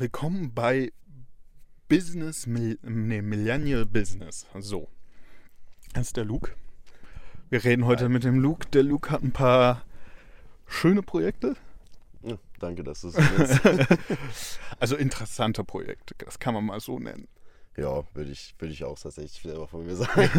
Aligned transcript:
willkommen 0.00 0.54
bei 0.54 0.92
Business, 1.88 2.46
Mil 2.46 2.78
nee, 2.82 3.20
Millennial 3.20 3.84
Business. 3.84 4.46
So. 4.60 4.88
Das 5.92 6.08
ist 6.08 6.16
der 6.16 6.24
Luke. 6.24 6.52
Wir 7.50 7.64
reden 7.64 7.84
heute 7.84 8.08
mit 8.08 8.22
dem 8.22 8.38
Luke. 8.38 8.68
Der 8.68 8.84
Luke 8.84 9.10
hat 9.10 9.22
ein 9.22 9.32
paar 9.32 9.84
schöne 10.66 11.02
Projekte. 11.02 11.56
Ja, 12.22 12.36
danke, 12.60 12.84
dass 12.84 13.00
du 13.00 13.08
es. 13.08 13.16
Also 14.78 14.96
interessante 14.96 15.64
Projekte, 15.64 16.14
das 16.18 16.38
kann 16.38 16.54
man 16.54 16.64
mal 16.64 16.78
so 16.78 17.00
nennen. 17.00 17.26
ja, 17.76 18.04
würde 18.14 18.30
ich, 18.30 18.54
würd 18.58 18.70
ich 18.70 18.84
auch 18.84 18.98
tatsächlich 18.98 19.42
selber 19.42 19.66
von 19.66 19.84
mir 19.84 19.96
sagen. 19.96 20.30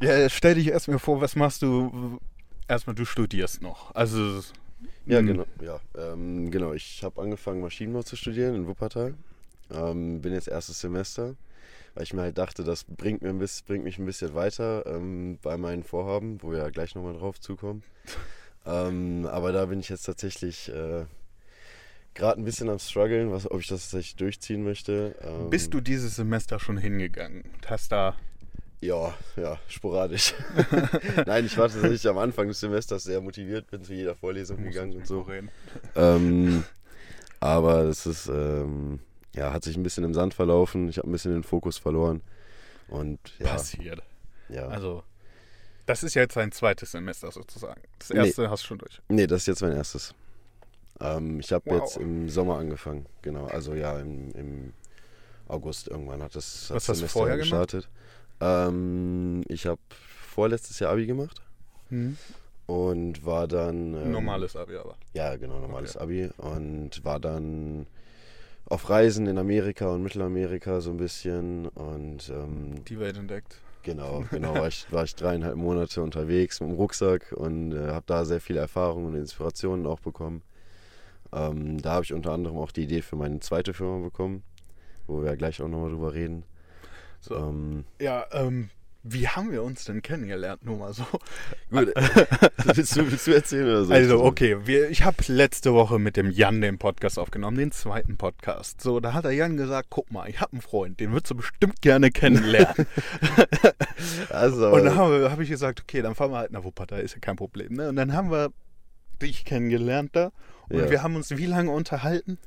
Ja, 0.00 0.28
stell 0.28 0.54
dich 0.54 0.68
erstmal 0.68 0.98
vor, 0.98 1.20
was 1.20 1.36
machst 1.36 1.62
du? 1.62 2.18
Erstmal, 2.68 2.94
du 2.94 3.04
studierst 3.04 3.60
noch. 3.62 3.94
Also. 3.94 4.42
Ja, 5.06 5.22
mm, 5.22 5.26
genau. 5.26 5.44
Ja, 5.60 5.80
ähm, 5.96 6.50
genau. 6.50 6.72
Ich 6.72 7.02
habe 7.02 7.20
angefangen, 7.20 7.60
Maschinenbau 7.60 8.02
zu 8.02 8.16
studieren 8.16 8.54
in 8.54 8.66
Wuppertal. 8.66 9.14
Ähm, 9.72 10.20
bin 10.20 10.32
jetzt 10.32 10.48
erstes 10.48 10.80
Semester, 10.80 11.36
weil 11.94 12.02
ich 12.02 12.12
mir 12.12 12.22
halt 12.22 12.38
dachte, 12.38 12.64
das 12.64 12.84
bringt, 12.84 13.22
mir 13.22 13.28
ein 13.28 13.38
bisschen, 13.38 13.66
bringt 13.66 13.84
mich 13.84 13.98
ein 13.98 14.06
bisschen 14.06 14.34
weiter 14.34 14.84
ähm, 14.86 15.38
bei 15.42 15.56
meinen 15.56 15.84
Vorhaben, 15.84 16.42
wo 16.42 16.50
wir 16.50 16.58
ja 16.58 16.70
gleich 16.70 16.94
nochmal 16.94 17.14
drauf 17.14 17.40
zukommen. 17.40 17.82
ähm, 18.66 19.26
aber 19.30 19.52
da 19.52 19.66
bin 19.66 19.80
ich 19.80 19.88
jetzt 19.88 20.04
tatsächlich 20.04 20.68
äh, 20.70 21.04
gerade 22.14 22.40
ein 22.40 22.44
bisschen 22.44 22.68
am 22.68 22.78
struggeln, 22.78 23.30
was, 23.30 23.50
ob 23.50 23.60
ich 23.60 23.68
das 23.68 23.82
tatsächlich 23.82 24.16
durchziehen 24.16 24.64
möchte. 24.64 25.14
Ähm, 25.22 25.50
Bist 25.50 25.72
du 25.72 25.80
dieses 25.80 26.16
Semester 26.16 26.58
schon 26.58 26.76
hingegangen? 26.76 27.44
Hast 27.66 27.92
da. 27.92 28.16
Ja, 28.82 29.14
ja, 29.36 29.58
sporadisch. 29.68 30.32
Nein, 31.26 31.44
ich 31.44 31.56
war 31.58 31.68
tatsächlich 31.68 32.08
am 32.08 32.16
Anfang 32.16 32.48
des 32.48 32.60
Semesters 32.60 33.04
sehr 33.04 33.20
motiviert, 33.20 33.70
bin 33.70 33.84
zu 33.84 33.92
jeder 33.92 34.14
Vorlesung 34.14 34.62
gegangen 34.62 34.96
und 34.96 35.06
so. 35.06 35.20
Reden. 35.22 35.50
Ähm, 35.94 36.64
aber 37.40 37.84
das 37.84 38.06
ist, 38.06 38.26
ähm, 38.28 39.00
ja, 39.34 39.52
hat 39.52 39.64
sich 39.64 39.76
ein 39.76 39.82
bisschen 39.82 40.04
im 40.04 40.14
Sand 40.14 40.32
verlaufen. 40.32 40.88
Ich 40.88 40.96
habe 40.96 41.08
ein 41.08 41.12
bisschen 41.12 41.32
den 41.32 41.42
Fokus 41.42 41.76
verloren. 41.76 42.22
Und 42.88 43.18
ja, 43.38 43.48
Passiert. 43.48 44.02
ja. 44.48 44.66
Also, 44.68 45.02
das 45.86 46.02
ist 46.02 46.14
ja 46.14 46.22
jetzt 46.22 46.36
dein 46.36 46.50
zweites 46.50 46.92
Semester 46.92 47.30
sozusagen. 47.30 47.82
Das 47.98 48.08
Nee. 48.10 48.16
erste 48.16 48.48
hast 48.50 48.62
du 48.62 48.66
schon 48.68 48.78
durch. 48.78 49.00
Nee, 49.08 49.26
das 49.26 49.42
ist 49.42 49.46
jetzt 49.46 49.62
mein 49.62 49.72
erstes. 49.72 50.14
Ähm, 51.00 51.38
ich 51.40 51.52
habe 51.52 51.64
Wow. 51.70 51.80
jetzt 51.82 51.96
im 51.98 52.28
Sommer 52.30 52.56
angefangen, 52.58 53.06
genau. 53.22 53.46
Also 53.46 53.74
ja, 53.74 53.98
im, 54.00 54.30
im 54.32 54.72
August 55.48 55.88
irgendwann 55.88 56.22
hat 56.22 56.34
das, 56.34 56.70
hat 56.70 56.76
Was 56.76 56.86
das 56.86 57.00
du 57.00 57.08
vorher 57.08 57.36
gemacht? 57.36 57.88
Ähm, 58.40 59.42
ich 59.48 59.66
habe 59.66 59.80
vorletztes 60.22 60.78
Jahr 60.78 60.92
Abi 60.92 61.06
gemacht 61.06 61.42
und 62.66 63.24
war 63.26 63.48
dann. 63.48 63.94
Ähm, 63.94 64.12
Normales 64.12 64.56
Abi 64.56 64.76
aber. 64.76 64.96
Ja, 65.12 65.36
genau, 65.36 65.58
normales 65.58 65.96
Abi. 65.96 66.30
Und 66.38 67.04
war 67.04 67.18
dann 67.20 67.86
auf 68.66 68.88
Reisen 68.88 69.26
in 69.26 69.38
Amerika 69.38 69.88
und 69.90 70.02
Mittelamerika 70.02 70.80
so 70.80 70.90
ein 70.90 70.96
bisschen. 70.96 71.66
Und 71.68 72.28
ähm, 72.30 72.84
Die 72.88 72.98
Welt 73.00 73.16
entdeckt. 73.16 73.56
genau, 73.82 74.24
genau, 74.30 74.54
war 74.54 74.68
ich, 74.68 74.86
war 74.92 75.04
ich 75.04 75.14
dreieinhalb 75.16 75.56
Monate 75.56 76.02
unterwegs 76.02 76.60
mit 76.60 76.70
dem 76.70 76.76
Rucksack 76.76 77.32
und 77.32 77.72
äh, 77.72 77.88
habe 77.88 78.04
da 78.06 78.24
sehr 78.24 78.40
viele 78.40 78.60
Erfahrungen 78.60 79.06
und 79.06 79.14
Inspirationen 79.16 79.86
auch 79.86 80.00
bekommen. 80.00 80.42
Ähm, 81.32 81.80
da 81.82 81.92
habe 81.92 82.04
ich 82.04 82.12
unter 82.12 82.32
anderem 82.32 82.56
auch 82.58 82.70
die 82.72 82.82
Idee 82.84 83.02
für 83.02 83.16
meine 83.16 83.40
zweite 83.40 83.72
Firma 83.74 84.02
bekommen, 84.04 84.42
wo 85.06 85.20
wir 85.22 85.30
ja 85.30 85.34
gleich 85.36 85.60
auch 85.62 85.68
nochmal 85.68 85.90
drüber 85.90 86.14
reden. 86.14 86.44
So. 87.20 87.36
Ähm, 87.36 87.84
Ja, 88.00 88.24
ähm, 88.32 88.70
wie 89.02 89.26
haben 89.28 89.50
wir 89.50 89.62
uns 89.62 89.84
denn 89.84 90.02
kennengelernt? 90.02 90.62
Nur 90.64 90.76
mal 90.76 90.92
so. 90.92 91.04
gut, 91.70 91.88
willst, 92.64 92.96
du, 92.96 93.10
willst 93.10 93.26
du 93.26 93.32
erzählen 93.32 93.64
oder 93.66 93.84
so? 93.86 93.92
Also, 93.94 94.22
okay, 94.22 94.58
wir, 94.66 94.90
ich 94.90 95.04
habe 95.04 95.16
letzte 95.28 95.72
Woche 95.72 95.98
mit 95.98 96.18
dem 96.18 96.30
Jan 96.30 96.60
den 96.60 96.76
Podcast 96.78 97.18
aufgenommen, 97.18 97.56
den 97.56 97.72
zweiten 97.72 98.18
Podcast. 98.18 98.82
So, 98.82 99.00
da 99.00 99.14
hat 99.14 99.24
der 99.24 99.32
Jan 99.32 99.56
gesagt, 99.56 99.86
guck 99.88 100.10
mal, 100.12 100.28
ich 100.28 100.40
habe 100.40 100.52
einen 100.52 100.60
Freund, 100.60 101.00
den 101.00 101.12
würdest 101.12 101.30
du 101.30 101.36
bestimmt 101.36 101.80
gerne 101.80 102.10
kennenlernen. 102.10 102.86
Also, 104.30 104.70
Und 104.70 104.84
dann 104.84 104.96
habe 104.96 105.30
hab 105.30 105.40
ich 105.40 105.48
gesagt, 105.50 105.80
okay, 105.80 106.02
dann 106.02 106.14
fahren 106.14 106.30
wir 106.30 106.38
halt 106.38 106.52
nach 106.52 106.64
Wuppertal, 106.64 107.00
ist 107.00 107.14
ja 107.14 107.20
kein 107.20 107.36
Problem. 107.36 107.74
Ne? 107.74 107.88
Und 107.90 107.96
dann 107.96 108.12
haben 108.14 108.30
wir 108.30 108.50
dich 109.20 109.44
kennengelernt 109.44 110.10
da. 110.14 110.30
Und 110.68 110.78
Ja. 110.78 110.90
wir 110.90 111.02
haben 111.02 111.16
uns 111.16 111.30
wie 111.36 111.46
lange 111.46 111.70
unterhalten? 111.70 112.38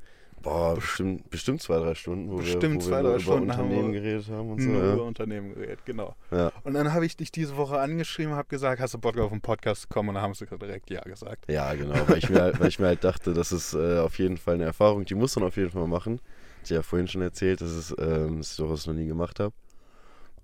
Boah, 0.43 0.75
bestimmt, 0.75 1.29
bestimmt 1.29 1.61
zwei, 1.61 1.79
drei 1.79 1.95
Stunden, 1.95 2.29
wo 2.29 2.35
Bestimmt 2.35 2.63
wir, 2.63 2.75
wo 2.75 2.79
zwei, 2.79 2.97
wir 2.97 3.03
drei 3.03 3.09
über 3.11 3.19
Stunden 3.19 3.51
haben 3.53 3.61
Unternehmen 3.65 3.93
wir 3.93 4.01
geredet 4.01 4.27
haben 4.29 4.51
und 4.51 4.61
so. 4.61 4.69
Nur 4.69 4.81
über 4.83 4.95
Ja. 4.97 5.01
Unternehmen 5.03 5.53
geredet, 5.55 5.79
genau. 5.85 6.15
Ja. 6.31 6.51
Und 6.65 6.73
dann 6.73 6.93
habe 6.93 7.05
ich 7.05 7.15
dich 7.15 7.31
diese 7.31 7.55
Woche 7.55 7.79
angeschrieben, 7.79 8.33
habe 8.35 8.49
gesagt, 8.49 8.81
hast 8.81 8.93
du 8.93 8.97
Bock 8.97 9.17
auf 9.17 9.31
einen 9.31 9.39
Podcast 9.39 9.83
zu 9.83 9.87
kommen? 9.87 10.09
Und 10.09 10.15
dann 10.15 10.23
haben 10.25 10.33
sie 10.33 10.45
direkt 10.45 10.89
Ja 10.89 11.01
gesagt. 11.01 11.49
ja, 11.49 11.73
genau, 11.73 11.95
weil 12.07 12.17
ich, 12.17 12.29
mir 12.29 12.41
halt, 12.41 12.59
weil 12.59 12.67
ich 12.67 12.77
mir 12.77 12.87
halt 12.87 13.05
dachte, 13.05 13.33
das 13.33 13.53
ist 13.53 13.73
äh, 13.73 13.99
auf 13.99 14.19
jeden 14.19 14.35
Fall 14.35 14.55
eine 14.55 14.65
Erfahrung, 14.65 15.05
die 15.05 15.15
muss 15.15 15.33
man 15.37 15.45
auf 15.45 15.55
jeden 15.55 15.71
Fall 15.71 15.87
machen. 15.87 16.19
Ich 16.65 16.71
habe 16.71 16.75
ja 16.75 16.83
vorhin 16.83 17.07
schon 17.07 17.21
erzählt, 17.21 17.61
dass, 17.61 17.71
es, 17.71 17.95
ähm, 17.97 18.39
dass 18.39 18.49
ich 18.51 18.55
sowas 18.55 18.85
noch 18.85 18.93
nie 18.93 19.07
gemacht 19.07 19.39
habe. 19.39 19.53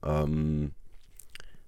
Ähm, 0.06 0.72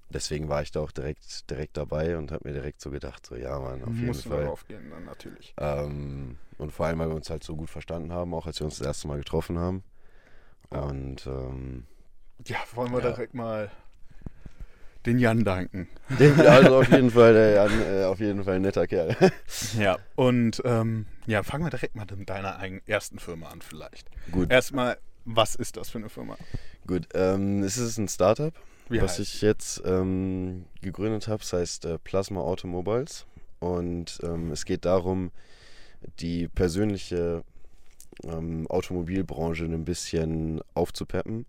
deswegen 0.10 0.48
war 0.50 0.62
ich 0.62 0.72
da 0.72 0.80
auch 0.80 0.92
direkt, 0.92 1.50
direkt 1.50 1.76
dabei 1.78 2.18
und 2.18 2.32
habe 2.32 2.48
mir 2.48 2.54
direkt 2.54 2.82
so 2.82 2.92
gedacht, 2.92 3.26
so 3.26 3.36
ja, 3.36 3.60
Mann, 3.60 3.82
auf 3.84 3.90
jeden 3.94 4.06
Mussten 4.08 4.30
Fall. 4.30 4.44
darauf 4.44 4.66
gehen 4.68 4.90
dann 4.90 5.06
natürlich. 5.06 5.54
Ähm, 5.58 6.38
und 6.62 6.72
vor 6.72 6.86
allem, 6.86 7.00
weil 7.00 7.10
wir 7.10 7.16
uns 7.16 7.30
halt 7.30 7.44
so 7.44 7.56
gut 7.56 7.70
verstanden 7.70 8.12
haben, 8.14 8.34
auch 8.34 8.46
als 8.48 8.60
wir 8.60 8.66
uns 8.66 8.78
das 8.78 8.88
erste 8.88 9.08
Mal 9.08 9.18
getroffen 9.18 9.58
haben. 9.58 9.84
Und 10.70 11.26
ähm, 11.28 11.86
Ja, 12.46 12.58
wollen 12.76 12.92
wir 12.92 13.00
Ja. 13.04 13.12
direkt 13.12 13.34
mal 13.34 13.72
den 15.06 15.18
Jan 15.18 15.44
danken. 15.44 15.88
den, 16.20 16.40
also 16.42 16.78
auf 16.80 16.90
jeden 16.90 17.10
Fall, 17.12 17.34
der 17.34 17.52
Jan, 17.54 17.82
äh, 17.82 18.04
auf 18.06 18.20
jeden 18.20 18.44
Fall 18.44 18.56
ein 18.58 18.62
netter 18.62 18.86
Kerl. 18.88 19.16
Ja, 19.78 19.98
und 20.16 20.62
ähm, 20.64 21.08
ja, 21.26 21.42
fangen 21.44 21.64
wir 21.66 21.72
direkt 21.72 21.96
mal 21.96 22.06
mit 22.16 22.30
deiner 22.30 22.58
eigenen 22.58 22.84
ersten 22.88 23.18
Firma 23.18 23.50
an 23.50 23.62
vielleicht. 23.62 24.08
Gut. 24.32 24.52
Erstmal, 24.52 24.98
was 25.26 25.56
ist 25.56 25.78
das 25.78 25.90
für 25.90 25.98
eine 25.98 26.10
Firma? 26.10 26.38
Gut, 26.86 27.08
ähm, 27.16 27.64
es 27.64 27.78
ist 27.78 27.98
ein 27.98 28.08
Startup, 28.08 28.54
Wie 28.90 29.02
was 29.02 29.12
heißt? 29.12 29.20
ich 29.22 29.42
jetzt 29.42 29.82
ähm, 29.86 30.66
gegründet 30.82 31.28
habe. 31.28 31.42
Es 31.42 31.52
heißt 31.52 31.86
äh, 31.86 31.98
Plasma 31.98 32.42
Automobiles. 32.42 33.26
Und 33.60 34.20
ähm, 34.24 34.52
es 34.52 34.66
geht 34.66 34.86
darum, 34.86 35.32
die 36.20 36.48
persönliche 36.48 37.44
ähm, 38.24 38.68
Automobilbranche 38.68 39.66
ein 39.66 39.86
bisschen 39.86 40.62
aufzupeppen 40.74 41.46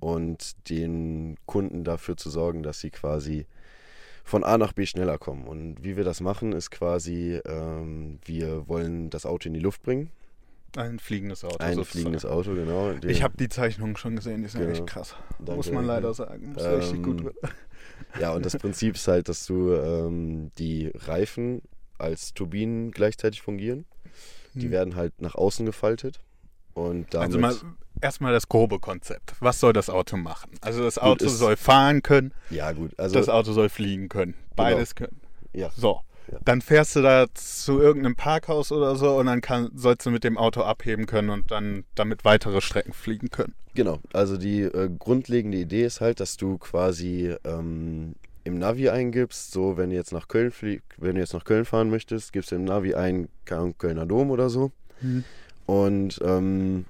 und 0.00 0.68
den 0.68 1.36
Kunden 1.46 1.84
dafür 1.84 2.16
zu 2.16 2.28
sorgen, 2.30 2.62
dass 2.62 2.80
sie 2.80 2.90
quasi 2.90 3.46
von 4.24 4.44
A 4.44 4.56
nach 4.58 4.72
B 4.72 4.86
schneller 4.86 5.18
kommen. 5.18 5.46
Und 5.46 5.82
wie 5.82 5.96
wir 5.96 6.04
das 6.04 6.20
machen, 6.20 6.52
ist 6.52 6.70
quasi, 6.70 7.40
ähm, 7.44 8.18
wir 8.24 8.68
wollen 8.68 9.10
das 9.10 9.26
Auto 9.26 9.48
in 9.48 9.54
die 9.54 9.60
Luft 9.60 9.82
bringen. 9.82 10.10
Ein 10.76 10.98
fliegendes 10.98 11.44
Auto. 11.44 11.58
Ein 11.58 11.74
sozusagen. 11.74 11.84
fliegendes 11.92 12.24
Auto, 12.24 12.54
genau. 12.54 12.92
Den- 12.94 13.10
Ich 13.10 13.22
habe 13.22 13.36
die 13.36 13.48
Zeichnungen 13.48 13.96
schon 13.96 14.16
gesehen, 14.16 14.42
die 14.42 14.48
sind 14.48 14.60
Genau. 14.62 14.72
echt 14.72 14.86
krass. 14.86 15.14
Danke, 15.38 15.54
Muss 15.56 15.70
man 15.70 15.84
leider 15.86 16.14
sagen. 16.14 16.52
Muss 16.54 16.64
richtig 16.64 16.94
Ähm, 16.94 17.02
gut 17.02 17.24
drin. 17.24 17.32
Ja, 18.20 18.32
und 18.32 18.46
das 18.46 18.56
Prinzip 18.56 18.94
ist 18.94 19.06
halt, 19.08 19.28
dass 19.28 19.44
du 19.46 19.72
ähm, 19.74 20.50
die 20.58 20.90
Reifen 20.94 21.60
als 22.02 22.34
Turbinen 22.34 22.90
gleichzeitig 22.90 23.40
fungieren. 23.42 23.84
Die 24.54 24.64
Hm. 24.64 24.70
werden 24.70 24.96
halt 24.96 25.20
nach 25.22 25.34
außen 25.34 25.64
gefaltet. 25.64 26.20
Und 26.74 27.12
damit. 27.14 27.26
Also 27.26 27.38
mal 27.38 27.54
erstmal 28.00 28.32
das 28.32 28.48
grobe 28.48 28.78
Konzept. 28.78 29.34
Was 29.40 29.60
soll 29.60 29.72
das 29.72 29.88
Auto 29.90 30.16
machen? 30.16 30.50
Also 30.60 30.82
das 30.82 30.98
Auto 30.98 31.24
ist- 31.26 31.38
soll 31.38 31.56
fahren 31.56 32.02
können, 32.02 32.32
ja, 32.50 32.72
gut. 32.72 32.98
Also, 32.98 33.14
das 33.14 33.28
Auto 33.28 33.52
soll 33.52 33.68
fliegen 33.68 34.08
können. 34.08 34.34
Beides 34.56 34.94
können. 34.94 35.20
ja, 35.52 35.70
So. 35.76 36.00
Ja. 36.30 36.38
Dann 36.44 36.60
fährst 36.62 36.94
du 36.96 37.02
da 37.02 37.26
zu 37.34 37.80
irgendeinem 37.80 38.14
Parkhaus 38.14 38.70
oder 38.70 38.94
so 38.96 39.16
und 39.18 39.26
dann 39.26 39.40
kann, 39.40 39.70
sollst 39.74 40.06
du 40.06 40.10
mit 40.10 40.22
dem 40.24 40.38
Auto 40.38 40.62
abheben 40.62 41.06
können 41.06 41.30
und 41.30 41.50
dann 41.50 41.84
damit 41.96 42.24
weitere 42.24 42.60
Strecken 42.60 42.92
fliegen 42.92 43.28
können. 43.30 43.54
genau. 43.74 43.98
Also 44.12 44.36
die 44.36 44.60
äh, 44.62 44.88
grundlegende 44.98 45.58
Idee 45.58 45.84
ist 45.84 46.00
halt, 46.00 46.20
dass 46.20 46.36
du 46.36 46.58
quasi 46.58 47.34
ähm, 47.44 48.14
im 48.44 48.58
Navi 48.58 48.88
eingibst, 48.88 49.52
so 49.52 49.76
wenn 49.76 49.90
du 49.90 49.96
jetzt 49.96 50.12
nach 50.12 50.28
Köln 50.28 50.50
flieg, 50.50 50.82
wenn 50.96 51.14
du 51.14 51.20
jetzt 51.20 51.34
nach 51.34 51.44
Köln 51.44 51.64
fahren 51.64 51.90
möchtest, 51.90 52.32
gibst 52.32 52.50
du 52.50 52.56
im 52.56 52.64
Navi 52.64 52.94
ein, 52.94 53.28
Kölner 53.44 54.06
Dom 54.06 54.30
oder 54.30 54.50
so. 54.50 54.72
Und 55.66 56.20
ähm, 56.24 56.84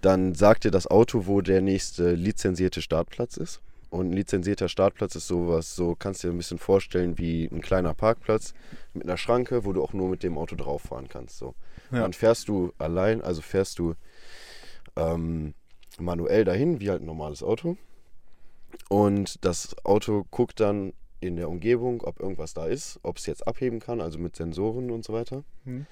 dann 0.00 0.34
sagt 0.34 0.64
dir 0.64 0.70
das 0.70 0.86
Auto, 0.86 1.26
wo 1.26 1.40
der 1.40 1.60
nächste 1.60 2.14
lizenzierte 2.14 2.80
Startplatz 2.80 3.36
ist. 3.36 3.60
Und 3.90 4.10
ein 4.10 4.12
lizenzierter 4.12 4.68
Startplatz 4.68 5.14
ist 5.14 5.26
sowas, 5.28 5.76
so 5.76 5.94
kannst 5.94 6.22
du 6.22 6.28
dir 6.28 6.34
ein 6.34 6.38
bisschen 6.38 6.58
vorstellen 6.58 7.18
wie 7.18 7.46
ein 7.46 7.60
kleiner 7.60 7.94
Parkplatz 7.94 8.52
mit 8.94 9.04
einer 9.04 9.16
Schranke, 9.16 9.64
wo 9.64 9.72
du 9.72 9.82
auch 9.82 9.92
nur 9.92 10.08
mit 10.08 10.22
dem 10.22 10.36
Auto 10.36 10.56
drauf 10.56 10.82
fahren 10.82 11.08
kannst. 11.08 11.38
So. 11.38 11.54
Ja. 11.90 12.00
Dann 12.00 12.12
fährst 12.12 12.48
du 12.48 12.72
allein, 12.78 13.22
also 13.22 13.42
fährst 13.42 13.78
du 13.78 13.94
ähm, 14.96 15.54
manuell 15.98 16.44
dahin, 16.44 16.80
wie 16.80 16.90
halt 16.90 17.02
ein 17.02 17.06
normales 17.06 17.42
Auto. 17.42 17.76
Und 18.88 19.44
das 19.44 19.74
Auto 19.84 20.24
guckt 20.30 20.60
dann 20.60 20.92
in 21.20 21.36
der 21.36 21.48
Umgebung, 21.48 22.02
ob 22.02 22.20
irgendwas 22.20 22.54
da 22.54 22.66
ist, 22.66 23.00
ob 23.02 23.16
es 23.18 23.26
jetzt 23.26 23.46
abheben 23.46 23.80
kann, 23.80 24.00
also 24.00 24.18
mit 24.18 24.36
Sensoren 24.36 24.90
und 24.90 25.04
so 25.04 25.12
weiter. 25.12 25.44
Hm. 25.64 25.86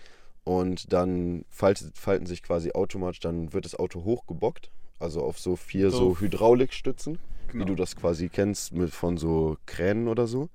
Und 0.45 0.93
dann 0.93 1.45
faltet, 1.49 1.97
falten 1.97 2.27
sich 2.27 2.43
quasi 2.43 2.73
automatisch, 2.73 3.21
dann 3.21 3.53
wird 3.55 3.65
das 3.65 3.75
Auto 3.79 4.05
hochgebockt, 4.05 4.71
also 5.01 5.23
auf 5.23 5.39
so 5.39 5.57
vier 5.57 5.91
So. 5.91 6.15
so, 6.15 6.21
Hydraulikstützen, 6.21 7.19
Genau. 7.49 7.65
wie 7.65 7.69
du 7.69 7.75
das 7.75 7.97
quasi 7.97 8.29
kennst 8.29 8.73
mit, 8.73 8.91
von 8.91 9.17
so 9.17 9.57
Kränen 9.67 10.09
oder 10.09 10.27
so. 10.27 10.49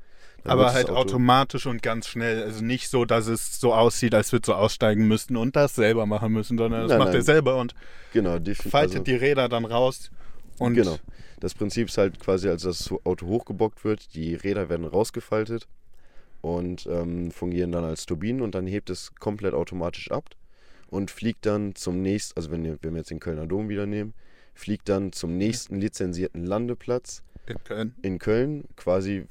Dann 0.44 0.54
Aber 0.54 0.74
halt 0.74 0.90
Auto- 0.90 1.00
automatisch 1.02 1.66
und 1.66 1.81
ganz 1.81 2.08
schnell. 2.08 2.44
Also 2.44 2.64
nicht 2.64 2.90
so, 2.90 3.04
dass 3.06 3.28
es 3.28 3.60
so 3.60 3.74
aussieht, 3.74 4.14
als 4.16 4.31
würde 4.31 4.46
so 4.46 4.54
aussteigen 4.54 5.08
müssten 5.08 5.36
und 5.36 5.56
das 5.56 5.76
selber 5.76 6.06
machen 6.06 6.31
müssen, 6.31 6.58
sondern 6.58 6.81
das 6.84 6.90
Nein, 6.92 7.00
macht 7.00 7.08
nein. 7.10 7.18
er 7.18 7.22
selber 7.24 7.58
und 7.58 7.74
Genau, 8.14 8.31
faltet 8.34 8.74
also- 8.74 9.00
die 9.04 9.16
Räder 9.16 9.50
dann 9.50 9.66
raus. 9.66 10.12
Und 10.60 10.76
Genau. 10.76 10.98
Das 11.39 11.53
Prinzip 11.53 11.88
ist 11.88 11.97
halt 11.97 12.19
quasi, 12.19 12.50
als 12.50 12.63
das 12.63 12.91
Auto 13.03 13.25
hochgebockt 13.27 13.83
wird, 13.86 14.13
die 14.15 14.36
Räder 14.36 14.69
werden 14.69 14.86
rausgefaltet 14.86 15.68
und 16.41 16.86
ähm, 16.88 17.31
fungieren 17.31 17.71
dann 17.71 17.83
als 17.83 18.06
Turbinen 18.06 18.41
und 18.41 18.56
dann 18.56 18.68
hebt 18.68 18.89
es 18.89 19.15
komplett 19.15 19.53
automatisch 19.53 20.12
ab 20.12 20.25
und 20.89 21.12
fliegt 21.12 21.45
dann 21.45 21.75
zum 21.75 22.01
nächsten, 22.01 22.38
also 22.38 22.51
wenn, 22.51 22.63
wir- 22.63 22.77
wenn 22.81 22.94
wir 22.94 23.00
jetzt 23.00 23.12
den 23.12 23.19
Kölner 23.19 23.47
Dom 23.47 23.69
wieder 23.69 23.86
nehmen, 23.86 24.13
fliegt 24.53 24.89
dann 24.89 25.12
zum 25.13 25.38
nächsten 25.38 25.80
lizenzierten 25.80 26.45
Landeplatz 26.45 27.24
in 27.47 27.63
Köln. 27.63 27.95
in 28.01 28.19
Köln, 28.19 28.63
quasi, 28.75 29.25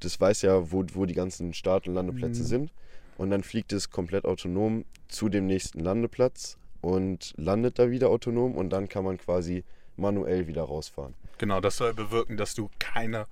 das 0.00 0.18
weiß 0.20 0.42
ja, 0.42 0.72
wo, 0.72 0.84
wo 0.94 1.04
die 1.04 1.14
ganzen 1.14 1.52
Start- 1.52 1.86
und 1.88 1.94
Landeplätze 1.94 2.42
Mhm. 2.42 2.46
sind. 2.46 2.72
Und 3.18 3.30
dann 3.30 3.42
fliegt 3.42 3.72
es 3.74 3.90
komplett 3.90 4.24
autonom 4.24 4.86
zu 5.08 5.28
dem 5.28 5.46
nächsten 5.46 5.80
Landeplatz 5.80 6.56
und 6.80 7.34
landet 7.36 7.78
da 7.78 7.90
wieder 7.90 8.08
autonom 8.08 8.54
und 8.56 8.70
dann 8.70 8.88
kann 8.88 9.04
man 9.04 9.18
quasi 9.18 9.62
manuell 9.98 10.46
wieder 10.46 10.62
rausfahren. 10.62 11.12
Genau, 11.40 11.60
das 11.60 11.78
soll 11.78 11.94
bewirken, 11.94 12.36
dass 12.36 12.54
du 12.54 12.68
keine 12.78 13.24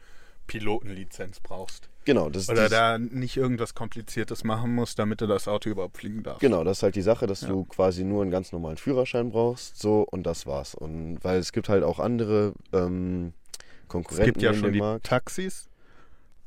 Pilotenlizenz 0.47 1.41
brauchst. 1.41 1.91
Genau, 2.07 2.31
das 2.31 2.45
ist 2.45 2.49
Oder 2.49 2.71
da 2.71 2.97
nicht 2.99 3.37
irgendwas 3.37 3.75
Kompliziertes 3.75 4.45
machen 4.45 4.75
musst, 4.75 4.99
damit 4.99 5.21
du 5.21 5.27
das 5.27 5.47
Auto 5.47 5.69
überhaupt 5.69 5.99
fliegen 5.99 6.23
darfst. 6.23 6.41
Genau, 6.41 6.65
das 6.65 6.79
ist 6.79 6.83
halt 6.83 6.97
die 6.97 7.03
Sache, 7.03 7.27
dass 7.27 7.43
Ja. 7.43 7.49
du 7.49 7.65
quasi 7.65 8.05
nur 8.05 8.23
einen 8.23 8.31
ganz 8.31 8.51
normalen 8.51 8.79
Führerschein 8.79 9.29
brauchst, 9.29 9.79
so 9.79 10.07
und 10.11 10.23
das 10.23 10.47
war's. 10.47 10.75
Und 10.75 11.19
weil 11.23 11.39
es 11.39 11.53
gibt 11.53 11.69
halt 11.69 11.85
auch 11.85 11.99
andere 11.99 12.55
ähm, 12.73 13.35
Es 13.83 13.89
Konkurrenten 13.89 14.25
gibt 14.25 14.43
ja 14.43 14.55
schon 14.55 14.73
die 14.73 14.79
Markt. 14.79 15.05
Taxis, 15.05 15.69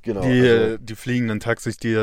Genau, 0.02 0.22
die, 0.22 0.50
also, 0.50 0.78
die 0.80 0.96
fliegenden 0.96 1.40
Taxis, 1.40 1.78
die 1.78 1.94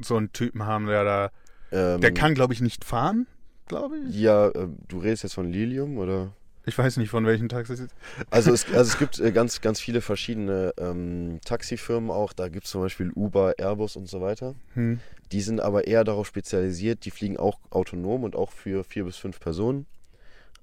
so 0.00 0.16
einen 0.16 0.32
Typen 0.32 0.66
haben, 0.66 0.86
der 0.86 1.04
da, 1.04 1.30
ähm, 1.70 2.00
der 2.00 2.12
kann 2.12 2.34
glaube 2.34 2.54
ich 2.54 2.60
nicht 2.60 2.84
fahren, 2.84 3.28
glaube 3.68 3.98
ich. 3.98 4.16
Ja, 4.16 4.48
äh, 4.48 4.66
du 4.88 4.98
redest 4.98 5.22
jetzt 5.22 5.34
von 5.34 5.48
Lilium 5.48 5.96
oder? 5.96 6.32
Ich 6.68 6.76
weiß 6.76 6.96
nicht 6.96 7.10
von 7.10 7.24
welchen 7.26 7.48
Taxis. 7.48 7.86
Also 8.28 8.52
es, 8.52 8.66
also 8.66 8.90
es 8.90 8.98
gibt 8.98 9.20
äh, 9.20 9.30
ganz, 9.30 9.60
ganz 9.60 9.80
viele 9.80 10.00
verschiedene 10.00 10.74
ähm, 10.78 11.38
Taxifirmen 11.44 12.10
auch. 12.10 12.32
Da 12.32 12.48
gibt 12.48 12.64
es 12.64 12.72
zum 12.72 12.80
Beispiel 12.82 13.12
Uber, 13.14 13.54
Airbus 13.58 13.94
und 13.94 14.08
so 14.08 14.20
weiter. 14.20 14.56
Hm. 14.74 14.98
Die 15.30 15.40
sind 15.40 15.60
aber 15.60 15.86
eher 15.86 16.02
darauf 16.02 16.26
spezialisiert, 16.26 17.04
die 17.04 17.12
fliegen 17.12 17.36
auch 17.36 17.60
autonom 17.70 18.24
und 18.24 18.34
auch 18.34 18.50
für 18.50 18.82
vier 18.82 19.04
bis 19.04 19.16
fünf 19.16 19.38
Personen. 19.38 19.86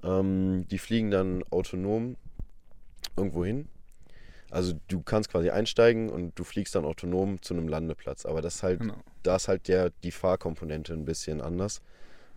Ähm, 0.03 0.67
die 0.69 0.77
fliegen 0.77 1.09
dann 1.09 1.43
autonom 1.51 2.17
irgendwo 3.15 3.45
hin. 3.45 3.69
Also 4.51 4.73
du 4.89 5.01
kannst 5.01 5.31
quasi 5.31 5.49
einsteigen 5.51 6.09
und 6.09 6.37
du 6.37 6.43
fliegst 6.43 6.75
dann 6.75 6.83
autonom 6.85 7.41
zu 7.41 7.53
einem 7.53 7.69
Landeplatz. 7.69 8.25
Aber 8.25 8.41
das 8.41 8.55
ist 8.55 8.63
halt, 8.63 8.81
Genau. 8.81 8.95
da 9.23 9.37
ist 9.37 9.47
halt 9.47 9.69
der, 9.69 9.91
die 10.03 10.11
Fahrkomponente 10.11 10.93
ein 10.93 11.05
bisschen 11.05 11.41
anders, 11.41 11.81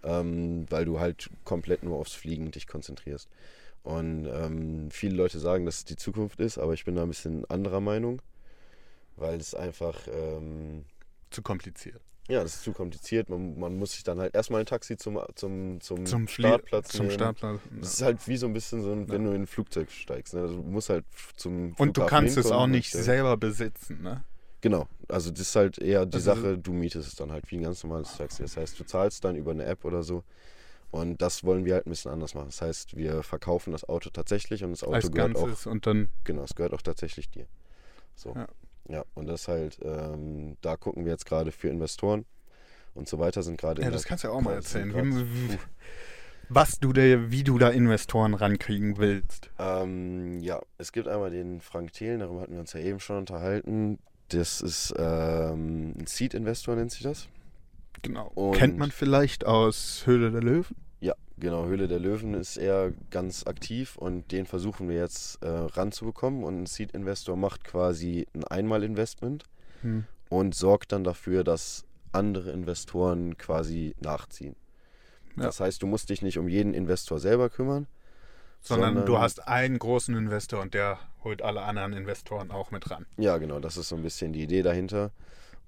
ähm, 0.05 0.67
weil 0.71 0.85
du 0.85 1.01
halt 1.01 1.31
komplett 1.45 1.83
nur 1.83 1.99
aufs 1.99 2.13
Fliegen 2.13 2.53
dich 2.53 2.67
konzentrierst. 2.69 3.29
Und 3.87 4.27
ähm, 4.27 4.91
viele 4.91 5.15
Leute 5.15 5.39
sagen, 5.39 5.65
dass 5.65 5.77
es 5.79 5.85
die 5.85 5.95
Zukunft 5.95 6.41
ist, 6.41 6.59
aber 6.59 6.73
ich 6.75 6.85
bin 6.85 6.97
da 6.97 7.03
ein 7.05 7.09
bisschen 7.09 7.45
anderer 7.49 7.79
Meinung, 7.81 8.21
weil 9.15 9.39
es 9.39 9.55
einfach, 9.55 9.97
ähm, 10.13 10.85
Zu 11.31 11.41
kompliziert. 11.43 12.01
ja, 12.29 12.43
das 12.43 12.57
ist 12.57 12.63
zu 12.65 12.73
kompliziert. 12.73 13.29
Man, 13.31 13.57
man 13.57 13.77
muss 13.79 13.93
sich 13.93 14.03
dann 14.03 14.19
halt 14.19 14.35
erstmal 14.35 14.59
ein 14.59 14.67
Taxi 14.67 14.97
zum, 14.97 15.21
zum, 15.37 15.81
zum, 15.81 16.05
Zum 16.05 16.27
Flie- 16.27 16.49
Startplatz 16.49 16.89
Zum 16.89 17.07
nehmen. 17.07 17.15
Startplatz. 17.15 17.61
Das 17.81 17.95
ist 17.95 18.03
halt 18.03 18.27
wie 18.27 18.37
so 18.37 18.47
ein 18.47 18.53
bisschen 18.55 18.83
so, 18.83 18.91
ein, 18.91 19.09
wenn 19.09 19.23
du 19.23 19.31
in 19.31 19.43
ein 19.43 19.47
Flugzeug 19.47 19.89
steigst. 19.93 20.35
Ne? 20.35 20.41
Also 20.41 20.57
du 20.57 20.63
musst 20.63 20.89
halt 20.89 21.05
zum 21.37 21.75
Und 21.79 21.97
du 21.97 22.01
Flughafen 22.01 22.09
kannst 22.27 22.37
es 22.39 22.51
auch 22.51 22.67
nicht 22.67 22.91
selber 22.91 23.37
besitzen, 23.37 24.03
ne? 24.03 24.25
Genau, 24.63 24.89
also 25.07 25.31
das 25.31 25.43
ist 25.43 25.55
halt 25.55 25.79
eher 25.79 26.07
die 26.07 26.17
Also- 26.17 26.35
Sache, 26.35 26.59
du 26.59 26.73
mietest 26.73 27.07
es 27.07 27.15
dann 27.15 27.31
halt 27.31 27.49
wie 27.53 27.57
ein 27.59 27.63
ganz 27.63 27.85
normales 27.85 28.17
Taxi. 28.17 28.43
Das 28.43 28.57
heißt, 28.57 28.81
du 28.81 28.85
zahlst 28.85 29.25
dann 29.25 29.37
über 29.37 29.53
eine 29.53 29.65
App 29.65 29.85
oder 29.85 30.03
so. 30.03 30.25
Und 30.91 31.21
das 31.21 31.45
wollen 31.45 31.65
wir 31.65 31.75
halt 31.75 31.87
ein 31.87 31.91
bisschen 31.91 32.13
anders 32.13 32.35
machen. 32.35 32.47
Das 32.47 32.63
heißt, 32.63 32.97
wir 32.97 33.23
verkaufen 33.23 33.73
das 33.73 33.89
Auto 33.89 34.11
tatsächlich 34.11 34.65
und 34.65 34.71
das 34.71 34.83
Auto 34.83 34.95
Als 34.95 35.11
gehört 35.11 35.37
auch, 35.37 35.47
Ganzes 35.47 35.67
und 35.67 35.87
dann. 35.87 36.09
genau, 36.25 36.43
es 36.43 36.55
gehört 36.55 36.73
auch 36.73 36.83
tatsächlich 36.83 37.29
dir. 37.31 37.47
So. 38.15 38.35
Ja. 38.35 38.47
Ja, 38.89 39.05
und 39.15 39.27
das 39.27 39.49
halt, 39.49 39.79
ähm, 39.83 40.57
da 40.61 40.77
gucken 40.77 41.05
wir 41.05 41.13
jetzt 41.13 41.27
gerade 41.27 41.51
für 41.51 41.69
Investoren 41.69 42.25
und 42.95 43.09
so 43.09 43.19
weiter 43.19 43.43
sind 43.43 43.61
gerade 43.61 43.83
Ja, 43.83 43.91
das 43.91 44.05
kannst 44.05 44.25
du 44.25 44.29
ja 44.29 44.35
auch 44.35 44.41
mal 44.41 44.55
erzählen. 44.55 44.95
wie, 44.95 45.59
was 46.49 46.79
du 46.79 46.93
da, 46.93 47.31
wie 47.31 47.43
du 47.43 47.59
da 47.59 47.71
Investoren 47.71 48.35
rankriegen 48.35 48.97
willst. 48.99 49.51
Ähm, 49.59 50.39
ja, 50.41 50.63
es 50.79 50.93
gibt 50.93 51.09
einmal 51.09 51.31
den 51.31 51.61
Frank 51.61 51.93
Thelen, 51.93 52.21
darüber 52.21 52.43
hatten 52.43 52.53
wir 52.53 52.61
uns 52.61 52.73
ja 52.75 52.81
eben 52.81 53.01
schon 53.01 53.19
unterhalten. 53.19 53.99
Das 54.29 54.61
ist 54.61 54.95
ähm, 54.97 55.95
ein 55.99 56.07
Seed-Investor, 56.07 56.77
nennt 56.77 56.93
sich 56.93 57.03
das. 57.03 57.29
Genau. 58.03 58.31
Und- 58.35 58.57
Kennt 58.57 58.79
man 58.79 58.91
vielleicht 58.91 59.45
aus 59.47 60.03
Höhle 60.07 60.31
der 60.31 60.43
Löwen? 60.43 60.77
Ja, 61.01 61.15
genau. 61.39 61.67
Höhle 61.67 61.89
der 61.89 61.99
Löwen 61.99 62.35
ist 62.35 62.57
er 62.57 62.93
ganz 63.11 63.47
aktiv 63.47 63.97
und 63.97 64.33
den 64.33 64.47
versuchen 64.47 64.89
wir 64.89 64.97
jetzt 64.97 65.43
äh, 65.43 65.49
ranzubekommen. 65.49 66.45
Und 66.45 66.63
ein 66.63 66.67
Seed-Investor 66.67 67.37
macht 67.37 67.65
quasi 67.65 68.27
ein 68.35 68.45
Einmal-Investment 68.45 69.45
Hm. 69.83 70.05
und 70.31 70.55
sorgt 70.55 70.93
dann 70.93 71.05
dafür, 71.05 71.45
dass 71.45 71.85
andere 72.13 72.51
Investoren 72.51 73.37
quasi 73.37 73.95
nachziehen. 74.01 74.57
Ja. 75.37 75.43
Das 75.45 75.61
heißt, 75.61 75.83
du 75.83 75.87
musst 75.87 76.09
dich 76.09 76.23
nicht 76.23 76.39
um 76.39 76.49
jeden 76.49 76.73
Investor 76.73 77.19
selber 77.19 77.51
kümmern, 77.51 77.87
Sondern, 78.63 79.05
du 79.05 79.19
hast 79.19 79.47
einen 79.47 79.79
großen 79.79 80.17
Investor 80.17 80.63
und 80.63 80.73
der 80.73 80.99
holt 81.25 81.43
alle 81.43 81.61
anderen 81.63 81.93
Investoren 81.93 82.51
auch 82.51 82.71
mit 82.71 82.91
ran. 82.91 83.05
Ja, 83.19 83.37
genau, 83.37 83.61
das 83.61 83.77
ist 83.77 83.91
so 83.91 83.97
ein 83.97 84.03
bisschen 84.03 84.33
die 84.33 84.43
Idee 84.43 84.63
dahinter. 84.63 85.11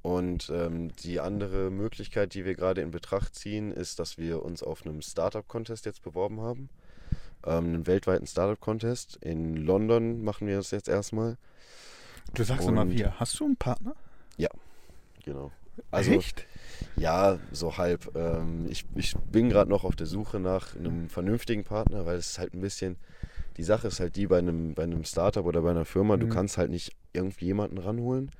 Und 0.08 0.48
ähm, 0.50 0.90
die 1.02 1.20
andere 1.20 1.70
Möglichkeit, 1.70 2.32
die 2.32 2.46
wir 2.46 2.54
gerade 2.54 2.80
in 2.80 2.90
Betracht 2.90 3.34
ziehen, 3.34 3.70
ist, 3.72 3.98
dass 3.98 4.16
wir 4.16 4.42
uns 4.42 4.62
auf 4.62 4.86
einem 4.86 5.02
Startup-Contest 5.02 5.84
jetzt 5.84 6.02
beworben 6.02 6.40
haben. 6.40 6.70
Ähm, 7.44 7.64
einen 7.66 7.86
weltweiten 7.86 8.26
Startup-Contest. 8.26 9.16
In 9.20 9.54
London 9.56 10.24
machen 10.24 10.46
wir 10.46 10.56
das 10.56 10.70
jetzt 10.70 10.88
erstmal. 10.88 11.36
Du 12.32 12.42
sagst 12.42 12.66
immer 12.66 12.82
Und- 12.82 12.92
wir. 12.96 13.20
Hast 13.20 13.38
du 13.38 13.44
einen 13.44 13.56
Partner? 13.56 13.94
Genau. 15.24 15.52
Also, 15.90 16.12
Echt? 16.12 16.46
ja, 16.96 17.38
so 17.52 17.76
halb. 17.76 18.16
Ähm, 18.16 18.66
ich, 18.70 18.86
ich 18.94 19.14
bin 19.30 19.50
gerade 19.50 19.68
noch 19.70 19.84
auf 19.84 19.94
der 19.94 20.06
Suche 20.06 20.40
nach 20.40 20.74
einem 20.74 21.08
vernünftigen 21.10 21.64
Partner, 21.64 22.06
weil 22.06 22.16
es 22.16 22.30
ist 22.30 22.38
halt 22.38 22.54
ein 22.54 22.60
bisschen. 22.62 22.96
Die 23.58 23.62
Sache 23.62 23.88
ist 23.88 24.00
halt 24.00 24.16
die 24.16 24.26
bei 24.26 24.38
einem, 24.38 24.72
bei 24.74 24.84
einem 24.84 25.04
Startup 25.04 25.44
oder 25.44 25.60
bei 25.60 25.70
einer 25.70 25.84
Firma, 25.84 26.16
du 26.16 26.26
Mhm. 26.26 26.30
kannst 26.30 26.56
halt 26.56 26.70
nicht 26.70 26.92
irgendwie 27.12 27.44
jemanden 27.46 27.76
ranholen, 27.78 28.30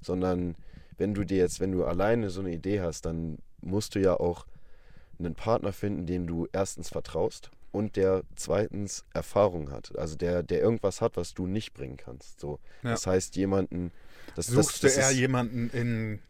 sondern 0.00 0.54
wenn 0.98 1.14
du 1.14 1.24
dir 1.24 1.38
jetzt, 1.38 1.60
wenn 1.60 1.72
du 1.72 1.84
alleine 1.84 2.30
so 2.30 2.40
eine 2.40 2.52
Idee 2.52 2.80
hast, 2.80 3.06
dann 3.06 3.38
musst 3.60 3.94
du 3.94 4.00
ja 4.00 4.14
auch 4.14 4.46
einen 5.18 5.34
Partner 5.34 5.72
finden, 5.72 6.06
dem 6.06 6.26
du 6.26 6.46
erstens 6.52 6.90
vertraust 6.90 7.50
und 7.72 7.96
der 7.96 8.22
zweitens 8.36 9.04
Erfahrung 9.14 9.70
hat. 9.70 9.96
Also 9.98 10.16
der, 10.16 10.42
der 10.42 10.60
irgendwas 10.60 11.00
hat, 11.00 11.16
was 11.16 11.34
du 11.34 11.46
nicht 11.46 11.74
bringen 11.74 11.96
kannst. 11.96 12.40
So. 12.40 12.60
Ja. 12.82 12.90
Das 12.90 13.06
heißt, 13.06 13.36
jemanden. 13.36 13.92
Das, 14.34 14.46
Suchst 14.46 14.70
das, 14.70 14.80
du 14.80 14.86
das 14.86 14.96
eher 14.96 15.10
ist, 15.10 15.16
jemanden, 15.16 15.70
in, 15.70 16.20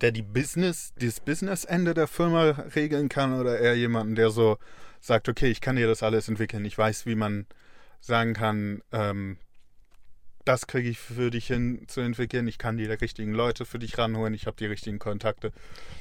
der 0.00 0.12
die 0.12 0.22
Business, 0.22 0.92
das 0.98 1.20
Business-Ende 1.20 1.94
der 1.94 2.06
Firma 2.06 2.50
regeln 2.74 3.08
kann 3.08 3.38
oder 3.38 3.58
eher 3.58 3.76
jemanden, 3.76 4.14
der 4.14 4.30
so 4.30 4.58
sagt, 5.00 5.28
okay, 5.28 5.48
ich 5.48 5.60
kann 5.60 5.76
dir 5.76 5.86
das 5.86 6.02
alles 6.02 6.28
entwickeln, 6.28 6.64
ich 6.64 6.76
weiß, 6.76 7.06
wie 7.06 7.14
man 7.14 7.46
sagen 8.00 8.34
kann, 8.34 8.82
ähm, 8.92 9.38
das 10.46 10.68
kriege 10.68 10.88
ich 10.88 10.98
für 10.98 11.30
dich 11.30 11.48
hin 11.48 11.82
zu 11.88 12.00
entwickeln, 12.00 12.46
ich 12.46 12.56
kann 12.56 12.76
die 12.76 12.86
richtigen 12.86 13.32
Leute 13.32 13.64
für 13.64 13.80
dich 13.80 13.98
ranholen, 13.98 14.32
ich 14.32 14.46
habe 14.46 14.56
die 14.56 14.66
richtigen 14.66 15.00
Kontakte 15.00 15.52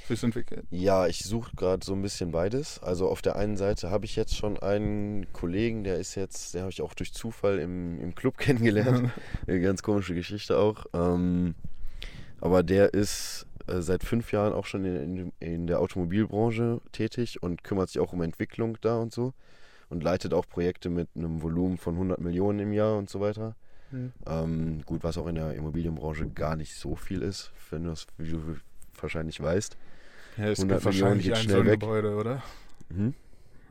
fürs 0.06 0.22
Entwickeln. 0.22 0.68
Ja, 0.70 1.08
ich 1.08 1.24
suche 1.24 1.56
gerade 1.56 1.84
so 1.84 1.94
ein 1.94 2.04
bisschen 2.04 2.32
beides. 2.32 2.80
Also 2.84 3.10
auf 3.10 3.24
der 3.24 3.38
einen 3.38 3.58
Seite 3.58 3.90
habe 3.90 4.06
ich 4.06 4.16
jetzt 4.16 4.36
schon 4.36 4.60
einen 4.60 5.32
Kollegen, 5.34 5.84
der 5.84 5.98
ist 5.98 6.14
jetzt, 6.14 6.54
den 6.54 6.62
habe 6.62 6.70
ich 6.70 6.84
auch 6.84 6.94
durch 6.94 7.12
Zufall 7.12 7.58
im, 7.58 8.00
im 8.00 8.14
Club 8.14 8.38
kennengelernt. 8.40 9.10
Eine 9.48 9.62
ganz 9.62 9.82
komische 9.82 10.14
Geschichte 10.14 10.58
auch. 10.60 10.86
Ähm, 10.94 11.56
aber 12.40 12.62
der 12.62 12.94
ist 12.94 13.48
äh, 13.66 13.82
seit 13.82 14.04
fünf 14.04 14.32
Jahren 14.32 14.54
auch 14.54 14.66
schon 14.66 14.86
in, 14.86 15.18
in, 15.18 15.34
in 15.40 15.68
der 15.68 15.80
Automobilbranche 15.80 16.82
tätig 16.92 17.42
und 17.42 17.64
kümmert 17.64 17.90
sich 17.90 18.00
auch 18.00 18.14
um 18.14 18.22
Entwicklung 18.22 18.78
da 18.82 19.00
und 19.00 19.12
so. 19.12 19.34
Und 19.90 20.04
leitet 20.04 20.36
auch 20.36 20.48
Projekte 20.48 20.90
mit 20.90 21.10
einem 21.16 21.42
Volumen 21.42 21.78
von 21.78 21.96
100 21.96 22.20
Millionen 22.20 22.60
im 22.60 22.74
Jahr 22.74 22.98
und 22.98 23.10
so 23.10 23.20
weiter. 23.20 23.56
Hm. 23.96 24.12
Ähm, 24.28 24.82
gut, 24.86 25.04
was 25.06 25.18
auch 25.18 25.28
in 25.28 25.36
der 25.36 25.54
Immobilienbranche 25.54 26.28
gar 26.28 26.58
nicht 26.58 26.76
so 26.76 26.96
viel 26.96 27.22
ist, 27.22 27.52
wenn 27.70 27.86
du 27.86 27.92
es, 27.92 28.08
wie 28.18 28.30
du 28.30 28.58
wahrscheinlich 29.00 29.42
weißt. 29.42 29.78
Ja, 30.38 30.50
es 30.50 30.60
100 30.60 30.78
gibt 30.78 30.86
wahrscheinlich 30.86 31.04
Millionen 31.04 31.22
geht 31.22 31.34
ein 31.34 31.44
schnell 31.44 31.56
so 31.56 31.62
ein 31.62 31.68
weg. 31.68 31.80
Gebäude, 31.80 32.16
oder? 32.16 32.44
Mhm. 32.90 33.14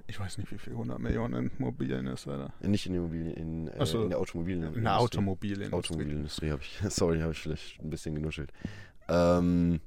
Ich 0.06 0.18
weiß 0.18 0.38
nicht, 0.38 0.50
wie 0.50 0.58
viel 0.58 0.72
100 0.72 0.98
Millionen 0.98 1.34
in 1.46 1.50
Immobilien 1.58 2.06
ist, 2.06 2.26
oder? 2.26 2.52
Nicht 2.60 2.86
in, 2.86 2.94
Immobilien, 2.94 3.34
in, 3.34 3.68
äh, 3.68 3.84
so, 3.84 4.04
in 4.04 4.10
der 4.10 4.18
Automobilindustrie. 4.18 4.78
In 4.78 4.84
der 4.84 4.98
Automobilindustrie. 4.98 5.76
Automobilindustrie 5.76 6.50
habe 6.50 6.62
ich, 6.62 6.80
sorry, 6.88 7.20
habe 7.20 7.32
ich 7.32 7.40
vielleicht 7.40 7.80
ein 7.82 7.90
bisschen 7.90 8.14
genuschelt. 8.14 8.50
Ähm, 9.08 9.80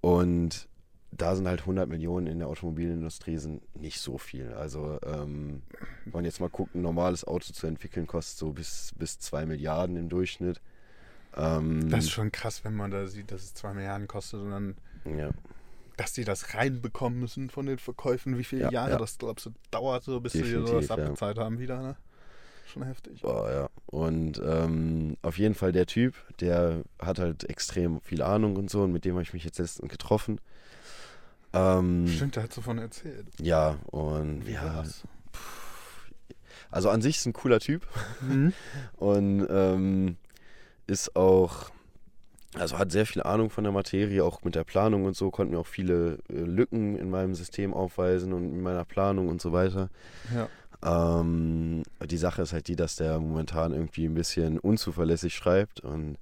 und 0.00 0.68
da 1.16 1.36
sind 1.36 1.46
halt 1.48 1.60
100 1.60 1.88
Millionen 1.88 2.26
in 2.26 2.38
der 2.40 2.48
Automobilindustrie 2.48 3.38
sind 3.38 3.62
nicht 3.76 4.00
so 4.00 4.18
viel. 4.18 4.52
Also 4.52 4.98
ähm, 5.04 5.62
wenn 6.04 6.12
man 6.12 6.24
jetzt 6.24 6.40
mal 6.40 6.50
guckt, 6.50 6.74
ein 6.74 6.82
normales 6.82 7.24
Auto 7.26 7.52
zu 7.52 7.66
entwickeln 7.66 8.06
kostet 8.06 8.38
so 8.38 8.52
bis, 8.52 8.92
bis 8.96 9.18
2 9.18 9.46
Milliarden 9.46 9.96
im 9.96 10.08
Durchschnitt. 10.08 10.60
Ähm, 11.36 11.88
Das 11.90 12.04
ist 12.04 12.10
schon 12.10 12.32
krass, 12.32 12.64
wenn 12.64 12.74
man 12.74 12.90
da 12.90 13.06
sieht, 13.06 13.30
dass 13.32 13.42
es 13.42 13.54
zwei 13.54 13.74
Milliarden 13.74 14.06
kostet 14.08 14.40
und 14.40 14.50
dann, 14.50 14.76
ja. 15.04 15.30
dass 15.96 16.12
die 16.12 16.24
das 16.24 16.54
reinbekommen 16.54 17.18
müssen 17.20 17.50
von 17.50 17.66
den 17.66 17.78
Verkäufen, 17.78 18.38
wie 18.38 18.44
viele 18.44 18.62
Ja, 18.64 18.70
Jahre 18.70 18.90
ja. 18.92 18.98
das, 18.98 19.18
glaubst 19.18 19.46
du, 19.46 19.50
dauert 19.70 20.04
so, 20.04 20.20
bis 20.20 20.32
sie 20.34 20.44
sowas 20.44 20.88
Definitiv, 20.88 20.90
abgezahlt 20.90 21.38
haben 21.38 21.58
wieder, 21.58 21.82
ne? 21.82 21.96
Schon 22.66 22.82
heftig. 22.84 23.20
Boah, 23.20 23.50
ja. 23.50 23.68
Und 23.86 24.40
ähm, 24.44 25.16
auf 25.22 25.38
jeden 25.38 25.54
Fall 25.54 25.72
der 25.72 25.86
Typ, 25.86 26.14
der 26.40 26.82
hat 26.98 27.18
halt 27.18 27.44
extrem 27.48 28.00
viel 28.00 28.22
Ahnung 28.22 28.56
und 28.56 28.70
so 28.70 28.82
und 28.82 28.92
mit 28.92 29.04
dem 29.04 29.14
habe 29.14 29.22
ich 29.22 29.32
mich 29.32 29.44
jetzt 29.44 29.58
letztens 29.58 29.90
getroffen. 29.90 30.40
Ähm, 31.54 32.08
Stimmt, 32.08 32.36
der 32.36 32.42
hat 32.44 32.52
von 32.52 32.78
erzählt. 32.78 33.26
Ja, 33.40 33.76
und 33.86 34.46
ja, 34.48 34.76
war's? 34.76 35.02
also 36.70 36.90
an 36.90 37.00
sich 37.02 37.18
ist 37.18 37.26
ein 37.26 37.32
cooler 37.32 37.60
Typ 37.60 37.86
Mhm. 38.20 38.52
und 38.96 39.46
ähm, 39.48 40.16
ist 40.86 41.14
auch, 41.16 41.70
also 42.54 42.78
hat 42.78 42.92
sehr 42.92 43.06
viel 43.06 43.22
Ahnung 43.22 43.50
von 43.50 43.64
der 43.64 43.72
Materie, 43.72 44.24
auch 44.24 44.42
mit 44.42 44.54
der 44.54 44.64
Planung 44.64 45.04
und 45.04 45.16
so, 45.16 45.30
konnte 45.30 45.52
mir 45.54 45.60
auch 45.60 45.66
viele 45.66 46.18
äh, 46.28 46.34
Lücken 46.34 46.96
in 46.96 47.10
meinem 47.10 47.34
System 47.34 47.72
aufweisen 47.72 48.32
und 48.32 48.44
in 48.44 48.60
meiner 48.62 48.84
Planung 48.84 49.28
und 49.28 49.40
so 49.40 49.52
weiter. 49.52 49.88
Ja. 50.34 50.48
Ähm, 51.20 51.82
die 52.04 52.16
Sache 52.16 52.42
ist 52.42 52.52
halt 52.52 52.68
die, 52.68 52.76
dass 52.76 52.96
der 52.96 53.18
momentan 53.18 53.72
irgendwie 53.72 54.06
ein 54.06 54.14
bisschen 54.14 54.58
unzuverlässig 54.58 55.34
schreibt 55.34 55.80
und 55.80 56.18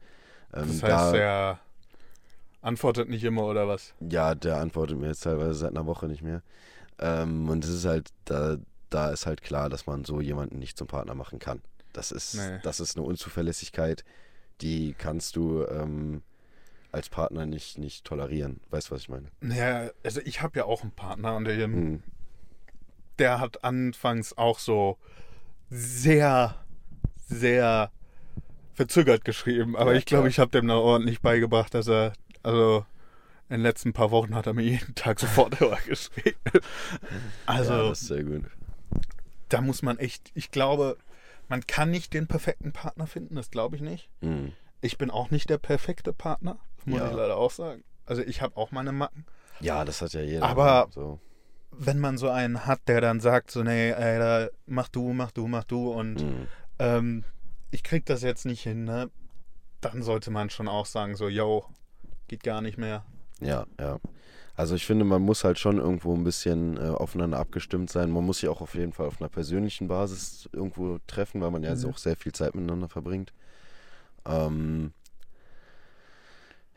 ähm, 0.54 0.68
Das 0.68 0.80
da, 0.80 0.88
heißt, 1.06 1.14
er 1.14 1.58
antwortet 2.62 3.08
nicht 3.08 3.24
immer 3.24 3.44
oder 3.44 3.68
was? 3.68 3.94
ja, 4.00 4.34
der 4.34 4.56
antwortet 4.58 4.98
mir 4.98 5.08
jetzt 5.08 5.24
teilweise 5.24 5.54
seit 5.54 5.70
einer 5.70 5.86
Woche 5.86 6.06
nicht 6.06 6.22
mehr. 6.22 6.42
Ähm, 6.98 7.48
und 7.48 7.64
es 7.64 7.70
ist 7.70 7.84
halt, 7.84 8.10
da, 8.24 8.56
da 8.90 9.10
ist 9.10 9.26
halt 9.26 9.42
klar, 9.42 9.68
dass 9.68 9.86
man 9.86 10.04
so 10.04 10.20
jemanden 10.20 10.58
nicht 10.58 10.78
zum 10.78 10.86
Partner 10.86 11.14
machen 11.14 11.38
kann. 11.38 11.60
Das 11.92 12.10
ist, 12.12 12.34
Nee. 12.34 12.58
das 12.62 12.80
ist 12.80 12.96
eine 12.96 13.04
Unzuverlässigkeit, 13.04 14.04
die 14.60 14.94
kannst 14.96 15.36
du 15.36 15.64
ähm, 15.66 16.22
als 16.92 17.08
Partner 17.08 17.44
nicht, 17.46 17.78
nicht 17.78 18.04
tolerieren. 18.04 18.60
Weißt 18.70 18.88
du, 18.90 18.94
was 18.94 19.02
ich 19.02 19.08
meine? 19.08 19.28
Naja, 19.40 19.90
also 20.04 20.20
ich 20.24 20.40
habe 20.42 20.58
ja 20.58 20.64
auch 20.66 20.82
einen 20.82 20.92
Partner 20.92 21.36
und 21.36 21.44
der, 21.46 21.56
Hm. 21.64 22.02
der 23.18 23.40
hat 23.40 23.64
anfangs 23.64 24.36
auch 24.38 24.58
so 24.58 24.98
sehr, 25.70 26.54
sehr 27.26 27.90
verzögert 28.74 29.24
geschrieben. 29.24 29.76
Aber 29.76 29.92
Ja, 29.92 29.98
ich 29.98 30.04
glaube, 30.06 30.28
ich 30.28 30.38
habe 30.38 30.50
dem 30.50 30.66
noch 30.66 30.82
ordentlich 30.82 31.20
beigebracht, 31.20 31.74
dass 31.74 31.88
er, 31.88 32.12
also 32.42 32.84
in 33.48 33.56
den 33.56 33.62
letzten 33.62 33.92
paar 33.92 34.10
Wochen 34.10 34.34
hat 34.34 34.46
er 34.46 34.54
mir 34.54 34.62
jeden 34.62 34.94
Tag 34.94 35.20
sofort 35.20 35.60
immer 35.60 35.76
geschrieben. 35.86 36.38
Also 37.46 37.72
ja, 37.72 37.88
das 37.88 38.02
ist 38.02 38.08
sehr 38.08 38.24
gut. 38.24 38.44
da 39.48 39.60
muss 39.60 39.82
man 39.82 39.98
echt, 39.98 40.30
ich 40.34 40.50
glaube, 40.50 40.96
man 41.48 41.66
kann 41.66 41.90
nicht 41.90 42.14
den 42.14 42.26
perfekten 42.26 42.72
Partner 42.72 43.06
finden, 43.06 43.34
das 43.34 43.50
glaube 43.50 43.76
ich 43.76 43.82
nicht. 43.82 44.08
Hm. 44.22 44.52
Ich 44.80 44.96
bin 44.98 45.10
auch 45.10 45.30
nicht 45.30 45.50
der 45.50 45.58
perfekte 45.58 46.12
Partner, 46.12 46.58
muss 46.86 47.00
Ja. 47.00 47.10
ich 47.10 47.14
leider 47.16 47.36
auch 47.36 47.50
sagen. 47.50 47.84
Also 48.06 48.22
ich 48.22 48.40
habe 48.42 48.56
auch 48.56 48.72
meine 48.72 48.92
Macken. 48.92 49.26
Ja, 49.60 49.84
das 49.84 50.00
hat 50.02 50.12
ja 50.14 50.22
jeder. 50.22 50.44
Aber- 50.46 50.88
so. 50.90 51.20
Wenn 51.74 52.00
man 52.00 52.18
so 52.18 52.28
einen 52.28 52.66
hat, 52.66 52.80
der 52.86 53.00
dann 53.00 53.20
sagt, 53.20 53.50
so, 53.50 53.62
nee, 53.62 53.92
Alter, 53.94 54.50
mach 54.66 54.88
du, 54.88 55.14
mach 55.14 55.30
du, 55.30 55.46
mach 55.48 55.64
du 55.64 55.90
und 55.90 56.20
Hm. 56.20 56.48
ähm, 56.78 57.24
ich 57.70 57.82
krieg 57.82 58.04
das 58.04 58.22
jetzt 58.22 58.44
nicht 58.44 58.62
hin, 58.62 58.84
ne? 58.84 59.10
Dann 59.80 60.02
sollte 60.02 60.30
man 60.30 60.50
schon 60.50 60.68
auch 60.68 60.84
sagen, 60.84 61.16
so, 61.16 61.28
yo, 61.28 61.64
geht 62.32 62.42
gar 62.44 62.62
nicht 62.62 62.78
mehr. 62.78 63.04
Ja, 63.40 63.66
ja. 63.78 63.98
Also 64.56 64.74
ich 64.74 64.86
finde, 64.86 65.04
man 65.04 65.20
muss 65.20 65.44
halt 65.44 65.58
schon 65.58 65.76
irgendwo 65.76 66.14
ein 66.14 66.24
bisschen 66.24 66.78
äh, 66.78 66.88
aufeinander 66.88 67.38
abgestimmt 67.38 67.90
sein. 67.90 68.10
Man 68.10 68.24
muss 68.24 68.38
sich 68.38 68.48
auch 68.48 68.62
auf 68.62 68.74
jeden 68.74 68.94
Fall 68.94 69.06
auf 69.06 69.20
einer 69.20 69.28
persönlichen 69.28 69.86
Basis 69.86 70.48
irgendwo 70.50 70.98
treffen, 71.06 71.42
weil 71.42 71.50
man 71.50 71.62
ja 71.62 71.74
Mhm. 71.74 71.90
auch 71.90 71.98
sehr 71.98 72.16
viel 72.16 72.32
Zeit 72.32 72.54
miteinander 72.54 72.88
verbringt. 72.88 73.34
Ähm, 74.26 74.92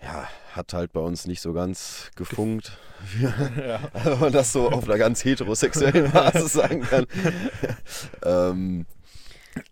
ja, 0.04 0.28
hat 0.52 0.74
halt 0.74 0.92
bei 0.92 1.00
uns 1.00 1.26
nicht 1.26 1.40
so 1.42 1.54
ganz 1.54 2.12
gefunkt, 2.18 2.78
ja. 3.22 3.80
wenn 4.04 4.20
man 4.20 4.34
das 4.34 4.52
so 4.52 4.70
auf 4.70 4.84
einer 4.90 4.98
ganz 4.98 5.24
heterosexuellen 5.24 6.12
Basis 6.12 6.52
sagen 6.52 6.82
kann. 6.82 7.06
ähm, 8.24 8.86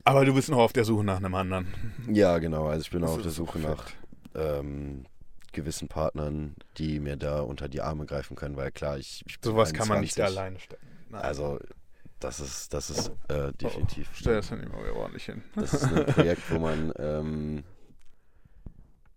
Aber 0.05 0.23
du 0.23 0.33
bist 0.33 0.49
noch 0.49 0.59
auf 0.59 0.71
der 0.71 0.85
Suche 0.85 1.03
nach 1.03 1.17
einem 1.17 1.35
anderen. 1.35 1.67
ja, 2.09 2.37
genau. 2.39 2.67
Also 2.67 2.83
ich 2.83 2.91
bin 2.91 3.03
auch 3.03 3.07
Das 3.07 3.15
auf 3.17 3.21
der 3.23 3.31
Suche 3.31 3.59
perfekt. 3.59 3.95
nach 4.33 4.59
ähm, 4.59 5.05
gewissen 5.53 5.87
Partnern, 5.87 6.55
die 6.77 6.99
mir 6.99 7.15
da 7.15 7.41
unter 7.41 7.69
die 7.69 7.81
Arme 7.81 8.05
greifen 8.05 8.35
können, 8.35 8.57
weil 8.57 8.71
klar, 8.71 8.97
ich, 8.97 9.23
ich 9.25 9.39
bin 9.39 9.51
Sowas 9.51 9.73
kann 9.73 9.87
man 9.87 10.01
nicht 10.01 10.19
21. 10.19 10.37
alleine 10.37 10.59
stellen. 10.59 10.81
Nein. 11.09 11.21
Also, 11.21 11.59
das 12.19 12.39
ist, 12.39 12.73
das 12.73 12.89
ist 12.89 13.11
äh, 13.27 13.51
definitiv. 13.53 14.07
Oh, 14.11 14.15
stell 14.15 14.35
das 14.35 14.49
dann 14.49 14.61
immer 14.61 14.79
wieder 14.79 14.95
ordentlich 14.95 15.25
hin. 15.25 15.43
Das 15.55 15.73
ist 15.73 15.83
ein 15.83 16.05
Projekt, 16.13 16.51
wo 16.51 16.59
man 16.59 16.93
ähm, 16.97 17.63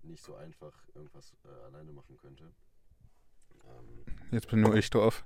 nicht 0.03 0.23
so 0.23 0.35
einfach 0.37 0.73
irgendwas 0.95 1.33
äh, 1.45 1.67
alleine 1.67 1.93
machen 1.93 2.17
könnte. 2.21 2.45
Ähm, 3.65 4.15
Jetzt 4.31 4.49
bin 4.49 4.61
nur 4.61 4.75
ich 4.75 4.91
drauf. 4.91 5.25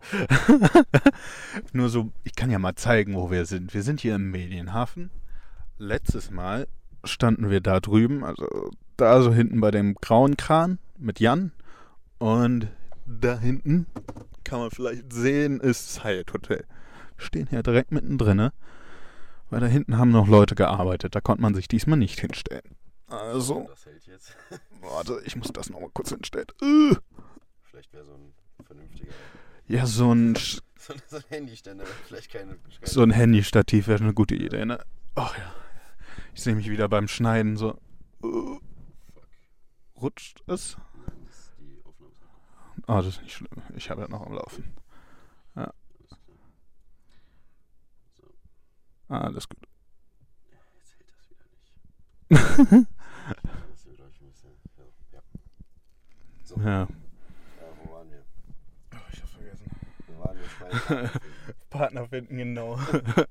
nur 1.72 1.88
so, 1.88 2.12
ich 2.24 2.34
kann 2.34 2.50
ja 2.50 2.58
mal 2.58 2.74
zeigen, 2.74 3.14
wo 3.14 3.30
wir 3.30 3.46
sind. 3.46 3.72
Wir 3.72 3.82
sind 3.82 4.00
hier 4.00 4.14
im 4.16 4.30
Medienhafen. 4.30 5.10
Letztes 5.78 6.30
Mal 6.30 6.68
standen 7.04 7.48
wir 7.48 7.62
da 7.62 7.80
drüben, 7.80 8.24
also 8.24 8.70
da 8.98 9.22
so 9.22 9.32
hinten 9.32 9.60
bei 9.60 9.70
dem 9.70 9.94
grauen 9.94 10.36
Kran 10.36 10.78
mit 11.00 11.20
Jan. 11.20 11.52
Und 12.18 12.68
da 13.06 13.38
hinten 13.38 13.86
kann 14.44 14.60
man 14.60 14.70
vielleicht 14.70 15.12
sehen, 15.12 15.60
ist 15.60 15.96
das 15.96 16.04
Hyatt 16.04 16.32
Hotel. 16.32 16.64
Stehen 17.16 17.48
hier 17.48 17.62
direkt 17.62 17.92
mittendrin, 17.92 18.36
ne? 18.36 18.52
weil 19.50 19.60
da 19.60 19.66
hinten 19.66 19.98
haben 19.98 20.10
noch 20.10 20.28
Leute 20.28 20.54
gearbeitet. 20.54 21.14
Da 21.14 21.20
konnte 21.20 21.42
man 21.42 21.54
sich 21.54 21.68
diesmal 21.68 21.98
nicht 21.98 22.20
hinstellen. 22.20 22.76
Also, 23.08 23.66
Das 23.68 23.86
hält 23.86 24.06
jetzt. 24.06 24.36
warte, 24.80 25.20
ich 25.24 25.36
muss 25.36 25.48
das 25.52 25.68
nochmal 25.70 25.90
kurz 25.92 26.10
hinstellen. 26.10 26.46
Äh. 26.62 26.94
Vielleicht 27.64 27.92
wäre 27.92 28.04
so 28.04 28.12
ein 28.14 28.32
vernünftiger. 28.64 29.12
Ja, 29.66 29.86
so 29.86 30.12
ein 30.12 30.36
So, 30.80 30.94
so 31.08 31.16
ein 31.16 31.24
Handyständer 31.28 31.84
wäre 31.84 31.94
vielleicht 32.06 32.32
keine. 32.32 32.56
So 32.82 33.02
ein 33.02 33.10
Handystativ 33.10 33.86
wäre 33.86 34.02
eine 34.02 34.14
gute 34.14 34.34
Idee, 34.34 34.64
ne? 34.64 34.82
Ach 35.14 35.36
ja. 35.36 35.52
Ich 36.34 36.42
sehe 36.42 36.54
mich 36.54 36.70
wieder 36.70 36.88
beim 36.88 37.06
Schneiden 37.06 37.58
so. 37.58 37.78
Uh, 38.22 38.58
rutscht 40.00 40.42
es? 40.46 40.78
Nein, 40.94 41.26
das 41.26 41.36
ist 41.38 41.52
die 41.58 41.82
Aufnahme. 41.84 42.12
Ah, 42.90 43.00
das 43.02 43.14
ist 43.14 43.22
nicht 43.22 43.34
schlimm. 43.34 43.50
Ich 43.76 43.88
habe 43.88 44.02
ja 44.02 44.08
noch 44.08 44.26
am 44.26 44.32
Laufen. 44.32 44.64
Alles 45.54 45.72
klar. 46.08 46.18
Ah, 49.08 49.20
alles 49.20 49.48
gut. 49.48 49.60
Jetzt 50.76 50.98
hält 50.98 51.12
das 51.12 51.30
wieder 51.30 51.44
nicht. 51.52 51.72
das 53.70 53.86
wird 53.86 54.00
euch 54.00 54.20
ein 54.20 54.26
bisschen. 54.26 54.50
Ja. 55.12 55.12
ja. 55.12 55.22
So, 56.42 56.56
ja. 56.56 56.80
Ja. 56.80 56.88
wo 57.84 57.92
waren 57.92 58.10
wir? 58.10 58.24
Oh, 58.92 58.96
ich 59.12 59.22
hab's 59.22 59.34
vergessen. 59.34 59.70
Wir 60.08 60.18
waren 60.18 60.36
bei. 60.58 61.10
Partner 61.70 62.08
finden, 62.08 62.38
genau. 62.38 62.76
ja. 62.76 62.90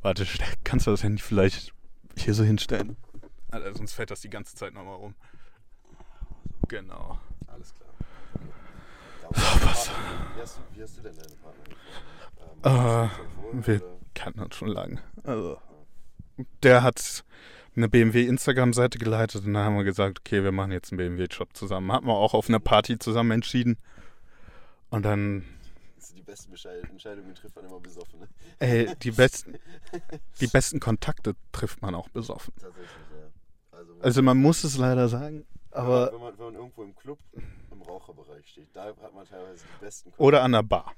Warte, 0.00 0.26
kannst 0.64 0.86
du 0.86 0.90
das 0.90 1.02
Handy 1.02 1.20
vielleicht 1.20 1.74
hier 2.16 2.32
so 2.32 2.44
hinstellen? 2.44 2.96
Alter, 3.50 3.74
sonst 3.74 3.92
fällt 3.92 4.10
das 4.10 4.22
die 4.22 4.30
ganze 4.30 4.54
Zeit 4.54 4.72
nochmal 4.72 4.96
rum. 4.96 5.14
Genau. 6.68 7.18
Alles 7.46 7.72
klar. 7.74 7.88
So, 9.34 9.66
was? 9.66 9.90
Wie 10.34 10.40
hast, 10.40 10.58
du, 10.58 10.60
wie 10.76 10.82
hast 10.82 10.96
du 10.98 11.02
denn 11.02 11.16
deine 11.16 11.34
Partner 11.36 11.64
gefunden? 11.64 12.60
Äh, 12.62 13.08
schon 13.16 13.28
vorher, 13.30 13.66
wir- 13.66 13.76
oder? 13.86 13.96
Kannten 14.14 14.40
uns 14.40 14.54
schon 14.56 14.68
lange. 14.68 14.98
Also, 15.24 15.58
der 16.62 16.82
hat 16.82 17.24
eine 17.76 17.88
BMW-Instagram-Seite 17.88 18.98
geleitet 18.98 19.44
und 19.44 19.52
dann 19.52 19.62
haben 19.64 19.76
wir 19.76 19.84
gesagt, 19.84 20.20
okay, 20.20 20.42
wir 20.42 20.52
machen 20.52 20.72
jetzt 20.72 20.90
einen 20.90 20.96
BMW-Shop 20.98 21.54
zusammen. 21.54 21.92
Hatten 21.92 22.06
wir 22.06 22.14
auch 22.14 22.32
auf 22.32 22.48
einer 22.48 22.60
Party 22.60 22.98
zusammen 22.98 23.32
entschieden. 23.32 23.76
Und 24.88 25.02
dann, 25.04 25.44
Das 25.96 26.08
sind 26.08 26.18
die 26.18 26.22
besten 26.22 26.54
Entscheidungen 26.90 27.34
trifft 27.34 27.56
man 27.56 27.66
immer 27.66 27.80
besoffen. 27.80 28.20
Ne? 28.20 28.28
ey, 28.60 28.94
die 29.02 29.10
besten, 29.10 29.56
die 30.40 30.46
besten 30.46 30.80
Kontakte 30.80 31.34
trifft 31.52 31.82
man 31.82 31.94
auch 31.94 32.08
besoffen. 32.08 32.54
Tatsächlich, 32.58 32.88
ja. 33.12 33.78
Also, 33.78 33.94
Also 34.00 34.22
man 34.22 34.38
muss 34.38 34.64
es 34.64 34.78
leider 34.78 35.08
sagen, 35.08 35.44
aber 35.76 36.12
wenn, 36.12 36.20
man, 36.20 36.38
wenn 36.38 36.44
man 36.46 36.54
irgendwo 36.54 36.82
im 36.82 36.94
Club 36.96 37.18
im 37.70 37.82
Raucherbereich 37.82 38.46
steht, 38.48 38.68
da 38.74 38.84
hat 38.86 39.14
man 39.14 39.26
teilweise 39.26 39.64
die 39.64 39.84
besten 39.84 40.12
oder 40.18 40.42
an 40.42 40.52
der 40.52 40.62
Bar. 40.62 40.92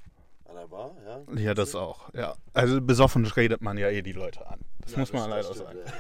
an 0.49 0.55
der 0.57 0.67
Bar, 0.69 0.95
ja. 1.05 1.35
Ja, 1.37 1.55
das 1.55 1.75
auch. 1.75 2.13
Ja, 2.15 2.35
also 2.55 2.81
besoffen 2.81 3.25
redet 3.27 3.61
man 3.63 3.77
ja 3.79 3.89
eh 3.91 4.03
die 4.03 4.13
Leute 4.13 4.47
an. 4.49 4.61
Das 4.81 4.93
Ja, 4.93 4.99
muss 5.01 5.13
man 5.13 5.29
leider 5.31 5.43
stimmt, 5.45 5.59
sagen. 5.59 5.79
ja. 5.85 5.93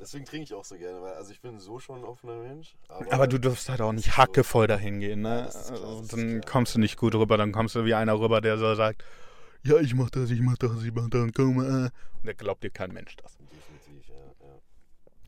Deswegen 0.00 0.24
trinke 0.26 0.44
ich 0.44 0.54
auch 0.54 0.64
so 0.64 0.76
gerne, 0.76 1.02
weil 1.02 1.14
also 1.14 1.32
ich 1.32 1.40
bin 1.40 1.58
so 1.58 1.80
schon 1.80 1.98
ein 1.98 2.04
offener 2.04 2.36
Mensch. 2.36 2.76
Aber, 2.86 3.12
Aber 3.12 3.26
du 3.26 3.38
darfst 3.40 3.68
halt 3.68 3.80
auch 3.80 3.90
nicht 3.92 4.04
so- 4.12 4.16
hackevoll 4.16 4.68
dahin 4.68 5.00
gehen, 5.00 5.24
Ja, 5.24 5.34
ne? 5.36 5.42
das 5.46 5.56
ist 5.70 5.74
klar, 5.74 5.96
das 5.98 6.08
dann 6.08 6.40
kommst 6.42 6.74
du 6.76 6.78
nicht 6.78 6.96
gut 6.96 7.16
rüber, 7.16 7.36
dann 7.36 7.50
kommst 7.50 7.74
du 7.74 7.84
wie 7.84 7.94
einer 7.94 8.18
rüber, 8.20 8.40
der 8.40 8.58
so 8.58 8.72
sagt, 8.76 9.02
ja, 9.64 9.76
ich 9.78 9.94
mach 9.96 10.08
das, 10.10 10.30
ich 10.30 10.40
mach 10.40 10.56
das, 10.56 10.84
ich 10.84 10.92
mach 10.94 11.08
das, 11.10 11.28
komm 11.34 11.56
mal. 11.56 11.90
Und 12.20 12.26
der 12.26 12.34
glaubt 12.34 12.62
dir 12.62 12.70
kein 12.70 12.92
Mensch 12.92 13.16
das. 13.16 13.36
Definitiv, 13.38 14.08
ja. 14.08 14.14
ja. 14.46 14.60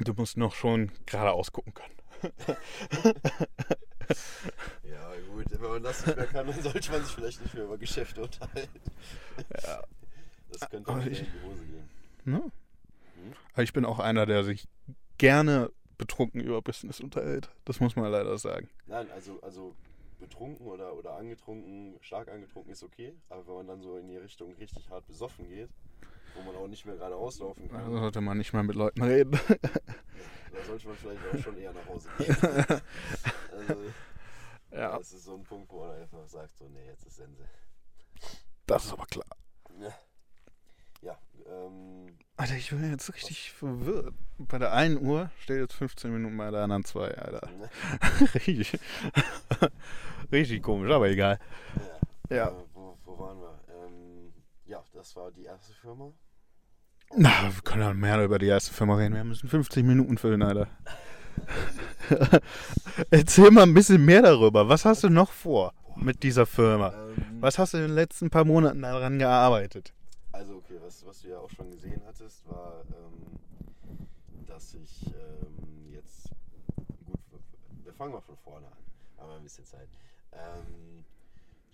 Du 0.02 0.14
musst 0.14 0.37
noch 0.37 0.54
schon 0.54 0.90
geradeaus 1.07 1.52
gucken 1.52 1.75
können. 1.75 1.95
Ja, 4.83 5.12
gut, 5.33 5.47
wenn 5.50 5.71
man 5.71 5.83
das 5.85 6.04
nicht 6.04 6.16
mehr 6.16 6.26
kann, 6.26 6.47
dann 6.47 6.61
sollte 6.62 6.90
man 6.90 7.04
sich 7.04 7.14
vielleicht 7.14 7.42
nicht 7.42 7.54
mehr 7.54 7.64
über 7.64 7.78
Geschäfte 7.78 8.23
unterhalten. 8.23 8.80
Ja. 9.62 9.85
Das 10.50 10.69
könnte 10.69 10.90
auch 10.90 10.99
ich- 11.07 11.21
in 11.21 11.26
die 11.26 11.47
Hose 11.47 11.64
gehen. 11.64 11.88
Ne? 12.25 12.42
Aber 13.52 13.62
ich 13.62 13.73
bin 13.73 13.85
auch 13.85 14.00
einer, 14.00 14.26
der 14.26 14.42
sich 14.42 14.66
gerne 15.19 15.71
betrunken 15.97 16.40
über 16.40 16.61
Business 16.62 17.00
unterhält. 17.00 17.50
Das 17.64 17.78
muss 17.78 17.95
man 17.95 18.11
leider 18.11 18.37
sagen. 18.38 18.69
Nein, 18.87 19.09
also, 19.12 19.38
also 19.42 19.76
betrunken 20.19 20.66
oder, 20.66 20.95
oder 20.95 21.16
angetrunken, 21.16 21.97
stark 22.00 22.28
angetrunken 22.28 22.73
ist 22.73 22.83
okay, 22.83 23.14
aber 23.28 23.47
wenn 23.47 23.54
man 23.54 23.66
dann 23.69 23.80
so 23.83 23.97
in 23.97 24.09
die 24.09 24.16
Richtung 24.16 24.54
richtig 24.54 24.90
hart 24.90 25.07
besoffen 25.07 25.49
geht, 25.49 25.69
wo 26.34 26.42
man 26.42 26.56
auch 26.56 26.68
nicht 26.68 26.84
mehr 26.87 26.96
gerade 26.96 27.14
auslaufen 27.14 27.68
Da 27.68 27.78
kann, 27.78 27.92
sollte 27.92 28.20
man 28.20 28.38
nicht 28.38 28.52
mal 28.52 28.62
mit 28.62 28.76
Leuten 28.76 29.02
reden. 29.02 29.32
da 30.52 30.64
sollte 30.66 30.88
man 30.88 30.96
vielleicht 30.96 31.20
auch 31.32 31.38
schon 31.38 31.56
eher 31.58 31.72
nach 31.72 31.87
Hause 31.87 32.08
gehen. 32.18 32.37
also, 33.52 33.82
ja, 34.72 34.99
das 34.99 35.12
ist 35.12 35.25
so 35.25 35.34
ein 35.34 35.42
Punkt, 35.44 35.70
wo 35.70 35.80
man 35.87 35.96
einfach 35.96 36.26
sagt, 36.26 36.56
so, 36.56 36.68
nee, 36.68 36.87
jetzt 36.87 37.06
ist 37.06 37.16
Sense. 37.16 37.44
das 38.66 38.84
ist 38.84 38.92
aber 38.92 39.06
klar. 39.06 39.26
Ja, 39.80 39.94
ja 41.02 41.18
ähm, 41.46 42.18
Alter, 42.37 42.56
ich 42.56 42.70
bin 42.70 42.90
jetzt 42.90 43.12
richtig 43.12 43.52
verwirrt. 43.52 44.14
Bei 44.38 44.58
der 44.58 44.72
einen 44.72 44.99
Uhr 45.04 45.30
steht 45.40 45.58
jetzt 45.58 45.75
15 45.75 46.12
Minuten 46.12 46.37
bei 46.37 46.50
der 46.50 46.62
anderen 46.62 46.84
zwei, 46.84 47.10
Alter. 47.14 47.49
Richtig. 48.34 48.78
richtig 50.32 50.62
komisch, 50.62 50.90
aber 50.90 51.08
egal. 51.08 51.38
ja. 52.30 52.37
Ja. 52.37 52.49
Äh, 52.49 52.52
wo, 52.72 52.96
wo 53.04 53.18
waren 53.18 53.40
wir? 53.40 53.50
Ja, 54.70 54.84
das 54.92 55.16
war 55.16 55.32
die 55.32 55.46
erste 55.46 55.72
Firma. 55.72 56.12
Na, 57.16 57.52
wir 57.52 57.60
können 57.64 57.82
ja 57.82 57.92
mehr 57.92 58.24
über 58.24 58.38
die 58.38 58.46
erste 58.46 58.72
Firma 58.72 58.94
reden. 58.94 59.16
Wir 59.16 59.24
müssen 59.24 59.48
50 59.48 59.84
Minuten 59.84 60.16
füllen, 60.16 60.44
Alter. 60.44 60.68
Erzähl 63.10 63.50
mal 63.50 63.64
ein 63.64 63.74
bisschen 63.74 64.04
mehr 64.04 64.22
darüber. 64.22 64.68
Was 64.68 64.84
hast 64.84 65.02
du 65.02 65.08
noch 65.08 65.32
vor 65.32 65.74
mit 65.96 66.22
dieser 66.22 66.46
Firma? 66.46 66.92
Ähm, 66.94 67.38
Was 67.40 67.58
hast 67.58 67.74
du 67.74 67.78
in 67.78 67.88
den 67.88 67.96
letzten 67.96 68.30
paar 68.30 68.44
Monaten 68.44 68.82
daran 68.82 69.18
gearbeitet? 69.18 69.92
Also 70.30 70.58
okay, 70.58 70.78
was, 70.80 71.04
was 71.04 71.22
du 71.22 71.30
ja 71.30 71.38
auch 71.38 71.50
schon 71.50 71.68
gesehen 71.72 72.00
hattest, 72.06 72.48
war, 72.48 72.84
ähm, 72.90 74.46
dass 74.46 74.74
ich 74.74 75.04
ähm, 75.06 75.90
jetzt, 75.90 76.30
gut, 77.06 77.18
wir 77.82 77.92
fangen 77.92 78.12
mal 78.12 78.20
von 78.20 78.36
vorne 78.36 78.68
an, 78.68 78.78
aber 79.16 79.34
ein 79.34 79.42
bisschen 79.42 79.64
Zeit. 79.64 79.88
Ähm, 80.32 81.00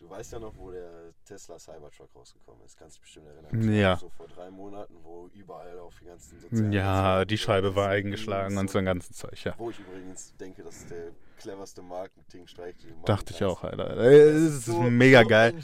du 0.07 0.11
weißt 0.11 0.33
ja 0.33 0.39
noch, 0.39 0.57
wo 0.57 0.71
der 0.71 1.13
Tesla 1.25 1.59
Cybertruck 1.59 2.15
rausgekommen 2.15 2.65
ist, 2.65 2.77
kannst 2.77 2.97
du 2.97 2.99
dich 2.99 3.03
bestimmt 3.03 3.27
erinnern. 3.27 3.73
Ja. 3.73 3.97
So 3.97 4.09
vor 4.09 4.27
drei 4.29 4.51
Monaten, 4.51 4.95
wo 5.03 5.29
überall 5.35 5.79
auf 5.79 5.99
die 6.01 6.07
ganzen 6.07 6.41
sozialen 6.41 6.73
Ja, 6.73 7.25
die 7.25 7.39
Scheibe 7.39 7.75
war 7.75 7.89
eingeschlagen 7.89 8.57
und 8.59 8.71
so 8.71 8.79
ein 8.79 8.85
ganzes 8.85 9.17
Zeug, 9.17 9.43
ja. 9.45 9.55
Wo 9.59 9.71
ich 9.71 9.79
übrigens 9.81 10.35
denke, 10.37 10.63
das 10.63 10.77
ist 10.79 10.91
der 10.91 11.13
cleverste 11.37 11.83
Marketingstreich, 11.83 12.75
Dachte 13.05 13.33
ich 13.35 13.45
auch, 13.45 13.63
Alter. 13.65 13.97
Es 13.97 14.43
ist 14.55 14.65
so- 14.67 14.83
mega 14.83 15.23
so 15.23 15.29
geil. 15.29 15.55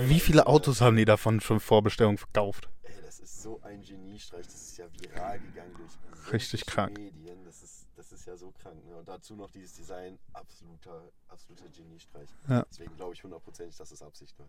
Wie 0.00 0.20
viele. 0.20 0.46
Autos 0.46 0.80
haben 0.80 0.96
die 0.96 1.04
davon 1.04 1.40
schon 1.40 1.60
Vorbestellung 1.60 2.16
verkauft? 2.18 2.68
Ey, 2.82 2.92
das 3.04 3.20
ist 3.20 3.42
so 3.42 3.60
ein 3.62 3.82
Geniestreich, 3.82 4.46
das 4.46 4.54
ist 4.54 4.78
ja 4.78 4.86
viral 5.00 5.38
gegangen 5.40 5.74
durch 5.76 6.32
Richtig 6.32 6.66
krank. 6.66 6.96
Medien. 6.98 7.44
Das 7.44 7.62
ist, 7.62 7.86
das 7.96 8.12
ist 8.12 8.26
ja 8.26 8.36
so 8.36 8.50
krank. 8.52 8.84
Ne? 8.86 8.96
Und 8.96 9.08
dazu 9.08 9.34
noch 9.34 9.50
dieses 9.50 9.74
Design, 9.74 10.18
absoluter, 10.34 11.02
absoluter 11.28 11.68
Geniestreich. 11.70 12.28
Ja. 12.48 12.64
Deswegen 12.70 12.94
glaube 12.96 13.14
ich 13.14 13.22
hundertprozentig, 13.24 13.76
dass 13.76 13.90
es 13.90 14.02
Absicht 14.02 14.38
war. 14.38 14.46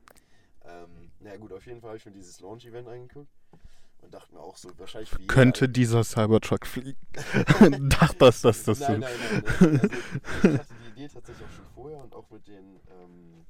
Ähm, 0.66 1.12
na 1.22 1.38
gut, 1.38 1.54
auf 1.54 1.66
jeden 1.66 1.80
Fall 1.80 1.90
habe 1.92 1.98
ich 1.98 2.06
mir 2.06 2.12
dieses 2.12 2.42
Launch-Event 2.42 2.88
angeguckt 2.88 3.30
und 4.02 4.14
dachte 4.14 4.34
mir 4.34 4.40
auch 4.40 4.56
so, 4.58 4.70
wahrscheinlich 4.78 5.12
wie 5.18 5.22
jeder- 5.22 5.34
Könnte 5.34 5.70
dieser 5.70 6.04
Cybertruck 6.04 6.66
fliegen? 6.66 6.98
Dachte 7.90 8.18
das, 8.20 8.42
dass 8.42 8.64
das 8.64 8.80
nein, 8.80 9.02
so. 9.02 9.08
nein, 9.08 9.14
nein, 9.20 9.44
nein. 9.62 9.92
Also, 10.34 10.48
ich 10.50 10.60
hatte 10.60 10.74
die 10.82 10.88
Idee 11.02 11.08
tatsächlich 11.08 11.46
auch 11.48 11.52
schon 11.52 11.66
vorher 11.76 12.04
und 12.04 12.14
auch 12.14 12.30
mit 12.30 12.48
den, 12.48 12.80
ähm, 12.90 13.46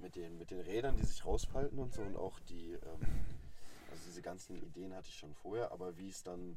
mit 0.00 0.16
den, 0.16 0.38
mit 0.38 0.50
den 0.50 0.60
Rädern, 0.60 0.96
die 0.96 1.04
sich 1.06 1.24
rausfalten 1.24 1.78
und 1.78 1.92
so 1.94 2.02
und 2.02 2.16
auch 2.16 2.38
die, 2.48 2.72
ähm, 2.72 3.00
also 3.90 4.02
diese 4.06 4.22
ganzen 4.22 4.56
Ideen 4.62 4.94
hatte 4.94 5.08
ich 5.08 5.16
schon 5.16 5.34
vorher, 5.34 5.70
aber 5.72 5.96
wie 5.96 6.08
es 6.08 6.22
dann 6.22 6.56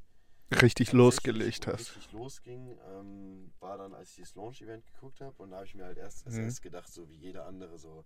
Richtig 0.62 0.94
losgelegt 0.94 1.68
hast. 1.68 1.80
Richtig 1.98 2.12
losging, 2.13 2.77
ähm, 2.89 3.51
war 3.60 3.77
dann, 3.77 3.94
als 3.94 4.12
ich 4.12 4.16
dieses 4.16 4.36
Launch-Event 4.36 4.86
geguckt 4.86 5.20
habe 5.20 5.34
und 5.44 5.51
da 5.51 5.58
habe 5.58 5.66
ich 5.66 5.75
mir 5.75 5.84
halt 5.84 5.98
erst 5.98 6.25
als 6.25 6.36
Mhm. 6.36 6.44
erstes 6.44 6.62
gedacht, 6.62 6.88
so 6.92 7.08
wie 7.10 7.16
jeder 7.16 7.46
andere, 7.46 7.77
so, 7.77 8.06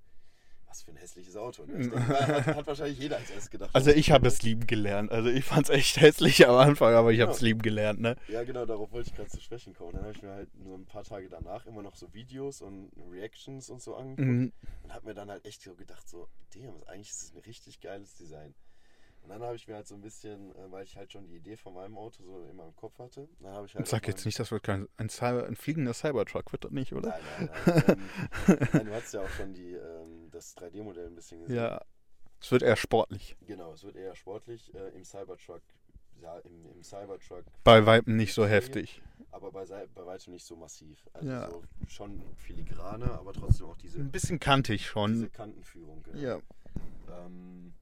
was 0.71 0.83
für 0.83 0.91
ein 0.91 0.97
hässliches 0.97 1.35
Auto. 1.35 1.65
Ne? 1.65 1.73
Ich 1.81 1.89
denke, 1.89 2.07
hat, 2.07 2.45
hat 2.47 2.67
wahrscheinlich 2.67 2.97
jeder 2.97 3.17
als 3.17 3.29
erstes 3.29 3.49
gedacht. 3.49 3.69
Also 3.73 3.91
oh, 3.91 3.93
ich 3.93 4.11
habe 4.11 4.27
es 4.27 4.41
lieben 4.41 4.65
gelernt. 4.65 5.11
Also 5.11 5.29
ich 5.29 5.43
fand 5.43 5.65
es 5.65 5.69
echt 5.69 5.99
hässlich 5.99 6.47
am 6.47 6.55
Anfang, 6.55 6.93
aber 6.93 7.11
ich 7.11 7.19
habe 7.21 7.31
es 7.31 7.41
lieben 7.41 7.61
gelernt, 7.61 7.99
ne? 7.99 8.15
Ja, 8.29 8.43
genau, 8.43 8.65
darauf 8.65 8.91
wollte 8.91 9.09
ich 9.09 9.15
gerade 9.15 9.29
zu 9.29 9.41
sprechen 9.41 9.73
kommen. 9.73 9.91
Dann 9.93 10.03
habe 10.03 10.13
ich 10.13 10.21
mir 10.23 10.31
halt 10.31 10.49
nur 10.55 10.77
ein 10.77 10.85
paar 10.85 11.03
Tage 11.03 11.27
danach 11.29 11.65
immer 11.65 11.81
noch 11.83 11.95
so 11.95 12.13
Videos 12.13 12.61
und 12.61 12.91
Reactions 13.11 13.69
und 13.69 13.81
so 13.81 13.95
angeguckt 13.95 14.21
Mhm. 14.27 14.51
und 14.83 14.93
habe 14.93 15.05
mir 15.07 15.13
dann 15.13 15.29
halt 15.29 15.45
echt 15.45 15.61
so 15.61 15.75
gedacht, 15.75 16.07
so, 16.07 16.27
damn, 16.53 16.81
eigentlich 16.87 17.09
ist 17.09 17.23
es 17.23 17.33
ein 17.33 17.39
richtig 17.39 17.81
geiles 17.81 18.15
Design. 18.15 18.53
Und 19.23 19.29
dann 19.29 19.41
habe 19.43 19.55
ich 19.55 19.67
mir 19.67 19.75
halt 19.75 19.87
so 19.87 19.95
ein 19.95 20.01
bisschen, 20.01 20.51
äh, 20.55 20.71
weil 20.71 20.83
ich 20.83 20.97
halt 20.97 21.11
schon 21.11 21.27
die 21.27 21.35
Idee 21.35 21.55
von 21.55 21.73
meinem 21.73 21.97
Auto 21.97 22.23
so 22.23 22.47
in 22.49 22.55
meinem 22.55 22.75
Kopf 22.75 22.97
hatte, 22.99 23.29
dann 23.39 23.53
habe 23.53 23.67
ich 23.67 23.75
halt. 23.75 23.87
Sag 23.87 24.07
jetzt 24.07 24.25
nicht, 24.25 24.39
das 24.39 24.51
wird 24.51 24.63
kein 24.63 24.87
ein, 24.97 25.09
Cyber, 25.09 25.45
ein 25.45 25.55
fliegender 25.55 25.93
Cybertruck, 25.93 26.51
wird 26.51 26.63
das 26.65 26.71
nicht, 26.71 26.93
oder? 26.93 27.09
Nein, 27.09 27.21
nein, 27.37 27.49
nein. 27.65 27.83
ähm, 28.47 28.57
nein 28.73 28.85
du 28.87 28.93
hast 28.93 29.13
ja 29.13 29.21
auch 29.21 29.29
schon 29.29 29.53
die, 29.53 29.73
ähm, 29.73 30.29
das 30.31 30.57
3D-Modell 30.57 31.07
ein 31.07 31.15
bisschen 31.15 31.41
gesehen. 31.41 31.55
Ja. 31.55 31.81
Es 32.41 32.51
wird 32.51 32.63
eher 32.63 32.75
sportlich. 32.75 33.37
Genau, 33.45 33.73
es 33.73 33.83
wird 33.83 33.95
eher 33.95 34.15
sportlich. 34.15 34.73
Äh, 34.73 34.89
Im 34.95 35.03
Cybertruck, 35.05 35.61
ja, 36.19 36.39
im, 36.39 36.65
im 36.73 36.83
Cybertruck, 36.83 37.45
Bei 37.63 37.85
Weitem 37.85 38.15
nicht 38.17 38.33
so 38.33 38.47
heftig. 38.47 39.03
aber 39.31 39.51
bei, 39.51 39.63
bei 39.65 40.05
weitem 40.07 40.33
nicht 40.33 40.45
so 40.45 40.55
massiv. 40.55 41.07
Also 41.13 41.29
Ja. 41.29 41.47
so 41.49 41.61
schon 41.87 42.19
filigraner, 42.37 43.19
aber 43.19 43.33
trotzdem 43.33 43.67
auch 43.67 43.77
diese, 43.77 43.99
Ein 43.99 44.11
bisschen 44.11 44.39
kantig 44.39 44.81
diese 44.81 44.89
schon. 44.89 45.31
Kantenführung. 45.31 46.01
Genau. 46.01 46.17
Ja. 46.17 46.39
Ähm, 47.25 47.73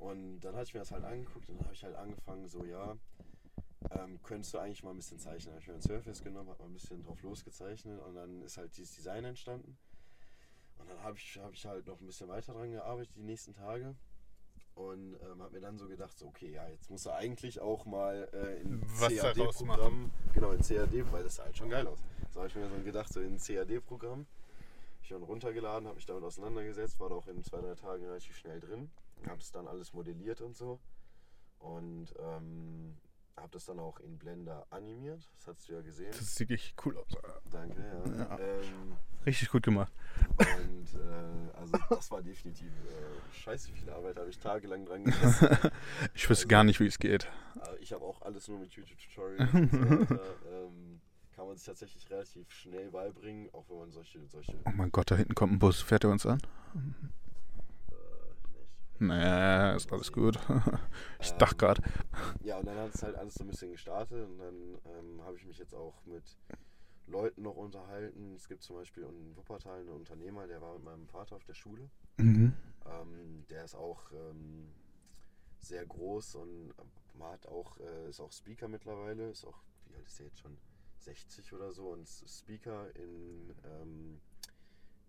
und 0.00 0.40
dann 0.40 0.56
hatte 0.56 0.64
ich 0.64 0.74
mir 0.74 0.80
das 0.80 0.92
halt 0.92 1.04
angeguckt 1.04 1.48
und 1.50 1.58
dann 1.58 1.66
habe 1.66 1.74
ich 1.74 1.84
halt 1.84 1.94
angefangen, 1.94 2.48
so, 2.48 2.64
ja, 2.64 2.96
ähm, 3.90 4.18
könntest 4.22 4.54
du 4.54 4.58
eigentlich 4.58 4.82
mal 4.82 4.90
ein 4.90 4.96
bisschen 4.96 5.18
zeichnen. 5.18 5.52
Habe 5.52 5.60
ich 5.60 5.68
mir 5.68 5.74
ein 5.74 5.82
Surface 5.82 6.22
genommen, 6.22 6.48
habe 6.48 6.62
mal 6.62 6.68
ein 6.68 6.72
bisschen 6.72 7.02
drauf 7.02 7.20
losgezeichnet 7.22 8.00
und 8.00 8.14
dann 8.14 8.40
ist 8.42 8.56
halt 8.56 8.74
dieses 8.78 8.94
Design 8.96 9.24
entstanden. 9.24 9.76
Und 10.78 10.88
dann 10.88 11.02
habe 11.02 11.18
ich, 11.18 11.38
hab 11.38 11.52
ich 11.52 11.66
halt 11.66 11.86
noch 11.86 12.00
ein 12.00 12.06
bisschen 12.06 12.28
weiter 12.28 12.54
dran 12.54 12.70
gearbeitet 12.70 13.14
die 13.14 13.22
nächsten 13.22 13.52
Tage. 13.52 13.94
Und 14.74 15.16
ähm, 15.20 15.42
habe 15.42 15.52
mir 15.52 15.60
dann 15.60 15.76
so 15.76 15.86
gedacht, 15.86 16.18
so, 16.18 16.28
okay, 16.28 16.50
ja, 16.52 16.66
jetzt 16.68 16.88
muss 16.88 17.04
er 17.04 17.16
eigentlich 17.16 17.60
auch 17.60 17.84
mal 17.84 18.26
äh, 18.32 18.62
in 18.62 18.80
CAD-Programm, 18.86 20.10
genau, 20.32 20.52
in 20.52 20.62
CAD, 20.62 21.12
weil 21.12 21.24
das 21.24 21.36
sah 21.36 21.44
halt 21.44 21.58
schon 21.58 21.68
geil 21.68 21.86
aus. 21.86 21.98
So 22.30 22.40
habe 22.40 22.48
ich 22.48 22.54
mir 22.54 22.66
so 22.70 22.82
gedacht, 22.82 23.12
so 23.12 23.20
in 23.20 23.36
CAD-Programm. 23.36 24.26
Ich 25.02 25.10
dann 25.10 25.22
runtergeladen, 25.22 25.86
habe 25.86 25.96
mich 25.96 26.06
damit 26.06 26.24
auseinandergesetzt, 26.24 26.98
war 27.00 27.10
da 27.10 27.16
auch 27.16 27.26
in 27.26 27.42
zwei, 27.42 27.60
drei 27.60 27.74
Tagen 27.74 28.04
relativ 28.06 28.36
schnell 28.36 28.60
drin. 28.60 28.90
Habe 29.26 29.38
das 29.38 29.52
dann 29.52 29.66
alles 29.68 29.92
modelliert 29.92 30.40
und 30.40 30.56
so. 30.56 30.80
Und 31.58 32.14
ähm, 32.18 32.96
habe 33.36 33.50
das 33.52 33.64
dann 33.66 33.78
auch 33.78 34.00
in 34.00 34.18
Blender 34.18 34.66
animiert. 34.70 35.28
Das 35.36 35.48
hast 35.48 35.68
du 35.68 35.74
ja 35.74 35.80
gesehen. 35.82 36.10
Das 36.12 36.34
sieht 36.34 36.50
richtig 36.50 36.74
cool 36.84 36.96
aus. 36.98 37.16
Danke, 37.50 37.80
ja. 37.80 38.16
Ja. 38.16 38.38
Ähm, 38.38 38.96
Richtig 39.26 39.50
gut 39.50 39.62
gemacht. 39.62 39.92
und 40.38 40.94
äh, 40.98 41.56
also 41.58 41.76
das 41.90 42.10
war 42.10 42.22
definitiv 42.22 42.68
äh, 42.68 43.34
scheiße 43.34 43.70
viel 43.72 43.90
Arbeit, 43.90 44.16
habe 44.16 44.30
ich 44.30 44.38
tagelang 44.38 44.86
dran 44.86 45.04
gesessen. 45.04 45.48
Ich 46.14 46.28
wüsste 46.30 46.48
gar 46.48 46.64
nicht, 46.64 46.80
wie 46.80 46.86
es 46.86 46.98
geht. 46.98 47.28
Aber 47.60 47.78
ich 47.80 47.92
habe 47.92 48.02
auch 48.02 48.22
alles 48.22 48.48
nur 48.48 48.58
mit 48.58 48.72
YouTube-Tutorials 48.72 49.52
und 49.54 49.70
so 49.70 49.78
weiter. 49.78 50.20
Ähm, 50.50 51.00
kann 51.32 51.46
man 51.46 51.56
sich 51.56 51.66
tatsächlich 51.66 52.08
relativ 52.10 52.50
schnell 52.50 52.90
beibringen, 52.90 53.50
auch 53.52 53.68
wenn 53.68 53.78
man 53.78 53.92
solche, 53.92 54.26
solche 54.26 54.54
Oh 54.64 54.70
mein 54.74 54.90
Gott, 54.90 55.10
da 55.10 55.16
hinten 55.16 55.34
kommt 55.34 55.52
ein 55.52 55.58
Bus. 55.58 55.82
Fährt 55.82 56.04
er 56.04 56.10
uns 56.10 56.24
an? 56.24 56.40
Nee, 59.00 59.76
ist 59.76 59.92
alles 59.92 60.12
gut. 60.12 60.38
Ich 61.20 61.32
dachte 61.32 61.54
Ähm, 61.54 61.58
gerade. 61.58 61.82
Ja, 62.42 62.58
und 62.58 62.66
dann 62.66 62.78
hat 62.78 62.94
es 62.94 63.02
halt 63.02 63.16
alles 63.16 63.34
so 63.34 63.44
ein 63.44 63.48
bisschen 63.48 63.72
gestartet 63.72 64.26
und 64.26 64.38
dann 64.38 64.78
ähm, 64.84 65.22
habe 65.22 65.36
ich 65.36 65.44
mich 65.44 65.58
jetzt 65.58 65.74
auch 65.74 66.04
mit 66.06 66.38
Leuten 67.06 67.42
noch 67.42 67.56
unterhalten. 67.56 68.34
Es 68.34 68.46
gibt 68.48 68.62
zum 68.62 68.76
Beispiel 68.76 69.02
in 69.04 69.36
Wuppertal 69.36 69.80
einen 69.80 69.88
Unternehmer, 69.88 70.46
der 70.46 70.60
war 70.60 70.74
mit 70.74 70.84
meinem 70.84 71.06
Vater 71.08 71.36
auf 71.36 71.44
der 71.44 71.54
Schule. 71.54 71.90
Mhm. 72.18 72.52
Ähm, 72.86 73.44
der 73.50 73.64
ist 73.64 73.74
auch 73.74 74.10
ähm, 74.12 74.72
sehr 75.60 75.84
groß 75.86 76.36
und 76.36 76.74
man 77.14 77.32
hat 77.32 77.46
auch, 77.46 77.78
äh, 77.78 78.08
ist 78.08 78.20
auch 78.20 78.32
Speaker 78.32 78.68
mittlerweile, 78.68 79.30
ist 79.30 79.44
auch, 79.44 79.62
wie 79.86 79.96
alt 79.96 80.06
ist 80.06 80.18
der 80.18 80.26
jetzt 80.26 80.38
schon? 80.40 80.56
60 80.98 81.54
oder 81.54 81.72
so 81.72 81.88
und 81.88 82.06
Speaker 82.06 82.94
in, 82.94 83.54
ähm, 83.64 84.20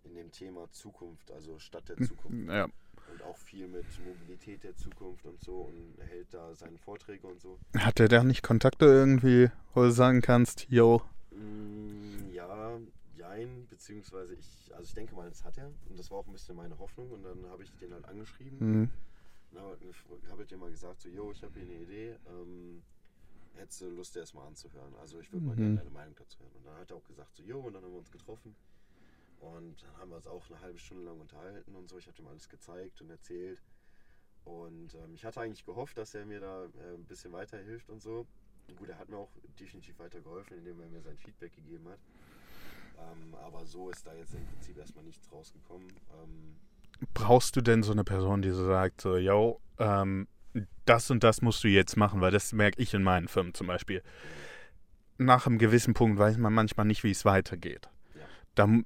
in 0.03 0.15
dem 0.15 0.31
Thema 0.31 0.69
Zukunft, 0.71 1.31
also 1.31 1.59
Stadt 1.59 1.89
der 1.89 1.97
Zukunft. 1.97 2.49
Ja. 2.49 2.65
Und 3.11 3.23
auch 3.23 3.37
viel 3.37 3.67
mit 3.67 3.85
Mobilität 4.05 4.63
der 4.63 4.75
Zukunft 4.75 5.25
und 5.25 5.39
so 5.41 5.61
und 5.61 5.97
hält 6.07 6.33
da 6.33 6.55
seine 6.55 6.77
Vorträge 6.77 7.27
und 7.27 7.41
so. 7.41 7.57
Hat 7.77 7.99
der 7.99 8.07
da 8.07 8.23
nicht 8.23 8.41
Kontakte 8.43 8.85
irgendwie, 8.85 9.49
wo 9.73 9.83
du 9.83 9.91
sagen 9.91 10.21
kannst, 10.21 10.67
yo, 10.69 11.01
Mm, 11.33 12.29
ja, 12.33 12.77
jein, 13.15 13.65
beziehungsweise 13.69 14.33
ich, 14.35 14.69
also 14.73 14.83
ich 14.83 14.93
denke 14.93 15.15
mal, 15.15 15.29
das 15.29 15.43
hat 15.45 15.57
er 15.57 15.67
und 15.89 15.97
das 15.97 16.11
war 16.11 16.19
auch 16.19 16.27
ein 16.27 16.33
bisschen 16.33 16.55
meine 16.57 16.77
Hoffnung 16.77 17.09
und 17.11 17.23
dann 17.23 17.45
habe 17.49 17.63
ich 17.63 17.71
den 17.77 17.93
halt 17.93 18.05
angeschrieben 18.05 18.59
hm, 18.59 18.89
und 19.51 20.27
habe 20.29 20.39
halt 20.39 20.51
dir 20.51 20.57
mal 20.57 20.69
gesagt, 20.69 21.01
so, 21.01 21.09
yo, 21.09 21.31
ich 21.31 21.41
habe 21.41 21.53
hier 21.53 21.63
eine 21.63 21.83
Idee, 21.83 22.15
ähm, 22.27 22.81
hättest 23.55 23.81
du 23.81 23.89
Lust, 23.89 24.15
dir 24.15 24.21
das 24.21 24.33
mal 24.33 24.45
anzuhören? 24.47 24.93
Also 24.99 25.19
ich 25.19 25.31
würde 25.31 25.45
mal 25.45 25.55
Mhm. 25.55 25.59
gerne 25.59 25.75
deine 25.77 25.89
Meinung 25.89 26.15
dazu 26.17 26.39
hören. 26.39 26.51
Und 26.55 26.65
dann 26.65 26.77
hat 26.77 26.89
er 26.89 26.97
auch 26.97 27.05
gesagt, 27.05 27.35
so, 27.35 27.43
yo, 27.43 27.59
und 27.59 27.73
dann 27.73 27.83
haben 27.83 27.91
wir 27.91 27.99
uns 27.99 28.11
getroffen 28.11 28.55
und 29.41 29.84
dann 29.84 29.97
haben 29.97 30.10
wir 30.10 30.17
uns 30.17 30.27
auch 30.27 30.49
eine 30.49 30.62
halbe 30.62 30.77
Stunde 30.77 31.04
lang 31.04 31.19
unterhalten 31.19 31.75
und 31.75 31.89
so. 31.89 31.97
Ich 31.97 32.08
habe 32.08 32.17
ihm 32.21 32.27
alles 32.27 32.47
gezeigt 32.47 33.01
und 33.01 33.10
erzählt 33.10 33.62
und 34.45 34.93
ähm, 34.95 35.13
ich 35.13 35.25
hatte 35.25 35.41
eigentlich 35.41 35.65
gehofft, 35.65 35.97
dass 35.97 36.13
er 36.13 36.25
mir 36.25 36.39
da 36.39 36.65
äh, 36.65 36.95
ein 36.95 37.06
bisschen 37.06 37.32
weiterhilft 37.32 37.89
und 37.89 38.01
so. 38.01 38.25
gut, 38.77 38.89
er 38.89 38.97
hat 38.97 39.10
mir 39.10 39.17
auch 39.17 39.32
definitiv 39.60 39.97
weitergeholfen, 39.99 40.58
indem 40.58 40.80
er 40.80 40.89
mir 40.89 41.01
sein 41.01 41.17
Feedback 41.17 41.54
gegeben 41.56 41.88
hat. 41.89 41.99
Ähm, 42.99 43.36
aber 43.36 43.65
so 43.65 43.89
ist 43.89 44.06
da 44.06 44.13
jetzt 44.13 44.34
im 44.34 44.45
Prinzip 44.45 44.77
erstmal 44.77 45.04
nichts 45.04 45.32
rausgekommen. 45.32 45.88
Ähm, 46.21 46.56
Brauchst 47.13 47.56
du 47.56 47.62
denn 47.62 47.82
so 47.82 47.91
eine 47.91 48.04
Person, 48.04 48.43
die 48.43 48.51
so 48.51 48.65
sagt, 48.65 49.01
so, 49.01 49.17
yo, 49.17 49.60
ähm, 49.80 50.27
das 50.86 51.10
und 51.10 51.23
das 51.23 51.41
musst 51.41 51.63
du 51.63 51.67
jetzt 51.67 51.97
machen, 51.97 52.21
weil 52.21 52.32
das 52.32 52.54
merke 52.54 52.82
ich 52.82 52.93
in 52.93 53.01
meinen 53.01 53.27
Firmen 53.27 53.54
zum 53.54 53.67
Beispiel. 53.67 54.04
Nach 55.17 55.47
einem 55.47 55.58
gewissen 55.58 55.93
Punkt 55.93 56.19
weiß 56.19 56.38
man 56.38 56.54
manchmal 56.54 56.86
nicht, 56.86 57.04
wie 57.04 57.12
es 57.12 57.25
weitergeht. 57.25 57.89
Ja. 58.13 58.21
Dann 58.56 58.86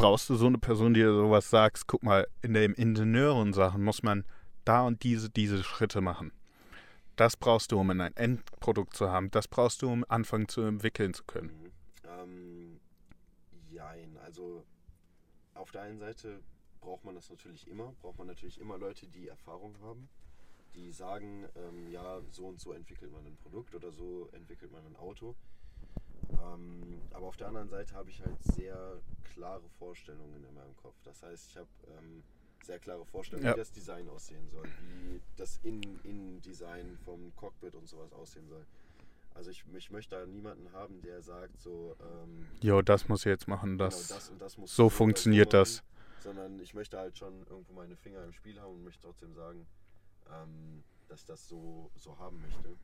brauchst 0.00 0.30
du 0.30 0.34
so 0.34 0.46
eine 0.46 0.56
Person, 0.56 0.94
die 0.94 1.00
dir 1.00 1.12
sowas 1.12 1.50
sagt, 1.50 1.86
guck 1.86 2.02
mal, 2.02 2.26
in 2.40 2.54
den 2.54 2.72
Ingenieuren-Sachen 2.72 3.84
muss 3.84 4.02
man 4.02 4.24
da 4.64 4.86
und 4.86 5.02
diese, 5.02 5.28
diese 5.28 5.62
Schritte 5.62 6.00
machen. 6.00 6.32
Das 7.16 7.36
brauchst 7.36 7.70
du, 7.70 7.78
um 7.78 7.90
ein 7.90 8.00
Endprodukt 8.16 8.96
zu 8.96 9.10
haben. 9.10 9.30
Das 9.30 9.46
brauchst 9.46 9.82
du, 9.82 9.92
um 9.92 10.06
anfangen 10.08 10.48
zu 10.48 10.62
entwickeln 10.62 11.12
zu 11.12 11.24
können. 11.24 11.50
Mhm. 11.50 11.70
Ähm, 12.08 12.80
jein, 13.68 14.16
also 14.24 14.64
auf 15.54 15.70
der 15.70 15.82
einen 15.82 15.98
Seite 15.98 16.40
braucht 16.80 17.04
man 17.04 17.14
das 17.14 17.28
natürlich 17.28 17.68
immer, 17.68 17.92
braucht 18.00 18.16
man 18.16 18.26
natürlich 18.26 18.58
immer 18.58 18.78
Leute, 18.78 19.06
die 19.06 19.28
Erfahrung 19.28 19.74
haben, 19.82 20.08
die 20.74 20.92
sagen, 20.92 21.44
ähm, 21.56 21.90
ja, 21.90 22.22
so 22.30 22.46
und 22.46 22.58
so 22.58 22.72
entwickelt 22.72 23.12
man 23.12 23.26
ein 23.26 23.36
Produkt 23.36 23.74
oder 23.74 23.92
so 23.92 24.30
entwickelt 24.32 24.72
man 24.72 24.86
ein 24.86 24.96
Auto. 24.96 25.36
Ähm, 26.32 27.00
aber 27.12 27.26
auf 27.26 27.36
der 27.36 27.48
anderen 27.48 27.68
Seite 27.68 27.94
habe 27.94 28.10
ich 28.10 28.20
halt 28.22 28.42
sehr 28.42 28.98
klare 29.34 29.68
Vorstellungen 29.78 30.44
in 30.44 30.54
meinem 30.54 30.76
Kopf. 30.76 30.94
Das 31.04 31.22
heißt, 31.22 31.48
ich 31.50 31.56
habe 31.56 31.68
ähm, 31.98 32.22
sehr 32.64 32.78
klare 32.78 33.04
Vorstellungen, 33.06 33.46
Ja. 33.46 33.54
wie 33.54 33.58
das 33.58 33.72
Design 33.72 34.08
aussehen 34.08 34.48
soll, 34.48 34.64
wie 34.82 35.20
das 35.36 35.58
Innen-Design 35.62 36.98
vom 37.04 37.34
Cockpit 37.36 37.74
und 37.74 37.88
sowas 37.88 38.12
aussehen 38.12 38.48
soll. 38.48 38.64
Also 39.34 39.50
ich, 39.50 39.64
ich 39.74 39.90
möchte 39.90 40.16
da 40.16 40.26
niemanden 40.26 40.70
haben, 40.72 41.00
der 41.02 41.22
sagt 41.22 41.58
so, 41.60 41.96
ähm, 42.00 42.46
Jo, 42.60 42.82
das 42.82 43.08
muss 43.08 43.20
ich 43.20 43.26
jetzt 43.30 43.48
machen, 43.48 43.78
das. 43.78 44.08
genau, 44.08 44.18
das 44.18 44.30
und 44.30 44.38
das 44.42 44.58
muss 44.58 44.74
so 44.76 44.88
funktioniert 44.88 45.52
machen, 45.52 45.60
das. 45.60 45.82
Sondern 46.22 46.60
ich 46.60 46.74
möchte 46.74 46.98
halt 46.98 47.16
schon 47.16 47.46
irgendwo 47.48 47.72
meine 47.72 47.96
Finger 47.96 48.22
im 48.24 48.32
Spiel 48.32 48.60
haben 48.60 48.72
und 48.74 48.84
möchte 48.84 49.02
trotzdem 49.02 49.32
sagen, 49.34 49.66
ähm, 50.30 50.82
dass 51.08 51.20
ich 51.20 51.26
das 51.26 51.48
so, 51.48 51.90
so 51.96 52.18
haben 52.18 52.40
möchte. 52.42 52.76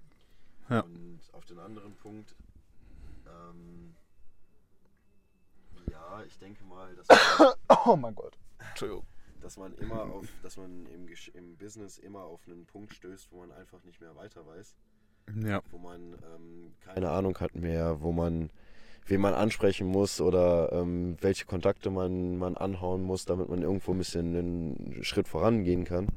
Ja. 0.71 0.81
Und 0.81 1.21
auf 1.33 1.45
den 1.45 1.59
anderen 1.59 1.95
Punkt, 1.97 2.35
ähm, 3.27 3.95
ja, 5.91 6.23
ich 6.27 6.39
denke 6.39 6.65
mal, 6.65 6.95
dass 6.97 7.07
man, 7.39 7.53
Oh 7.87 7.97
mein 7.97 8.15
Gott. 8.15 8.39
Entschuldigung. 8.71 9.05
dass 9.41 9.57
man 9.57 9.75
immer 9.75 10.03
auf, 10.03 10.27
dass 10.43 10.57
man 10.57 10.87
im, 10.87 11.07
im 11.35 11.57
Business 11.57 11.99
immer 11.99 12.21
auf 12.23 12.41
einen 12.47 12.67
Punkt 12.67 12.95
stößt, 12.95 13.31
wo 13.33 13.39
man 13.41 13.53
einfach 13.53 13.83
nicht 13.85 14.01
mehr 14.01 14.15
weiter 14.17 14.47
weiß. 14.47 14.77
Ja. 15.43 15.61
wo 15.73 15.79
man 15.79 16.13
ähm, 16.35 16.75
keine 16.85 17.11
Ahnung 17.11 17.37
hat 17.41 17.57
mehr, 17.57 18.01
wo 18.01 18.13
man 18.13 18.49
wen 19.07 19.21
man 19.21 19.35
ansprechen 19.35 19.87
muss 19.89 20.21
oder 20.21 20.71
ähm, 20.73 21.17
welche 21.21 21.47
Kontakte 21.47 21.91
man, 21.91 22.39
man 22.39 22.57
anhauen 22.57 23.03
muss, 23.03 23.25
damit 23.25 23.49
man 23.49 23.63
irgendwo 23.63 23.93
ein 23.93 23.99
bisschen 23.99 24.37
einen 24.37 25.03
Schritt 25.05 25.27
vorangehen 25.29 25.85
kann. 25.85 26.09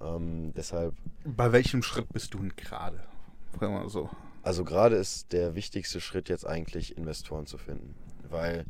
Ähm, 0.00 0.52
deshalb, 0.54 0.94
Bei 1.24 1.52
welchem 1.52 1.82
Schritt 1.82 2.10
bist 2.12 2.32
du 2.34 2.38
denn 2.38 2.56
gerade? 2.56 3.02
Fragen 3.52 3.74
wir 3.74 3.80
mal 3.80 3.88
so. 3.90 4.08
Also 4.42 4.64
gerade 4.64 4.96
ist 4.96 5.32
der 5.32 5.54
wichtigste 5.54 6.00
Schritt 6.00 6.28
jetzt 6.28 6.46
eigentlich 6.46 6.96
Investoren 6.96 7.46
zu 7.46 7.58
finden, 7.58 7.94
weil 8.28 8.64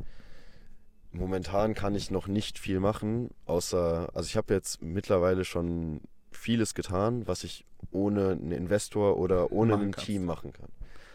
momentan 1.13 1.75
kann 1.75 1.95
ich 1.95 2.11
noch 2.11 2.27
nicht 2.27 2.59
viel 2.59 2.81
machen, 2.81 3.31
außer, 3.47 4.11
also 4.15 4.27
ich 4.27 4.37
habe 4.37 4.55
jetzt 4.55 4.83
mittlerweile 4.83 5.45
schon 5.45 6.01
vieles 6.33 6.75
getan, 6.75 7.27
was 7.27 7.45
ich 7.45 7.65
ohne 7.91 8.31
einen 8.31 8.53
Investor 8.53 9.17
oder 9.17 9.53
ohne 9.53 9.75
ein. 9.75 9.93
Team 9.93 10.25
machen 10.25 10.53
kann. 10.53 10.69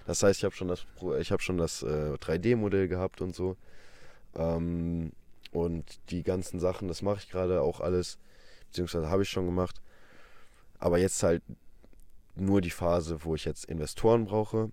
Das 0.05 0.21
heißt, 0.21 0.39
ich 0.39 0.43
habe 0.45 0.55
schon 0.55 0.67
das, 0.67 0.85
ich 1.19 1.31
habe 1.31 1.41
schon 1.41 1.57
das 1.57 1.81
äh, 1.83 2.13
3D-Modell 2.15 2.87
gehabt 2.87 3.21
und 3.21 3.35
so. 3.35 3.57
Ähm, 4.35 5.11
und 5.51 5.99
die 6.09 6.23
ganzen 6.23 6.59
Sachen, 6.59 6.87
das 6.87 7.01
mache 7.01 7.19
ich 7.19 7.29
gerade 7.29 7.61
auch 7.61 7.79
alles, 7.79 8.19
beziehungsweise 8.67 9.09
habe 9.09 9.23
ich 9.23 9.29
schon 9.29 9.45
gemacht. 9.45 9.81
Aber 10.79 10.97
jetzt 10.97 11.23
halt 11.23 11.41
nur 12.35 12.61
die 12.61 12.69
Phase, 12.71 13.23
wo 13.23 13.35
ich 13.35 13.45
jetzt 13.45 13.65
Investoren 13.65 14.25
brauche, 14.25 14.69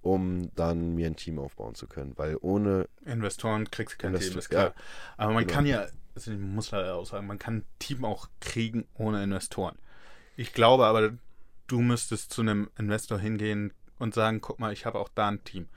um 0.00 0.50
dann 0.54 0.94
mir 0.94 1.06
ein 1.06 1.16
Team 1.16 1.38
aufbauen 1.38 1.74
zu 1.74 1.86
können. 1.86 2.12
Weil 2.16 2.36
ohne 2.40 2.88
Investoren 3.04 3.70
kriegst 3.70 3.94
du 3.94 3.98
kein 4.02 4.14
Investor- 4.14 4.30
Team, 4.30 4.38
ist 4.38 4.48
klar. 4.50 4.68
ja, 4.68 4.74
Aber 5.16 5.32
man 5.32 5.44
genau. 5.44 5.54
kann 5.54 5.66
ja, 5.66 5.86
also 6.14 6.32
ich 6.32 6.38
muss 6.38 6.70
leider 6.70 6.94
auch 6.96 7.06
sagen, 7.06 7.26
man 7.26 7.38
kann 7.38 7.58
ein 7.58 7.64
Team 7.78 8.04
auch 8.04 8.28
kriegen 8.40 8.86
ohne 8.94 9.22
Investoren. 9.22 9.76
Ich 10.36 10.52
glaube 10.54 10.86
aber, 10.86 11.12
du 11.66 11.80
müsstest 11.80 12.32
zu 12.32 12.40
einem 12.42 12.70
Investor 12.78 13.18
hingehen 13.18 13.72
und 13.98 14.14
sagen, 14.14 14.40
guck 14.40 14.58
mal, 14.58 14.72
ich 14.72 14.86
habe 14.86 14.98
auch 14.98 15.08
da 15.14 15.28
ein 15.28 15.44
Team. 15.44 15.68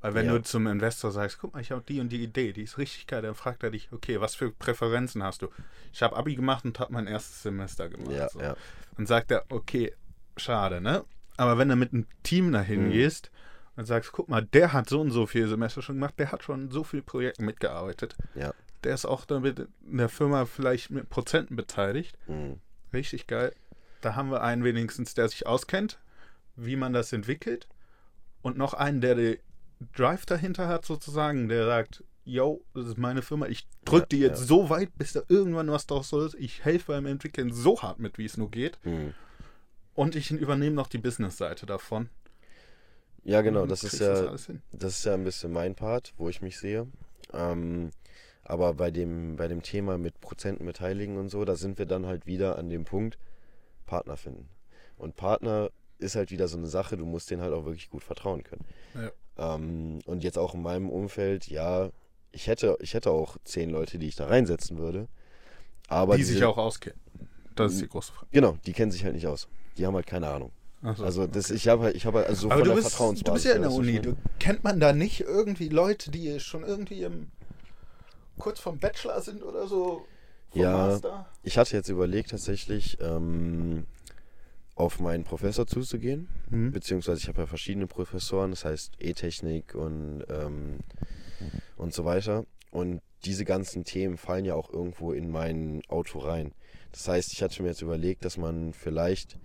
Weil 0.00 0.14
wenn 0.14 0.26
Ja. 0.26 0.34
du 0.34 0.42
zum 0.42 0.66
Investor 0.66 1.10
sagst, 1.12 1.38
guck 1.38 1.54
mal, 1.54 1.60
ich 1.60 1.70
habe 1.70 1.82
die 1.86 1.98
und 2.00 2.10
die 2.10 2.22
Idee, 2.22 2.52
die 2.52 2.62
ist 2.62 2.78
richtig 2.78 3.06
geil, 3.06 3.22
dann 3.22 3.34
fragt 3.34 3.62
er 3.62 3.70
dich, 3.70 3.88
okay, 3.92 4.20
was 4.20 4.34
für 4.34 4.50
Präferenzen 4.50 5.22
hast 5.22 5.42
du? 5.42 5.48
Ich 5.92 6.02
habe 6.02 6.14
Abi 6.16 6.34
gemacht 6.36 6.64
und 6.64 6.78
habe 6.78 6.92
mein 6.92 7.06
erstes 7.06 7.42
Semester 7.42 7.88
gemacht. 7.88 8.10
ja, 8.12 8.28
so. 8.28 8.40
ja, 8.40 8.54
Dann 8.96 9.06
sagt 9.06 9.30
er, 9.30 9.44
okay, 9.48 9.92
schade, 10.36 10.80
ne? 10.80 11.04
Aber 11.36 11.58
wenn 11.58 11.68
du 11.68 11.76
mit 11.76 11.92
einem 11.92 12.06
Team 12.22 12.52
dahin 12.52 12.86
Mhm. 12.86 12.92
gehst 12.92 13.30
und 13.76 13.86
sagst, 13.86 14.12
guck 14.12 14.28
mal, 14.28 14.42
der 14.44 14.72
hat 14.72 14.88
so 14.88 15.00
und 15.00 15.10
so 15.10 15.26
viele 15.26 15.48
Semester 15.48 15.82
schon 15.82 15.96
gemacht, 15.96 16.14
der 16.18 16.30
hat 16.32 16.42
schon 16.44 16.70
so 16.70 16.84
viele 16.84 17.02
Projekte 17.02 17.42
mitgearbeitet. 17.42 18.16
Ja. 18.34 18.54
Der 18.84 18.94
ist 18.94 19.04
auch 19.06 19.24
damit 19.24 19.58
in 19.58 19.96
der 19.96 20.08
Firma 20.08 20.44
vielleicht 20.46 20.90
mit 20.90 21.08
Prozenten 21.10 21.56
beteiligt. 21.56 22.16
mhm. 22.26 22.60
Richtig 22.92 23.26
geil. 23.26 23.52
Da 24.02 24.14
haben 24.14 24.30
wir 24.30 24.42
einen 24.42 24.62
wenigstens, 24.62 25.14
der 25.14 25.28
sich 25.28 25.46
auskennt, 25.48 25.98
wie 26.54 26.76
man 26.76 26.92
das 26.92 27.12
entwickelt. 27.12 27.66
Und 28.42 28.56
noch 28.56 28.74
einen, 28.74 29.00
der 29.00 29.16
den 29.16 29.38
Drive 29.96 30.26
dahinter 30.26 30.68
hat, 30.68 30.84
sozusagen, 30.84 31.48
der 31.48 31.64
sagt, 31.66 32.04
yo, 32.24 32.62
das 32.74 32.86
ist 32.86 32.98
meine 32.98 33.22
Firma, 33.22 33.46
ich 33.46 33.66
drück 33.84 34.02
Ja, 34.02 34.06
die 34.12 34.18
jetzt 34.20 34.40
ja. 34.42 34.46
so 34.46 34.70
weit, 34.70 34.96
bis 34.96 35.12
da 35.14 35.22
irgendwann 35.28 35.70
was 35.70 35.86
draus 35.88 36.12
ist. 36.12 36.34
Ich 36.34 36.64
helfe 36.64 36.92
beim 36.92 37.06
Entwickeln 37.06 37.52
so 37.52 37.82
hart 37.82 37.98
mit, 37.98 38.16
wie 38.18 38.26
es 38.26 38.36
nur 38.36 38.50
geht. 38.50 38.78
Mhm. 38.84 39.14
Und 39.94 40.16
ich 40.16 40.30
übernehme 40.30 40.74
noch 40.76 40.88
die 40.88 40.98
Business-Seite 40.98 41.66
davon. 41.66 42.08
ja 43.22 43.42
genau, 43.42 43.66
das 43.66 43.84
ist 43.84 44.00
ja 44.00 44.36
hin. 44.36 44.62
Das 44.72 44.98
ist 44.98 45.04
ja 45.04 45.14
ein 45.14 45.24
bisschen 45.24 45.52
mein 45.52 45.74
Part, 45.74 46.12
wo 46.16 46.28
ich 46.28 46.42
mich 46.42 46.58
sehe. 46.58 46.86
Ähm, 47.32 47.90
aber 48.42 48.74
bei 48.74 48.90
dem, 48.90 49.36
bei 49.36 49.48
dem 49.48 49.62
Thema 49.62 49.96
mit 49.96 50.20
Prozenten 50.20 50.66
beteiligen 50.66 51.16
und 51.16 51.28
so, 51.30 51.44
da 51.44 51.54
sind 51.56 51.78
wir 51.78 51.86
dann 51.86 52.06
halt 52.06 52.26
wieder 52.26 52.58
an 52.58 52.68
dem 52.68 52.84
Punkt, 52.84 53.18
Partner 53.86 54.16
finden. 54.16 54.48
Und 54.98 55.16
Partner 55.16 55.70
ist 55.98 56.16
halt 56.16 56.30
wieder 56.30 56.48
so 56.48 56.58
eine 56.58 56.66
Sache, 56.66 56.96
du 56.96 57.06
musst 57.06 57.30
denen 57.30 57.40
halt 57.42 57.52
auch 57.54 57.64
wirklich 57.64 57.88
gut 57.88 58.02
vertrauen 58.04 58.42
können. 58.42 58.64
Ja. 58.94 59.54
Ähm, 59.54 60.00
und 60.06 60.22
jetzt 60.24 60.38
auch 60.38 60.54
in 60.54 60.62
meinem 60.62 60.90
Umfeld, 60.90 61.46
ja, 61.48 61.90
ich 62.32 62.46
hätte, 62.48 62.76
ich 62.80 62.94
hätte 62.94 63.10
auch 63.10 63.36
zehn 63.44 63.70
Leute, 63.70 63.98
die 63.98 64.08
ich 64.08 64.16
da 64.16 64.26
reinsetzen 64.26 64.76
würde. 64.76 65.08
Aber 65.88 66.16
die 66.16 66.22
diese- 66.22 66.34
sich 66.34 66.44
auch 66.44 66.58
auskennen. 66.58 66.98
Das 67.54 67.72
ist 67.72 67.82
die 67.82 67.88
große 67.88 68.12
Frage. 68.12 68.26
Genau, 68.32 68.56
die 68.66 68.72
kennen 68.72 68.90
sich 68.92 69.04
halt 69.04 69.14
nicht 69.14 69.26
aus. 69.26 69.48
Die 69.78 69.86
haben 69.86 69.94
halt 69.94 70.06
keine 70.06 70.28
Ahnung. 70.28 70.50
So, 70.96 71.04
Also 71.04 71.26
das, 71.26 71.46
okay. 71.46 71.54
ich 71.54 71.68
habe 71.68 71.84
halt, 71.84 71.96
ich 71.96 72.04
habe 72.04 72.18
halt 72.18 72.28
also 72.28 72.42
so 72.42 72.46
Aber 72.50 72.56
von 72.56 72.64
du 72.64 72.70
der 72.70 72.76
bist, 72.76 72.88
Vertrauensbasis. 72.90 73.24
du 73.24 73.32
bist 73.32 73.44
ja 73.46 73.52
in 73.54 73.62
der 73.62 73.72
Uni. 73.72 74.00
Du, 74.00 74.16
kennt 74.38 74.64
man 74.64 74.80
da 74.80 74.92
nicht 74.92 75.20
irgendwie 75.20 75.68
Leute, 75.70 76.10
die 76.10 76.38
schon 76.40 76.62
irgendwie 76.62 77.02
im, 77.02 77.28
kurz 78.38 78.60
vom 78.60 78.78
Bachelor 78.78 79.20
sind 79.22 79.42
oder 79.42 79.66
so? 79.66 80.04
Vom 80.50 80.60
Ja. 80.60 80.72
Master? 80.88 81.26
Ich 81.42 81.56
hatte 81.56 81.76
jetzt 81.76 81.88
überlegt, 81.88 82.30
tatsächlich 82.30 82.98
ähm, 83.00 83.86
auf 84.74 85.00
meinen 85.00 85.24
Professor 85.24 85.66
zuzugehen. 85.66 86.28
Mhm. 86.50 86.72
Beziehungsweise 86.72 87.18
ich 87.18 87.28
habe 87.28 87.40
ja 87.42 87.46
verschiedene 87.46 87.86
Professoren, 87.86 88.50
das 88.50 88.64
heißt 88.66 88.92
E-Technik 88.98 89.74
und, 89.74 90.24
ähm, 90.28 90.80
und 91.76 91.94
so 91.94 92.04
weiter. 92.04 92.44
Und 92.70 93.00
diese 93.24 93.44
ganzen 93.46 93.84
Themen 93.84 94.18
fallen 94.18 94.44
ja 94.44 94.54
auch 94.54 94.70
irgendwo 94.70 95.12
in 95.12 95.30
mein 95.30 95.80
Auto 95.88 96.18
rein. 96.18 96.52
Das 96.94 97.08
heißt, 97.08 97.32
ich 97.32 97.42
hatte 97.42 97.60
mir 97.60 97.70
jetzt 97.70 97.82
überlegt, 97.82 98.24
dass 98.24 98.36
man 98.36 98.72
vielleicht 98.72 99.36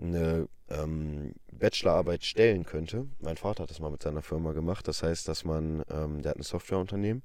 eine 0.00 0.48
ähm, 0.70 1.34
Bachelorarbeit 1.52 2.24
stellen 2.24 2.64
könnte. 2.64 3.06
Mein 3.20 3.36
Vater 3.36 3.64
hat 3.64 3.70
das 3.70 3.78
mal 3.78 3.90
mit 3.90 4.02
seiner 4.02 4.22
Firma 4.22 4.52
gemacht. 4.52 4.88
Das 4.88 5.02
heißt, 5.02 5.28
dass 5.28 5.44
man, 5.44 5.82
ähm, 5.90 6.22
der 6.22 6.30
hat 6.30 6.38
ein 6.38 6.42
Softwareunternehmen 6.42 7.22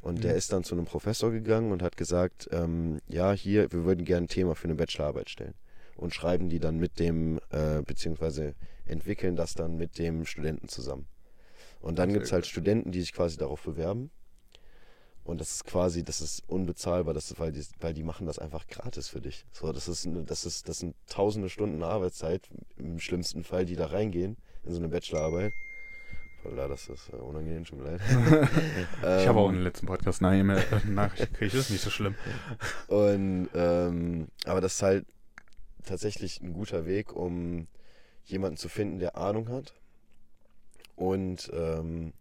und 0.00 0.24
der 0.24 0.32
Mhm. 0.32 0.38
ist 0.38 0.52
dann 0.52 0.64
zu 0.64 0.74
einem 0.74 0.86
Professor 0.86 1.30
gegangen 1.30 1.70
und 1.70 1.82
hat 1.82 1.98
gesagt, 1.98 2.48
ähm, 2.50 2.98
ja, 3.08 3.32
hier, 3.32 3.70
wir 3.72 3.84
würden 3.84 4.06
gerne 4.06 4.24
ein 4.24 4.28
Thema 4.28 4.54
für 4.54 4.64
eine 4.64 4.74
Bachelorarbeit 4.74 5.28
stellen. 5.28 5.54
Und 5.96 6.14
schreiben 6.14 6.48
die 6.48 6.58
dann 6.60 6.78
mit 6.78 6.98
dem, 6.98 7.40
äh, 7.50 7.82
beziehungsweise 7.82 8.54
entwickeln 8.86 9.36
das 9.36 9.52
dann 9.54 9.76
mit 9.76 9.98
dem 9.98 10.24
Studenten 10.24 10.68
zusammen. 10.68 11.06
Und 11.80 11.98
dann 11.98 12.12
gibt 12.12 12.24
es 12.24 12.32
halt. 12.32 12.46
Studenten, 12.46 12.90
die 12.90 13.00
sich 13.00 13.12
quasi 13.12 13.36
darauf 13.36 13.62
bewerben. 13.64 14.10
Und 15.28 15.42
das 15.42 15.56
ist 15.56 15.64
quasi, 15.66 16.02
das 16.02 16.22
ist 16.22 16.42
unbezahlbar, 16.48 17.12
das 17.12 17.30
ist, 17.30 17.38
weil, 17.38 17.52
die, 17.52 17.62
weil 17.80 17.92
die 17.92 18.02
machen 18.02 18.26
das 18.26 18.38
einfach 18.38 18.66
gratis 18.66 19.08
für 19.08 19.20
dich. 19.20 19.44
So, 19.52 19.70
das 19.72 19.86
ist, 19.86 20.06
eine- 20.06 20.24
das 20.24 20.46
ist, 20.46 20.70
das 20.70 20.78
sind 20.78 20.96
tausende 21.06 21.50
Stunden 21.50 21.82
Arbeitszeit, 21.82 22.48
im 22.78 22.98
schlimmsten 22.98 23.44
Fall, 23.44 23.66
die 23.66 23.76
da 23.76 23.86
reingehen, 23.88 24.38
in 24.64 24.72
so 24.72 24.78
eine 24.78 24.88
Bachelorarbeit. 24.88 25.52
Voila, 26.42 26.66
das 26.68 26.88
ist 26.88 27.10
äh, 27.12 27.16
unangenehm, 27.16 27.66
schon 27.66 27.84
leid. 27.84 28.00
Ich 29.20 29.28
habe 29.28 29.38
auch 29.40 29.48
in 29.48 29.56
Ähm, 29.56 29.58
den 29.60 29.64
letzten 29.64 29.86
Podcast 29.86 30.22
eine 30.22 30.38
E-Mail- 30.40 30.64
äh, 30.72 30.88
Nachricht 30.88 31.32
gekriegt, 31.34 31.52
das 31.52 31.60
ist 31.66 31.70
nicht 31.72 31.82
so 31.82 31.90
schlimm. 31.90 32.14
Und 32.86 33.50
ähm, 33.54 34.28
aber 34.46 34.62
das 34.62 34.76
ist 34.76 34.82
halt 34.82 35.04
tatsächlich 35.84 36.40
ein 36.40 36.54
guter 36.54 36.86
Weg, 36.86 37.12
um 37.14 37.66
jemanden 38.24 38.56
zu 38.56 38.70
finden, 38.70 38.98
der 38.98 39.16
Ahnung 39.18 39.50
hat. 39.50 39.74
Und 40.96 41.50
ähm, 41.52 42.14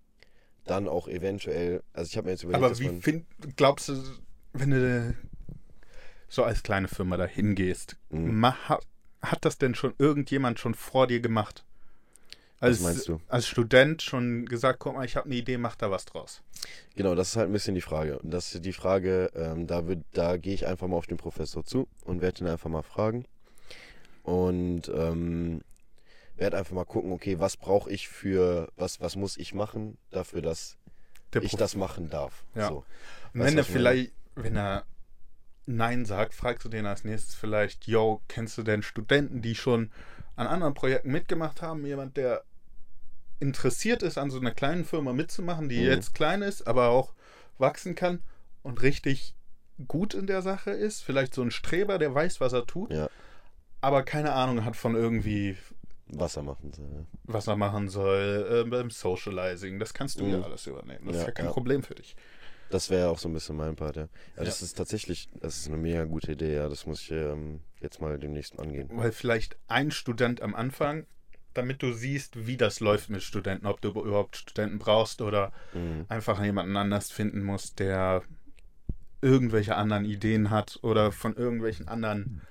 dann 0.69 0.87
auch 0.87 1.07
eventuell, 1.07 1.81
also 1.93 2.09
ich 2.09 2.17
habe 2.17 2.25
mir 2.25 2.31
jetzt 2.31 2.43
überlegt, 2.43 2.63
Aber 2.63 2.79
wie 2.79 3.01
find, 3.01 3.25
glaubst 3.55 3.89
du, 3.89 4.01
wenn 4.53 4.71
du 4.71 5.15
so 6.29 6.43
als 6.43 6.63
kleine 6.63 6.87
Firma 6.87 7.17
da 7.17 7.25
hingehst, 7.25 7.97
Mhm. 8.09 8.45
hat 8.45 9.45
das 9.45 9.57
denn 9.57 9.75
schon 9.75 9.93
irgendjemand 9.97 10.59
schon 10.59 10.73
vor 10.75 11.07
dir 11.07 11.19
gemacht? 11.19 11.63
Was 12.59 12.69
Als, 12.69 12.79
meinst 12.81 13.07
du? 13.07 13.21
als 13.27 13.47
Student 13.47 14.01
schon 14.01 14.45
gesagt, 14.47 14.79
guck 14.79 14.95
mal, 14.95 15.05
ich 15.05 15.15
habe 15.15 15.27
eine 15.27 15.35
Idee, 15.35 15.57
mach 15.57 15.75
da 15.75 15.91
was 15.91 16.05
draus. 16.05 16.41
Genau, 16.95 17.13
das 17.13 17.29
ist 17.29 17.35
halt 17.35 17.49
ein 17.49 17.53
bisschen 17.53 17.75
die 17.75 17.81
Frage. 17.81 18.17
Und 18.19 18.31
das 18.31 18.55
ist 18.55 18.65
die 18.65 18.73
Frage, 18.73 19.29
ähm, 19.35 19.67
da, 19.67 19.79
würd- 19.81 20.03
da 20.13 20.37
gehe 20.37 20.55
ich 20.55 20.65
einfach 20.65 20.87
mal 20.87 20.95
auf 20.97 21.05
den 21.05 21.17
Professor 21.17 21.63
zu 21.63 21.87
und 22.03 22.21
werde 22.21 22.43
ihn 22.43 22.47
einfach 22.47 22.69
mal 22.71 22.81
fragen. 22.81 23.25
Und 24.23 24.89
ähm, 24.93 25.61
werde 26.37 26.57
einfach 26.57 26.73
mal 26.73 26.85
gucken, 26.85 27.11
okay, 27.11 27.39
was 27.39 27.57
brauche 27.57 27.89
ich 27.91 28.07
für, 28.07 28.71
was, 28.75 29.01
was 29.01 29.15
muss 29.15 29.37
ich 29.37 29.53
machen 29.53 29.97
dafür, 30.11 30.41
dass 30.41 30.77
ich 31.41 31.55
das 31.55 31.75
machen 31.75 32.09
darf. 32.09 32.43
Ja. 32.55 32.67
So. 32.69 32.77
Und 33.33 33.41
Weißt 33.41 33.51
wenn 33.51 33.57
er 33.57 33.63
vielleicht, 33.63 34.11
wenn 34.35 34.55
er 34.55 34.85
Nein 35.65 36.05
sagt, 36.05 36.33
fragst 36.33 36.63
du 36.63 36.69
den 36.69 36.85
als 36.85 37.03
nächstes 37.03 37.35
vielleicht, 37.35 37.87
yo, 37.87 38.21
kennst 38.29 38.57
du 38.57 38.63
denn 38.63 38.81
Studenten, 38.83 39.41
die 39.41 39.55
schon 39.55 39.91
an 40.35 40.47
anderen 40.47 40.73
Projekten 40.73 41.11
mitgemacht 41.11 41.61
haben? 41.61 41.85
Jemand, 41.85 42.15
der 42.15 42.43
interessiert 43.39 44.01
ist, 44.01 44.17
an 44.17 44.31
so 44.31 44.39
einer 44.39 44.51
kleinen 44.51 44.85
Firma 44.85 45.13
mitzumachen, 45.13 45.69
die 45.69 45.79
Mhm. 45.81 45.87
jetzt 45.87 46.15
klein 46.15 46.41
ist, 46.41 46.65
aber 46.67 46.89
auch 46.89 47.13
wachsen 47.57 47.95
kann 47.95 48.23
und 48.63 48.81
richtig 48.81 49.35
gut 49.87 50.13
in 50.13 50.25
der 50.27 50.41
Sache 50.41 50.71
ist? 50.71 51.03
Vielleicht 51.03 51.33
so 51.33 51.41
ein 51.41 51.51
Streber, 51.51 51.97
der 51.99 52.13
weiß, 52.13 52.39
was 52.41 52.53
er 52.53 52.65
tut, 52.65 52.91
Ja, 52.91 53.09
aber 53.81 54.03
keine 54.03 54.33
Ahnung 54.33 54.65
hat 54.65 54.75
von 54.75 54.95
irgendwie, 54.95 55.57
Wasser 56.09 56.41
machen. 56.43 56.71
So, 56.73 56.81
ja. 56.83 57.05
was 57.23 57.47
er 57.47 57.55
machen 57.55 57.89
soll, 57.89 58.63
äh, 58.65 58.69
beim 58.69 58.89
Socializing. 58.89 59.79
Das 59.79 59.93
kannst 59.93 60.19
du 60.19 60.25
ja 60.25 60.37
Mhm. 60.37 60.43
alles 60.43 60.67
übernehmen. 60.67 61.05
Das 61.05 61.15
Ja, 61.15 61.21
ist 61.21 61.27
ja 61.27 61.31
kein 61.33 61.45
ja. 61.47 61.51
Problem 61.51 61.83
für 61.83 61.95
dich. 61.95 62.15
Das 62.69 62.89
wäre 62.89 63.09
auch 63.09 63.17
so 63.17 63.29
ein 63.29 63.33
bisschen 63.33 63.55
mein 63.55 63.75
Part, 63.75 63.95
ja. 63.95 64.03
Ja, 64.37 64.43
das 64.43 64.59
Ja. 64.61 64.65
ist 64.65 64.77
tatsächlich, 64.77 65.29
das 65.39 65.57
ist 65.57 65.67
eine 65.67 65.77
mega 65.77 66.03
gute 66.05 66.33
Idee, 66.33 66.55
ja. 66.55 66.67
Das 66.69 66.85
muss 66.85 67.01
ich 67.01 67.11
ähm, 67.11 67.61
jetzt 67.79 68.01
mal 68.01 68.17
demnächst 68.19 68.59
angehen. 68.59 68.89
Weil 68.91 69.11
vielleicht 69.11 69.57
ein 69.67 69.91
Student 69.91 70.41
am 70.41 70.53
Anfang, 70.55 71.05
damit 71.53 71.81
du 71.81 71.93
siehst, 71.93 72.45
wie 72.45 72.57
das 72.57 72.79
läuft 72.81 73.09
mit 73.09 73.23
Studenten, 73.23 73.65
ob 73.67 73.81
du 73.81 73.89
überhaupt 73.89 74.35
Studenten 74.37 74.79
brauchst 74.79 75.21
oder 75.21 75.51
Mhm. 75.73 76.05
einfach 76.09 76.43
jemanden 76.43 76.75
anders 76.77 77.09
finden 77.11 77.41
musst, 77.43 77.79
der 77.79 78.21
irgendwelche 79.21 79.75
anderen 79.75 80.05
Ideen 80.05 80.49
hat 80.51 80.79
oder 80.83 81.11
von 81.11 81.35
irgendwelchen 81.35 81.87
anderen 81.87 82.41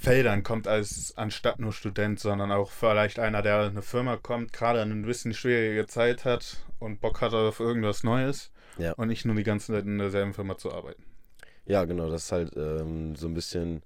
Feldern 0.00 0.42
kommt 0.42 0.66
als 0.66 1.12
anstatt 1.16 1.58
nur 1.58 1.72
Student, 1.72 2.18
sondern 2.20 2.50
auch 2.52 2.70
vielleicht 2.70 3.18
einer, 3.18 3.42
der 3.42 3.64
in 3.66 3.70
eine 3.72 3.82
Firma 3.82 4.16
kommt, 4.16 4.52
gerade 4.52 4.80
eine 4.80 4.94
bisschen 5.06 5.34
schwierige 5.34 5.86
Zeit 5.86 6.24
hat 6.24 6.56
und 6.78 7.00
Bock 7.00 7.20
hat 7.20 7.34
auf 7.34 7.60
irgendwas 7.60 8.02
Neues 8.02 8.50
Ja. 8.78 8.92
und 8.94 9.08
nicht 9.08 9.26
nur 9.26 9.36
die 9.36 9.42
ganze 9.42 9.72
Zeit 9.72 9.84
in 9.84 9.98
derselben 9.98 10.32
Firma 10.32 10.56
zu 10.56 10.72
arbeiten. 10.72 11.04
Ja, 11.66 11.84
genau, 11.84 12.08
das 12.08 12.24
ist 12.24 12.32
halt 12.32 12.56
ähm, 12.56 13.14
so 13.14 13.26
ein 13.28 13.34
bisschen 13.34 13.82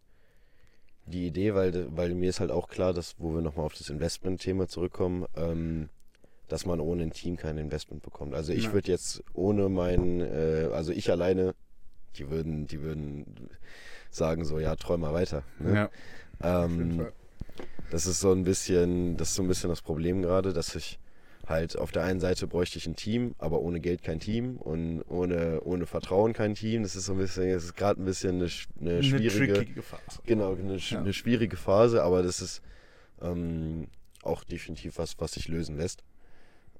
die 1.06 1.26
Idee, 1.26 1.54
weil, 1.54 1.88
weil 1.96 2.14
mir 2.14 2.30
ist 2.30 2.38
halt 2.40 2.52
auch 2.52 2.68
klar, 2.68 2.94
dass, 2.94 3.16
wo 3.18 3.34
wir 3.34 3.42
nochmal 3.42 3.66
auf 3.66 3.74
das 3.74 3.90
Investment-Thema 3.90 4.68
zurückkommen, 4.68 5.26
ähm, 5.36 5.88
dass 6.48 6.64
man 6.64 6.78
ohne 6.80 7.02
ein 7.02 7.10
Team 7.12 7.36
kein 7.36 7.58
Investment 7.58 8.02
bekommt. 8.02 8.34
Also 8.34 8.52
ich 8.52 8.72
würde 8.72 8.90
jetzt 8.90 9.22
ohne 9.32 9.68
mein, 9.68 10.20
äh, 10.20 10.68
also 10.72 10.92
ich 10.92 11.10
alleine, 11.10 11.54
die 12.16 12.30
würden, 12.30 12.66
die 12.66 12.80
würden 12.82 13.50
sagen 14.16 14.44
so, 14.44 14.58
ja, 14.58 14.76
träum 14.76 15.00
mal 15.00 15.12
weiter. 15.12 15.42
Ne? 15.58 15.90
Ja, 16.42 16.64
ähm, 16.64 17.06
das 17.90 18.06
ist 18.06 18.20
so 18.20 18.32
ein 18.32 18.44
bisschen, 18.44 19.16
das 19.16 19.28
ist 19.30 19.34
so 19.36 19.42
ein 19.42 19.48
bisschen 19.48 19.70
das 19.70 19.82
Problem 19.82 20.22
gerade, 20.22 20.52
dass 20.52 20.74
ich 20.74 20.98
halt 21.46 21.76
auf 21.78 21.92
der 21.92 22.04
einen 22.04 22.20
Seite 22.20 22.46
bräuchte 22.46 22.78
ich 22.78 22.86
ein 22.86 22.96
Team, 22.96 23.34
aber 23.38 23.60
ohne 23.60 23.78
Geld 23.80 24.02
kein 24.02 24.18
Team 24.18 24.56
und 24.56 25.02
ohne, 25.08 25.60
ohne 25.62 25.84
Vertrauen 25.86 26.32
kein 26.32 26.54
Team. 26.54 26.82
Das 26.82 26.96
ist 26.96 27.04
so 27.04 27.12
ein 27.12 27.18
bisschen, 27.18 27.50
das 27.52 27.64
ist 27.64 27.76
gerade 27.76 28.00
ein 28.02 28.06
bisschen 28.06 28.36
eine, 28.36 28.50
eine 28.80 28.90
Eine 28.92 29.02
schwierige, 29.02 29.52
trickige 29.52 29.82
Phase. 29.82 30.20
genau, 30.24 30.54
eine, 30.54 30.76
Ja. 30.78 30.98
eine 31.00 31.12
schwierige 31.12 31.56
Phase, 31.56 32.02
aber 32.02 32.22
das 32.22 32.40
ist 32.40 32.62
ähm, 33.20 33.88
auch 34.22 34.42
definitiv 34.44 34.96
was, 34.98 35.16
was 35.18 35.32
sich 35.32 35.48
lösen 35.48 35.76
lässt. 35.76 36.02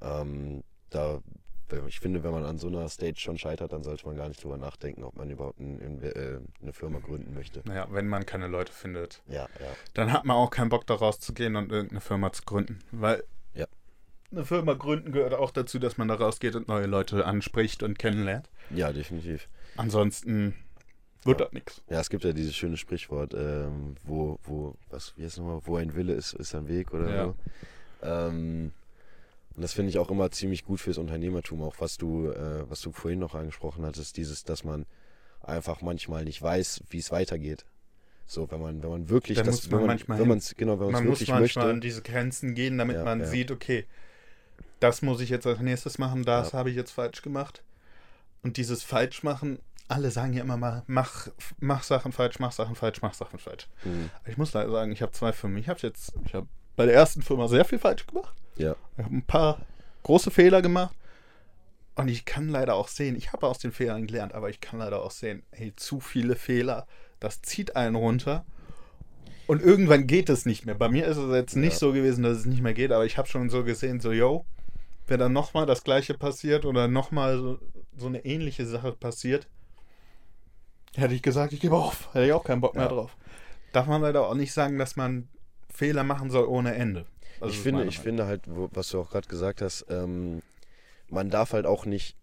Ähm, 0.01 0.63
da, 0.89 1.21
ich 1.87 2.01
finde, 2.01 2.23
wenn 2.25 2.33
man 2.33 2.45
an 2.45 2.59
so 2.59 2.69
einer 2.69 2.89
Stage 2.89 3.19
schon 3.19 3.39
scheitert, 3.39 3.73
dann 3.73 3.83
sollte 3.83 4.07
man 4.07 4.17
gar 4.17 4.29
nicht 4.29 4.43
drüber 4.43 4.57
nachdenken, 4.57 5.05
ob 5.05 5.17
man 5.17 5.31
überhaupt 5.31 5.59
ein, 5.61 6.03
äh, 6.03 6.39
eine 6.63 6.73
Firma 6.73 6.99
gründen 6.99 7.35
möchte. 7.35 7.63
Naja, 7.65 7.87
wenn 7.91 8.09
man 8.09 8.27
keine 8.27 8.47
Leute 8.49 8.73
findet. 8.73 9.23
Ja, 9.29 9.49
ja. 9.61 9.73
dann 9.95 10.13
hat 10.13 10.25
man 10.25 10.37
auch 10.37 10.51
keinen 10.51 10.69
Bock 10.71 10.87
daraus 10.87 11.19
zu 11.21 11.33
gehen 11.35 11.57
und 11.57 11.71
irgendeine 11.73 12.01
Firma 12.01 12.33
zu 12.33 12.43
gründen. 12.45 12.79
Weil 12.93 13.25
Ja. 13.55 13.67
eine 14.33 14.45
Firma 14.45 14.75
gründen 14.75 15.13
gehört 15.13 15.35
auch 15.35 15.51
dazu, 15.51 15.79
dass 15.79 15.97
man 15.99 16.09
da 16.09 16.15
rausgeht 16.15 16.57
und 16.57 16.69
neue 16.69 16.87
Leute 16.87 17.25
anspricht 17.27 17.83
und 17.83 17.99
kennenlernt. 17.99 18.49
Ja, 18.71 18.93
definitiv. 18.93 19.49
Ansonsten 19.77 20.55
wird 21.25 21.41
Ja. 21.41 21.47
das 21.47 21.53
nichts. 21.53 21.83
Ja, 21.89 22.01
es 22.01 22.11
gibt 22.11 22.25
ja 22.25 22.33
dieses 22.33 22.55
schöne 22.55 22.77
Sprichwort, 22.77 23.33
ähm, 23.35 23.95
wo, 24.05 24.39
wo, 24.45 24.75
was, 24.91 25.15
wie 25.17 25.25
heißt 25.25 25.39
nochmal, 25.39 25.61
wo 25.65 25.77
ein 25.77 25.95
Wille 25.95 26.13
ist, 26.15 26.33
ist 26.35 26.55
ein 26.55 26.69
Weg 26.69 26.93
oder 26.93 27.15
Ja. 27.15 27.25
so. 27.25 27.35
Ähm, 28.03 28.73
und 29.57 29.63
das 29.63 29.73
finde 29.73 29.91
ich 29.91 29.99
auch 29.99 30.11
immer 30.11 30.31
ziemlich 30.31 30.65
gut 30.65 30.81
fürs 30.81 30.99
Unternehmertum, 30.99 31.63
auch 31.63 31.77
was 31.79 31.97
du, 31.97 32.31
äh, 32.31 32.69
was 32.69 32.81
du 32.81 32.93
vorhin 32.93 33.21
noch 33.21 33.35
angesprochen 33.35 33.85
hattest, 33.85 34.17
dieses, 34.17 34.45
dass 34.45 34.65
man 34.65 34.87
einfach 35.41 35.81
manchmal 35.81 36.25
nicht 36.25 36.41
weiß, 36.43 36.83
wie 36.91 36.99
es 36.99 37.13
weitergeht. 37.13 37.65
So, 38.27 38.51
wenn 38.51 38.61
man, 38.61 38.83
wenn 38.83 38.91
man 38.91 39.09
wirklich, 39.11 39.37
Da 39.37 39.45
das, 39.45 39.57
muss 39.57 39.71
man 39.71 39.73
wenn 39.73 39.79
man, 39.79 39.87
manchmal 39.97 40.19
wenn 40.19 40.29
man's, 40.29 40.55
genau, 40.57 40.73
wenn 40.81 40.87
man 40.87 40.93
Man 40.93 41.03
es 41.05 41.09
muss 41.09 41.21
wirklich 41.21 41.39
manchmal 41.39 41.67
an 41.67 41.71
möchte, 41.77 41.87
diese 41.87 42.03
Grenzen 42.03 42.55
gehen, 42.55 42.79
damit 42.79 42.97
Ja, 42.97 43.05
man 43.05 43.21
ja. 43.21 43.27
sieht, 43.27 43.51
okay, 43.51 43.87
das 44.81 45.03
muss 45.03 45.21
ich 45.21 45.29
jetzt 45.29 45.47
als 45.47 45.61
nächstes 45.61 45.99
machen, 45.99 46.25
das 46.25 46.55
habe 46.55 46.71
ich 46.71 46.77
jetzt 46.77 46.91
falsch 46.91 47.23
gemacht. 47.23 47.63
Und 48.43 48.57
dieses 48.57 48.83
Falschmachen, 48.83 49.59
alle 49.89 50.11
sagen 50.11 50.33
ja 50.33 50.43
immer 50.43 50.57
mal, 50.57 50.83
mach, 50.87 51.29
mach 51.59 51.83
Sachen 51.83 52.13
falsch, 52.13 52.39
mach 52.39 52.53
Sachen 52.53 52.75
falsch, 52.75 53.03
mach 53.03 53.15
Sachen 53.15 53.39
falsch. 53.39 53.69
Mhm. 53.85 54.11
Ich 54.27 54.37
muss 54.37 54.53
leider 54.53 54.71
sagen, 54.71 54.93
ich 54.93 55.03
habe 55.03 55.13
zwei 55.13 55.33
Firmen. 55.33 55.59
Ich 55.59 55.69
habe 55.69 55.81
jetzt, 55.83 56.13
ich 56.25 56.35
habe 56.35 56.47
bei 56.77 56.87
der 56.87 56.95
ersten 56.95 57.23
Firma 57.23 57.49
sehr 57.49 57.65
viel 57.65 57.79
falsch 57.79 58.07
gemacht. 58.07 58.35
ja, 58.57 58.75
Ich 58.97 59.05
habe 59.05 59.15
ein 59.17 59.23
paar 59.23 59.59
große 60.03 60.31
Fehler 60.31 60.63
gemacht. 60.63 60.95
Und 61.97 62.09
ich 62.09 62.25
kann 62.25 62.49
leider 62.49 62.75
auch 62.75 62.89
sehen, 62.89 63.15
ich 63.15 63.33
habe 63.33 63.47
aus 63.47 63.59
den 63.59 63.71
Fehlern 63.71 64.07
gelernt, 64.07 64.35
aber 64.35 64.51
ich 64.51 64.61
kann 64.61 64.81
leider 64.81 65.03
auch 65.03 65.13
sehen, 65.13 65.45
hey, 65.53 65.73
zu 65.77 66.01
viele 66.01 66.35
Fehler, 66.35 66.87
das 67.21 67.41
zieht 67.41 67.77
einen 67.77 67.95
runter. 67.95 68.45
Und 69.47 69.63
irgendwann 69.63 70.07
geht 70.09 70.29
es 70.29 70.45
nicht 70.47 70.67
mehr. 70.67 70.75
Bei 70.75 70.89
mir 70.89 71.07
ist 71.07 71.19
es 71.19 71.33
jetzt 71.33 71.55
nicht 71.55 71.75
Ja. 71.75 71.79
so 71.79 71.93
gewesen, 71.93 72.25
dass 72.25 72.39
es 72.39 72.47
nicht 72.47 72.63
mehr 72.63 72.75
geht, 72.75 72.91
aber 72.91 73.05
ich 73.07 73.17
habe 73.17 73.29
schon 73.29 73.49
so 73.49 73.63
gesehen, 73.63 74.01
so, 74.01 74.11
yo, 74.11 74.45
wenn 75.07 75.21
dann 75.21 75.33
nochmal 75.33 75.67
das 75.67 75.85
gleiche 75.85 76.15
passiert 76.15 76.65
oder 76.65 76.89
nochmal 76.89 77.39
so, 77.39 77.59
so 77.97 78.07
eine 78.07 78.25
ähnliche 78.25 78.67
Sache 78.67 78.91
passiert, 78.93 79.47
hätte 80.97 81.15
ich 81.15 81.23
gesagt, 81.23 81.53
ich 81.53 81.61
gebe 81.61 81.77
auf. 81.77 82.09
Hätte 82.13 82.27
ich 82.27 82.33
auch 82.33 82.45
keinen 82.45 82.61
Bock 82.61 82.75
mehr 82.75 82.85
Ja. 82.85 82.91
drauf. 82.91 83.17
Darf 83.73 83.87
man 83.87 84.03
leider 84.03 84.27
auch 84.27 84.35
nicht 84.35 84.53
sagen, 84.53 84.79
dass 84.79 84.97
man 84.97 85.29
Fehler 85.75 86.05
machen 86.05 86.31
soll 86.31 86.47
ohne 86.47 86.75
Ende. 86.75 87.05
Also 87.41 87.53
ich 87.53 87.61
finde, 87.61 87.83
ich 87.85 87.99
Meinung. 87.99 88.03
finde 88.05 88.27
halt, 88.27 88.43
was 88.47 88.89
du 88.91 89.01
auch 89.01 89.11
gerade 89.11 89.29
gesagt 89.29 89.61
hast, 89.61 89.87
ähm, 89.89 90.41
man 91.11 91.31
darf 91.31 91.53
halt 91.53 91.67
auch 91.67 91.85
nicht 91.85 92.17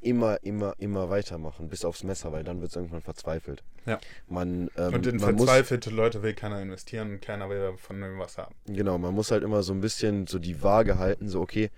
immer, 0.00 0.38
immer, 0.44 0.74
immer 0.78 1.10
weitermachen, 1.10 1.68
bis 1.68 1.84
aufs 1.84 2.04
Messer, 2.04 2.30
weil 2.30 2.44
dann 2.44 2.60
wird 2.60 2.70
es 2.70 2.76
irgendwann 2.76 3.02
verzweifelt. 3.02 3.64
Ja. 3.86 3.98
Man, 4.28 4.70
ähm, 4.76 4.94
Und 4.94 5.06
in 5.06 5.16
man 5.16 5.34
muss, 5.34 5.44
verzweifelte 5.46 5.90
Leute 5.90 6.22
will 6.22 6.34
keiner 6.34 6.62
investieren 6.62 7.14
und 7.14 7.20
keiner 7.22 7.48
will 7.50 7.76
von 7.76 8.00
dem 8.00 8.18
was 8.18 8.38
haben. 8.38 8.54
genau, 8.66 8.98
man 8.98 9.14
muss 9.14 9.30
halt 9.32 9.42
immer 9.42 9.62
so 9.64 9.72
ein 9.72 9.80
bisschen 9.80 10.26
so 10.28 10.38
die 10.38 10.62
Waage 10.62 10.98
halten, 10.98 11.28
so 11.28 11.40
okay, 11.40 11.70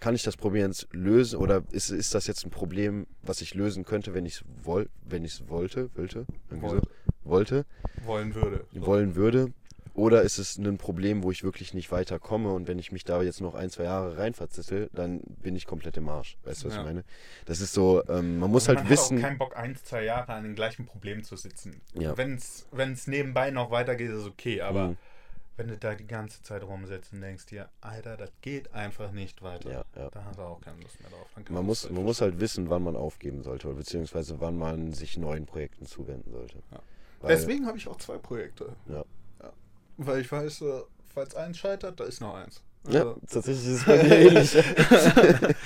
kann 0.00 0.14
ich 0.14 0.22
das 0.24 0.36
Problem 0.36 0.66
jetzt 0.66 0.88
lösen 0.92 1.38
oder 1.38 1.62
ist, 1.70 1.90
ist 1.90 2.14
das 2.14 2.26
jetzt 2.26 2.44
ein 2.44 2.50
Problem, 2.50 3.06
was 3.22 3.40
ich 3.40 3.54
lösen 3.54 3.84
könnte, 3.84 4.14
wenn 4.14 4.26
ich 4.26 4.34
es 4.36 4.44
woll, 4.62 4.88
wenn 5.04 5.24
ich 5.24 5.34
es 5.34 5.48
wollte, 5.48 5.90
wollte, 5.96 6.26
irgendwie 6.50 6.68
Wollte. 6.70 6.86
so, 7.24 7.30
wollte, 7.30 7.66
Wollen 8.04 8.34
würde. 8.34 8.64
wollen 8.74 9.14
würde? 9.14 9.52
Oder 9.96 10.22
ist 10.22 10.36
es 10.38 10.58
ein 10.58 10.76
Problem, 10.76 11.22
wo 11.22 11.30
ich 11.30 11.42
wirklich 11.42 11.72
nicht 11.72 11.90
weiterkomme 11.90 12.52
und 12.52 12.68
wenn 12.68 12.78
ich 12.78 12.92
mich 12.92 13.02
da 13.04 13.22
jetzt 13.22 13.40
noch 13.40 13.54
ein, 13.54 13.70
zwei 13.70 13.84
Jahre 13.84 14.18
reinverzittel, 14.18 14.90
dann 14.92 15.20
bin 15.42 15.56
ich 15.56 15.66
komplett 15.66 15.96
im 15.96 16.08
Arsch. 16.08 16.36
Weißt 16.44 16.62
du, 16.62 16.68
was 16.68 16.74
Ja. 16.74 16.80
ich 16.82 16.86
meine? 16.86 17.04
Das 17.46 17.60
ist 17.62 17.72
so, 17.72 18.02
ähm, 18.08 18.38
man 18.38 18.50
muss 18.50 18.66
man 18.68 18.76
halt 18.76 18.84
hat 18.84 18.90
wissen. 18.92 19.16
auch 19.18 19.22
keinen 19.22 19.38
Bock, 19.38 19.56
ein, 19.56 19.74
zwei 19.76 20.04
Jahre 20.04 20.34
an 20.34 20.42
dem 20.44 20.54
gleichen 20.54 20.84
Problem 20.84 21.24
zu 21.24 21.36
sitzen. 21.36 21.80
Ja. 21.94 22.14
Wenn 22.16 22.34
es 22.34 23.06
nebenbei 23.06 23.50
noch 23.50 23.70
weitergeht, 23.70 24.10
ist 24.10 24.26
okay, 24.26 24.60
aber 24.60 24.88
Mhm. 24.88 24.96
wenn 25.56 25.68
du 25.68 25.78
da 25.78 25.94
die 25.94 26.06
ganze 26.06 26.42
Zeit 26.42 26.62
rumsitzt 26.62 27.14
und 27.14 27.22
denkst 27.22 27.46
dir, 27.46 27.70
Alter, 27.80 28.18
das 28.18 28.30
geht 28.42 28.74
einfach 28.74 29.12
nicht 29.12 29.40
weiter, 29.40 29.70
Ja, 29.70 29.84
ja. 29.96 30.10
da 30.10 30.24
hast 30.26 30.36
du 30.38 30.42
auch 30.42 30.60
keine 30.60 30.78
Lust 30.82 31.00
mehr 31.00 31.08
drauf. 31.08 31.26
Man 31.48 31.64
muss, 31.64 31.84
halt 31.84 31.94
man 31.94 32.04
muss 32.04 32.20
halt 32.20 32.38
wissen, 32.38 32.68
wann 32.68 32.82
man 32.82 32.96
aufgeben 32.96 33.42
sollte, 33.42 33.68
oder 33.68 33.78
beziehungsweise 33.78 34.40
wann 34.40 34.58
man 34.58 34.92
sich 34.92 35.16
neuen 35.16 35.46
Projekten 35.46 35.86
zuwenden 35.86 36.30
sollte. 36.32 36.58
Ja. 36.70 36.80
Deswegen 37.26 37.66
habe 37.66 37.78
ich 37.78 37.88
auch 37.88 37.96
zwei 37.96 38.18
Projekte. 38.18 38.76
Ja. 38.90 39.02
Weil 39.98 40.20
ich 40.20 40.30
weiß, 40.30 40.62
äh, 40.62 40.80
falls 41.14 41.34
eins 41.34 41.58
scheitert, 41.58 41.98
da 42.00 42.04
ist 42.04 42.20
noch 42.20 42.34
eins. 42.34 42.62
Ja, 42.88 43.00
Also, 43.00 43.16
tatsächlich 43.30 43.66
ist 43.66 43.78
es 43.80 43.84
bei 43.86 44.02
mir 44.02 44.16
ähnlich. 44.16 44.56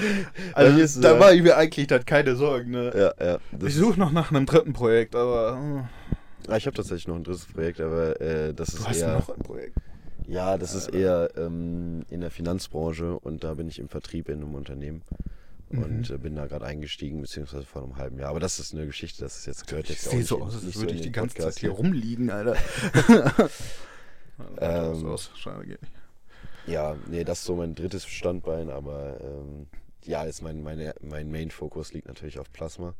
Also 0.54 0.78
ist, 0.78 1.04
da 1.04 1.16
äh, 1.16 1.18
mache 1.18 1.34
ich 1.34 1.42
mir 1.42 1.56
eigentlich 1.56 1.86
dann 1.86 2.04
keine 2.04 2.34
Sorgen. 2.36 2.70
Ne? 2.70 3.12
Ja, 3.18 3.24
ja. 3.26 3.38
Ich 3.66 3.74
suche 3.74 3.98
noch 3.98 4.12
nach 4.12 4.30
einem 4.30 4.46
dritten 4.46 4.72
Projekt, 4.72 5.14
aber 5.14 5.86
äh, 6.48 6.50
Ah, 6.50 6.56
ich 6.56 6.66
habe 6.66 6.74
tatsächlich 6.74 7.06
noch 7.06 7.16
ein 7.16 7.24
drittes 7.24 7.44
Projekt, 7.44 7.80
aber 7.80 8.18
äh, 8.20 8.54
das 8.54 8.70
du 8.70 8.78
ist 8.78 8.88
hast 8.88 8.96
eher. 8.98 9.12
noch 9.12 9.28
ein 9.28 9.42
Projekt. 9.42 9.76
Ja, 10.26 10.56
das 10.56 10.74
ist 10.74 10.88
eher 10.88 11.30
ähm, 11.36 12.04
in 12.08 12.20
der 12.22 12.30
Finanzbranche 12.30 13.18
und 13.18 13.44
da 13.44 13.54
bin 13.54 13.68
ich 13.68 13.78
im 13.78 13.88
Vertrieb 13.88 14.28
in 14.28 14.36
einem 14.40 14.54
Unternehmen 14.54 15.02
und 15.68 16.08
Mhm. 16.10 16.18
bin 16.20 16.34
da 16.36 16.46
gerade 16.46 16.64
eingestiegen, 16.64 17.20
beziehungsweise 17.20 17.64
vor 17.64 17.82
einem 17.84 17.96
halben 17.96 18.18
Jahr. 18.18 18.30
Aber 18.30 18.40
das 18.40 18.58
ist 18.58 18.74
eine 18.74 18.86
Geschichte, 18.86 19.22
das 19.22 19.38
ist 19.38 19.46
jetzt 19.46 19.66
gehört 19.68 19.90
Ich 19.90 19.96
jetzt 19.96 20.08
auch 20.08 20.12
sehe 20.12 20.22
so 20.24 20.42
aus, 20.42 20.54
als 20.64 20.76
würde 20.80 20.94
ich 20.94 21.02
die 21.02 21.12
ganze 21.12 21.34
Podcast 21.36 21.56
Zeit 21.56 21.60
hier 21.60 21.70
hier. 21.70 21.78
rumliegen, 21.78 22.30
Alter. 22.30 22.56
Ähm, 24.60 24.94
so 24.94 25.08
aus. 25.08 25.30
Schade, 25.36 25.66
geht 25.66 25.80
nicht. 25.82 25.92
Ja, 26.66 26.96
nee, 27.06 27.24
das 27.24 27.40
ist 27.40 27.44
so 27.46 27.56
mein 27.56 27.74
drittes 27.74 28.06
Standbein, 28.06 28.70
aber 28.70 29.18
ähm, 29.20 29.66
ja, 30.04 30.24
jetzt 30.24 30.42
mein, 30.42 30.62
meine, 30.62 30.94
mein 31.00 31.30
Main-Fokus 31.30 31.92
liegt 31.92 32.06
natürlich 32.08 32.38
auf 32.38 32.52
Plasma 32.52 32.94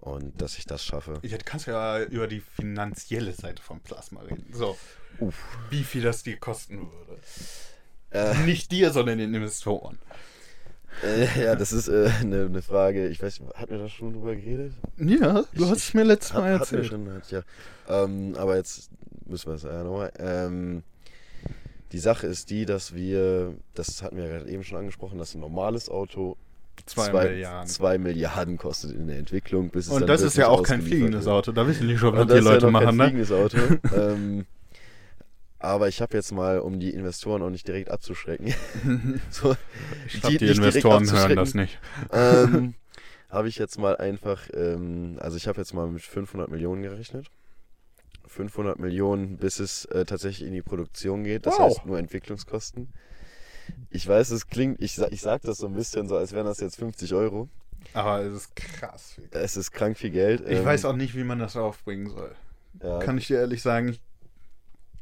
und 0.00 0.40
dass 0.40 0.58
ich 0.58 0.66
das 0.66 0.84
schaffe. 0.84 1.18
Jetzt 1.22 1.46
kannst 1.46 1.66
du 1.66 1.70
ja 1.72 2.02
über 2.02 2.26
die 2.26 2.40
finanzielle 2.40 3.32
Seite 3.32 3.62
vom 3.62 3.80
Plasma 3.80 4.20
reden. 4.20 4.46
So, 4.52 4.76
Uff. 5.18 5.34
wie 5.70 5.84
viel 5.84 6.02
das 6.02 6.22
dir 6.22 6.36
kosten 6.38 6.78
würde. 6.78 7.20
Äh, 8.10 8.34
Nicht 8.44 8.70
dir, 8.72 8.92
sondern 8.92 9.18
den 9.18 9.34
Investoren. 9.34 9.98
äh, 11.02 11.44
ja, 11.44 11.56
das 11.56 11.72
ist 11.72 11.88
äh, 11.88 12.10
eine, 12.20 12.44
eine 12.46 12.62
Frage, 12.62 13.08
ich 13.08 13.20
weiß, 13.22 13.40
hatten 13.54 13.70
wir 13.72 13.78
da 13.78 13.88
schon 13.88 14.12
drüber 14.12 14.36
geredet? 14.36 14.72
Ja, 14.98 15.42
du 15.54 15.64
Ich- 15.64 15.70
hast 15.70 15.78
es 15.78 15.94
mir 15.94 16.04
letztes 16.04 16.34
Hat- 16.34 16.42
Mal 16.42 16.52
wir 16.54 16.60
erzählt. 16.60 16.86
schon, 16.86 17.12
hat, 17.12 17.30
ja. 17.30 17.42
Ähm, 17.88 18.34
aber 18.36 18.56
jetzt 18.56 18.90
müssen 19.28 19.48
wir 19.48 19.54
es 19.54 19.62
ja 19.62 19.84
nochmal. 19.84 20.12
Ähm, 20.18 20.82
die 21.92 21.98
Sache 21.98 22.26
ist 22.26 22.50
die, 22.50 22.66
dass 22.66 22.94
wir, 22.94 23.54
das 23.74 24.02
hatten 24.02 24.16
wir 24.16 24.24
ja 24.24 24.38
gerade 24.38 24.50
eben 24.50 24.64
schon 24.64 24.78
angesprochen, 24.78 25.18
dass 25.18 25.34
ein 25.34 25.40
normales 25.40 25.88
Auto 25.88 26.36
Zwei, 26.84 27.10
zwei, 27.10 27.28
Milliarden. 27.30 27.68
zwei 27.68 27.98
Milliarden 27.98 28.58
kostet 28.58 28.92
in 28.92 29.06
der 29.06 29.18
Entwicklung, 29.18 29.70
bis 29.70 29.86
es 29.86 29.92
Und 29.92 30.00
dann 30.00 30.08
das 30.08 30.20
ist 30.20 30.36
ja 30.36 30.48
auch 30.48 30.62
kein 30.62 30.82
fliegendes. 30.82 31.26
Auto. 31.26 31.52
Da 31.52 31.66
wissen 31.66 31.88
die 31.88 31.96
schon, 31.96 32.14
was 32.14 32.26
die 32.26 32.34
das 32.34 32.44
Leute 32.44 32.66
ja 32.66 32.70
machen, 32.70 32.86
kein 32.86 32.96
ne? 32.96 33.04
fliegendes 33.04 33.32
Auto. 33.32 33.56
ähm, 33.96 34.46
aber 35.58 35.88
ich 35.88 36.02
habe 36.02 36.14
jetzt 36.16 36.32
mal, 36.32 36.60
um 36.60 36.78
die 36.78 36.90
Investoren 36.90 37.42
auch 37.42 37.50
nicht 37.50 37.66
direkt 37.66 37.90
abzuschrecken, 37.90 38.54
so, 39.30 39.56
Ich 40.06 40.20
glaube, 40.20 40.32
die, 40.36 40.38
direkt 40.38 40.58
Investoren 40.58 41.10
hören 41.10 41.36
das 41.36 41.54
nicht. 41.54 41.78
ähm, 42.12 42.74
habe 43.30 43.48
ich 43.48 43.56
jetzt 43.56 43.78
mal 43.78 43.96
einfach, 43.96 44.48
ähm, 44.52 45.16
also 45.18 45.36
ich 45.36 45.48
habe 45.48 45.58
jetzt 45.58 45.72
mal 45.72 45.88
mit 45.88 46.02
500 46.02 46.50
Millionen 46.50 46.82
gerechnet. 46.82 47.30
500 48.26 48.78
Millionen, 48.78 49.38
bis 49.38 49.60
es 49.60 49.84
äh, 49.86 50.04
tatsächlich 50.04 50.46
in 50.46 50.54
die 50.54 50.62
Produktion 50.62 51.24
geht. 51.24 51.46
Das 51.46 51.58
Wow. 51.58 51.60
heißt 51.60 51.86
nur 51.86 51.98
Entwicklungskosten. 51.98 52.88
Ich 53.90 54.06
weiß, 54.06 54.30
es 54.30 54.46
klingt, 54.48 54.80
ich, 54.80 54.98
ich 54.98 55.20
sage 55.20 55.46
das 55.46 55.58
so 55.58 55.66
ein 55.66 55.74
bisschen 55.74 56.08
so, 56.08 56.16
als 56.16 56.32
wären 56.32 56.46
das 56.46 56.60
jetzt 56.60 56.76
50 56.76 57.14
Euro. 57.14 57.48
Aber 57.92 58.20
es 58.20 58.32
ist 58.34 58.56
krass. 58.56 59.12
viel. 59.14 59.28
Es 59.30 59.56
ist 59.56 59.70
krank 59.72 59.96
viel 59.96 60.10
Geld. 60.10 60.42
Ich 60.48 60.58
ähm, 60.58 60.64
weiß 60.64 60.84
auch 60.84 60.96
nicht, 60.96 61.14
wie 61.16 61.24
man 61.24 61.38
das 61.38 61.56
aufbringen 61.56 62.08
soll. 62.10 62.34
ja, 62.82 62.98
Kann 62.98 63.18
ich 63.18 63.26
dir 63.28 63.38
ehrlich 63.38 63.62
sagen, 63.62 63.88
ich 63.88 64.00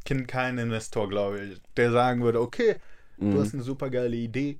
kenne 0.04 0.24
keinen 0.26 0.58
Investor, 0.58 1.08
glaube 1.08 1.40
ich, 1.44 1.60
der 1.76 1.90
sagen 1.92 2.22
würde, 2.22 2.40
okay, 2.40 2.76
du 3.18 3.36
mhm. 3.36 3.40
hast 3.40 3.54
eine 3.54 3.62
super 3.62 3.90
geile 3.90 4.16
Idee, 4.16 4.58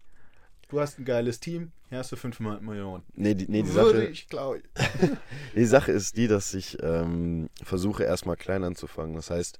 du 0.68 0.80
hast 0.80 0.98
ein 0.98 1.04
geiles 1.04 1.40
Team, 1.40 1.72
hier 1.88 1.98
hast 1.98 2.12
du 2.12 2.16
500 2.16 2.62
Millionen. 2.62 3.02
Nee, 3.14 3.34
die, 3.34 3.46
nee, 3.48 3.62
die 3.62 3.74
würde 3.74 4.00
Sache, 4.00 4.04
ich, 4.06 4.28
glaube 4.28 4.58
ich. 4.58 5.10
die 5.54 5.64
Sache 5.64 5.92
ist 5.92 6.16
die, 6.16 6.28
dass 6.28 6.54
ich 6.54 6.78
ähm, 6.82 7.48
versuche 7.62 8.04
erstmal 8.04 8.36
klein 8.36 8.64
anzufangen. 8.64 9.14
Das 9.14 9.30
heißt, 9.30 9.58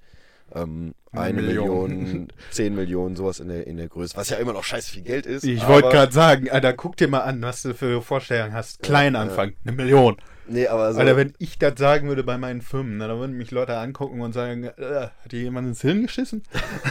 ähm, 0.52 0.94
eine 1.12 1.40
Million. 1.40 1.88
Million, 1.88 2.28
10 2.50 2.74
Millionen, 2.74 3.16
sowas 3.16 3.40
in 3.40 3.48
der, 3.48 3.66
in 3.66 3.76
der 3.76 3.88
Größe. 3.88 4.16
Was 4.16 4.28
ja 4.30 4.36
immer 4.36 4.52
noch 4.52 4.64
scheiße 4.64 4.92
viel 4.92 5.02
Geld 5.02 5.26
ist. 5.26 5.44
Ich 5.44 5.66
wollte 5.66 5.88
gerade 5.88 6.12
sagen, 6.12 6.50
Alter, 6.50 6.72
guck 6.72 6.96
dir 6.96 7.08
mal 7.08 7.20
an, 7.20 7.40
was 7.42 7.62
du 7.62 7.74
für 7.74 8.02
Vorstellungen 8.02 8.52
hast. 8.52 8.82
Klein 8.82 9.14
Ja, 9.14 9.20
anfangen, 9.20 9.54
eine 9.64 9.76
Million. 9.76 10.16
Nee, 10.46 10.66
aber 10.66 10.92
so. 10.92 11.00
Alter, 11.00 11.16
wenn 11.16 11.32
ich 11.38 11.58
das 11.58 11.78
sagen 11.78 12.08
würde 12.08 12.22
bei 12.22 12.36
meinen 12.36 12.60
Firmen, 12.60 12.98
na, 12.98 13.08
dann 13.08 13.18
würden 13.18 13.36
mich 13.36 13.50
Leute 13.50 13.76
angucken 13.76 14.20
und 14.20 14.32
sagen, 14.32 14.64
äh, 14.64 15.08
hat 15.22 15.32
dir 15.32 15.40
jemand 15.40 15.68
ins 15.68 15.80
Hirn 15.80 16.02
geschissen? 16.02 16.42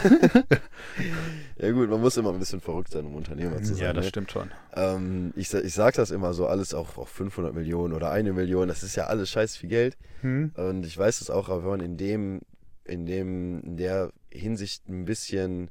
ja 1.58 1.70
gut, 1.70 1.88
man 1.88 2.00
muss 2.00 2.16
immer 2.16 2.32
ein 2.32 2.38
bisschen 2.38 2.60
verrückt 2.60 2.92
sein, 2.92 3.06
um 3.06 3.14
Unternehmer 3.14 3.62
zu 3.62 3.74
sein. 3.74 3.84
Ja, 3.84 3.92
das 3.92 4.04
ne? 4.04 4.08
stimmt 4.08 4.32
schon. 4.32 4.50
Ähm, 4.74 5.32
ich, 5.36 5.52
ich 5.54 5.74
sag 5.74 5.94
das 5.94 6.10
immer 6.10 6.34
so, 6.34 6.46
alles 6.46 6.74
auch 6.74 6.96
auf 6.96 7.08
500 7.10 7.54
Millionen 7.54 7.94
oder 7.94 8.10
eine 8.10 8.32
Million, 8.32 8.68
das 8.68 8.82
ist 8.82 8.96
ja 8.96 9.06
alles 9.06 9.30
scheiß 9.30 9.56
viel 9.56 9.70
Geld. 9.70 9.96
Hm? 10.22 10.52
Und 10.56 10.84
ich 10.84 10.98
weiß 10.98 11.20
es 11.20 11.30
auch, 11.30 11.48
aber 11.48 11.62
wenn 11.62 11.70
man 11.70 11.80
in 11.80 11.96
dem, 11.96 12.40
in 12.84 13.06
dem, 13.06 13.60
in 13.62 13.76
der 13.76 14.10
Hinsicht 14.30 14.88
ein 14.88 15.04
bisschen, 15.04 15.70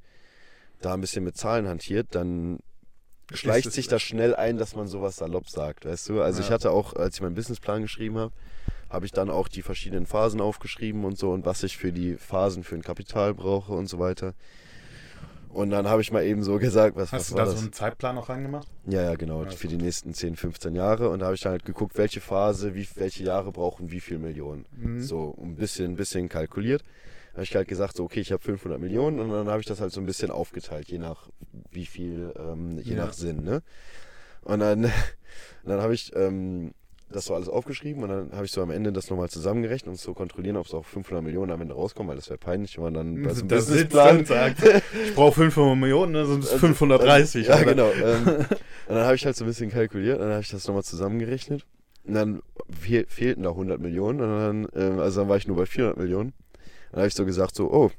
da 0.82 0.94
ein 0.94 1.02
bisschen 1.02 1.24
mit 1.24 1.36
Zahlen 1.38 1.68
hantiert, 1.68 2.08
dann 2.12 2.60
schleicht 3.34 3.72
sich 3.72 3.88
das 3.88 4.02
schnell 4.02 4.36
ein, 4.36 4.58
dass 4.58 4.76
man 4.76 4.88
sowas 4.88 5.18
salopp 5.18 5.50
sagt, 5.50 5.86
weißt 5.86 6.10
du? 6.10 6.22
Also 6.22 6.40
Ja. 6.42 6.46
ich 6.46 6.52
hatte 6.52 6.72
auch, 6.72 6.94
als 6.94 7.16
ich 7.16 7.22
meinen 7.22 7.36
Businessplan 7.36 7.82
geschrieben 7.82 8.18
habe, 8.18 8.34
habe 8.90 9.06
ich 9.06 9.12
dann 9.12 9.30
auch 9.30 9.48
die 9.48 9.62
verschiedenen 9.62 10.06
Phasen 10.06 10.40
aufgeschrieben 10.42 11.04
und 11.06 11.18
so 11.18 11.32
und 11.32 11.46
was 11.46 11.64
ich 11.64 11.78
für 11.78 11.92
die 11.92 12.16
Phasen 12.16 12.64
für 12.64 12.76
ein 12.76 12.84
Kapital 12.84 13.34
brauche 13.34 13.74
und 13.74 13.88
so 13.88 14.00
weiter. 14.00 14.34
Und 15.50 15.70
dann 15.70 15.88
habe 15.88 16.02
ich 16.02 16.12
mal 16.12 16.24
eben 16.24 16.44
so 16.44 16.58
gesagt, 16.58 16.96
was, 16.96 17.12
Hast 17.12 17.22
was 17.22 17.28
du 17.30 17.36
war 17.36 17.46
da 17.46 17.52
das? 17.52 17.60
so 17.60 17.64
einen 17.64 17.74
Zeitplan 17.74 18.16
noch 18.16 18.30
reingemacht? 18.30 18.68
Ja, 18.88 19.04
ja, 19.04 19.16
genau, 19.16 19.44
Ja, 19.44 19.52
für 19.52 19.68
die 19.68 19.78
nächsten 19.78 20.14
10, 20.14 20.36
15 20.36 20.74
Jahre. 20.76 21.10
Und 21.10 21.20
da 21.20 21.26
habe 21.26 21.36
ich 21.36 21.42
dann 21.42 21.52
halt 21.52 21.64
geguckt, 21.66 21.96
welche 21.98 22.22
Phase, 22.22 22.74
wie, 22.74 22.88
welche 22.96 23.24
Jahre 23.24 23.52
brauchen 23.52 23.92
wie 23.92 24.00
viel 24.00 24.18
Millionen. 24.18 24.66
Mhm. 24.76 25.02
So 25.02 25.36
ein 25.40 25.56
bisschen, 25.56 25.92
ein 25.92 25.96
bisschen 25.96 26.28
kalkuliert. 26.28 26.84
Da 27.34 27.38
habe 27.38 27.44
ich 27.46 27.56
halt 27.56 27.68
gesagt, 27.68 27.98
so, 27.98 28.04
okay, 28.04 28.20
ich 28.20 28.32
habe 28.32 28.44
500 28.44 28.80
Millionen 28.80 29.20
und 29.20 29.30
dann 29.32 29.48
habe 29.50 29.60
ich 29.60 29.66
das 29.66 29.82
halt 29.82 29.92
so 29.92 30.00
ein 30.00 30.06
bisschen 30.06 30.30
aufgeteilt, 30.32 30.88
je 30.90 31.00
nach 31.00 31.30
wie 31.72 31.86
viel, 31.88 32.32
ähm, 32.38 32.78
je 32.80 32.94
Ja. 32.96 33.06
nach 33.06 33.14
Sinn, 33.14 33.44
ne? 33.44 33.64
Und 34.42 34.60
dann, 34.60 34.84
dann 35.66 35.82
habe 35.82 35.96
ich 35.96 36.12
ähm, 36.16 36.74
das 37.10 37.26
so 37.26 37.34
alles 37.36 37.50
aufgeschrieben 37.50 38.04
und 38.04 38.10
dann 38.10 38.32
habe 38.34 38.46
ich 38.46 38.52
so 38.52 38.62
am 38.62 38.70
Ende 38.72 38.92
das 38.94 39.10
nochmal 39.10 39.30
zusammengerechnet, 39.30 39.90
um 39.92 39.96
zu 39.98 40.14
kontrollieren, 40.14 40.58
ob 40.58 40.66
es 40.68 40.74
auch 40.76 40.86
500 40.86 41.24
Millionen 41.24 41.52
am 41.52 41.62
Ende 41.62 41.74
rauskommen, 41.74 42.10
weil 42.10 42.16
das 42.18 42.30
wäre 42.30 42.38
peinlich, 42.40 42.78
wenn 42.78 42.84
man 42.84 42.94
dann 42.94 43.24
bei 43.24 43.34
so 43.34 43.40
einem 43.42 43.48
Da 43.50 43.62
sitzt 43.62 43.90
Businessplan 43.90 44.18
und 44.20 44.28
sagt, 44.28 44.58
ich 45.06 45.16
brauche 45.16 45.34
500 45.34 45.78
Millionen, 45.78 46.14
dann 46.14 46.28
sind 46.28 46.44
es 46.44 46.52
Also, 46.52 46.68
530. 46.68 47.48
Ja, 47.48 47.56
oder? 47.56 47.66
genau. 47.66 47.92
Ähm, 47.92 48.28
und 48.28 48.96
dann 48.96 49.06
habe 49.06 49.16
ich 49.16 49.26
halt 49.26 49.36
so 49.36 49.44
ein 49.44 49.48
bisschen 49.48 49.72
kalkuliert, 49.72 50.20
dann 50.22 50.30
habe 50.32 50.42
ich 50.42 50.50
das 50.50 50.68
nochmal 50.68 50.84
zusammengerechnet. 50.84 51.66
Und 52.06 52.14
dann 52.16 52.42
fehl, 52.80 53.06
fehlten 53.08 53.44
da 53.44 53.50
100 53.52 53.80
Millionen. 53.80 54.20
Und 54.22 54.28
dann, 54.30 54.68
ähm, 54.76 55.00
also 55.00 55.22
dann 55.22 55.30
war 55.30 55.38
ich 55.38 55.48
nur 55.48 55.56
bei 55.58 55.66
400 55.66 55.98
Millionen. 55.98 56.34
Dann 56.94 57.00
habe 57.00 57.08
ich 57.08 57.16
so 57.16 57.26
gesagt, 57.26 57.56
so, 57.56 57.72
oh, 57.72 57.92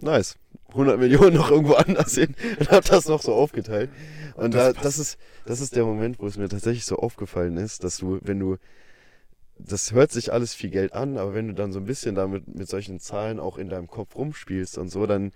nice. 0.00 0.36
100 0.70 0.98
Millionen 0.98 1.36
noch 1.36 1.50
irgendwo 1.50 1.74
anders 1.86 2.14
hin. 2.16 2.34
Und 2.58 2.70
habe 2.70 2.86
das 2.86 3.06
noch 3.06 3.22
so 3.22 3.32
aufgeteilt. 3.32 3.90
Und 4.34 4.54
Das 4.54 4.74
da, 4.74 4.82
das, 4.82 4.98
ist, 4.98 5.18
das 5.46 5.60
ist 5.60 5.76
der 5.76 5.84
Moment, 5.84 6.18
wo 6.18 6.26
es 6.26 6.36
mir 6.36 6.48
tatsächlich 6.48 6.84
so 6.84 6.96
aufgefallen 6.96 7.56
ist, 7.56 7.84
dass 7.84 7.98
du, 7.98 8.18
wenn 8.22 8.40
du, 8.40 8.56
das 9.56 9.92
hört 9.92 10.10
sich 10.10 10.32
alles 10.32 10.52
viel 10.54 10.70
Geld 10.70 10.94
an, 10.94 11.16
aber 11.16 11.32
wenn 11.32 11.46
du 11.46 11.54
dann 11.54 11.72
so 11.72 11.78
ein 11.78 11.84
bisschen 11.84 12.16
damit 12.16 12.48
mit 12.48 12.68
solchen 12.68 12.98
Zahlen 12.98 13.38
auch 13.38 13.56
in 13.56 13.68
deinem 13.68 13.86
Kopf 13.86 14.16
rumspielst 14.16 14.78
und 14.78 14.88
so, 14.88 15.06
dann 15.06 15.30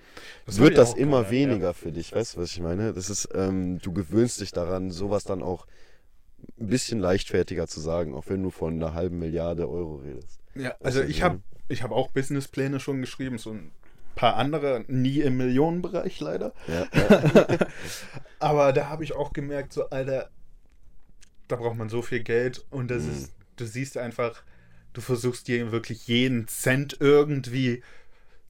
Das 0.46 0.58
wird 0.58 0.76
das 0.76 0.94
immer 0.94 1.24
gerne, 1.24 1.30
weniger 1.30 1.74
für 1.74 1.92
dich. 1.92 2.12
Weißt 2.12 2.34
du, 2.34 2.40
was 2.40 2.50
ich 2.50 2.60
meine? 2.60 2.92
Das 2.92 3.10
ist, 3.10 3.28
ähm, 3.34 3.78
du 3.80 3.92
gewöhnst 3.92 4.40
dich 4.40 4.50
daran, 4.50 4.90
sowas 4.90 5.22
dann 5.22 5.40
auch 5.42 5.66
ein 6.58 6.66
bisschen 6.66 6.98
leichtfertiger 6.98 7.68
zu 7.68 7.80
sagen, 7.80 8.14
auch 8.14 8.24
wenn 8.28 8.42
du 8.42 8.50
von 8.50 8.74
einer 8.74 8.94
halben 8.94 9.18
Milliarde 9.20 9.68
Euro 9.68 9.96
redest. 9.96 10.40
Ja, 10.56 10.70
also 10.80 11.00
Also, 11.00 11.02
ich 11.02 11.22
habe 11.22 11.40
ich 11.68 11.82
hab 11.82 11.90
auch 11.92 12.08
Businesspläne 12.10 12.80
schon 12.80 13.00
geschrieben, 13.00 13.38
so 13.38 13.52
ein 13.52 13.72
paar 14.14 14.36
andere, 14.36 14.84
nie 14.88 15.20
im 15.20 15.36
Millionenbereich 15.36 16.20
leider. 16.20 16.52
Ja, 16.66 16.86
ja, 16.94 17.58
Aber 18.38 18.72
da 18.72 18.88
habe 18.88 19.04
ich 19.04 19.14
auch 19.14 19.32
gemerkt, 19.32 19.72
so, 19.72 19.88
Alter, 19.90 20.30
da 21.48 21.56
braucht 21.56 21.76
man 21.76 21.88
so 21.88 22.02
viel 22.02 22.22
Geld 22.22 22.64
und 22.70 22.88
das 22.88 23.04
Mhm. 23.04 23.10
ist, 23.10 23.32
du 23.56 23.66
siehst 23.66 23.96
einfach, 23.98 24.42
du 24.92 25.00
versuchst 25.00 25.48
dir 25.48 25.72
wirklich 25.72 26.06
jeden 26.06 26.48
Cent 26.48 26.96
irgendwie 27.00 27.82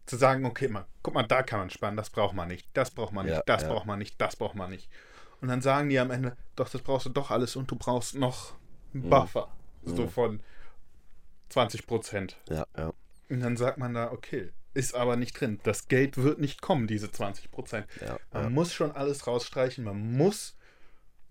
zu 0.06 0.16
sagen, 0.16 0.44
okay, 0.44 0.68
mal, 0.68 0.86
guck 1.02 1.14
mal, 1.14 1.22
da 1.22 1.42
kann 1.42 1.60
man 1.60 1.70
sparen, 1.70 1.96
das 1.96 2.10
braucht 2.10 2.34
man 2.34 2.48
nicht, 2.48 2.68
das 2.74 2.90
braucht 2.90 3.12
man 3.12 3.26
nicht, 3.26 3.36
Ja, 3.36 3.42
das 3.46 3.64
braucht 3.68 3.86
man 3.86 3.98
nicht, 3.98 4.20
das 4.20 4.36
braucht 4.36 4.54
man 4.54 4.70
nicht. 4.70 4.90
Und 5.40 5.48
dann 5.48 5.62
sagen 5.62 5.88
die 5.88 5.98
am 5.98 6.10
Ende, 6.10 6.36
doch, 6.56 6.68
das 6.68 6.82
brauchst 6.82 7.06
du 7.06 7.10
doch 7.10 7.30
alles 7.30 7.56
und 7.56 7.70
du 7.70 7.76
brauchst 7.76 8.14
noch 8.14 8.54
einen 8.92 9.04
Mhm. 9.04 9.10
Buffer, 9.10 9.48
so 9.84 10.02
Mhm. 10.04 10.08
von 10.10 10.40
20 11.48 11.86
Prozent. 11.86 12.36
ja, 12.48 12.66
ja. 12.76 12.92
Und 13.30 13.40
dann 13.40 13.56
sagt 13.56 13.78
man 13.78 13.94
da, 13.94 14.12
okay, 14.12 14.50
ist 14.74 14.94
aber 14.94 15.16
nicht 15.16 15.38
drin. 15.40 15.60
Das 15.62 15.88
Geld 15.88 16.16
wird 16.16 16.40
nicht 16.40 16.60
kommen, 16.60 16.86
diese 16.86 17.10
20 17.10 17.50
Prozent. 17.50 17.86
ja, 18.00 18.18
Man 18.32 18.42
ja. 18.44 18.50
muss 18.50 18.72
schon 18.74 18.90
alles 18.92 19.26
rausstreichen. 19.26 19.84
Man 19.84 20.12
muss 20.16 20.56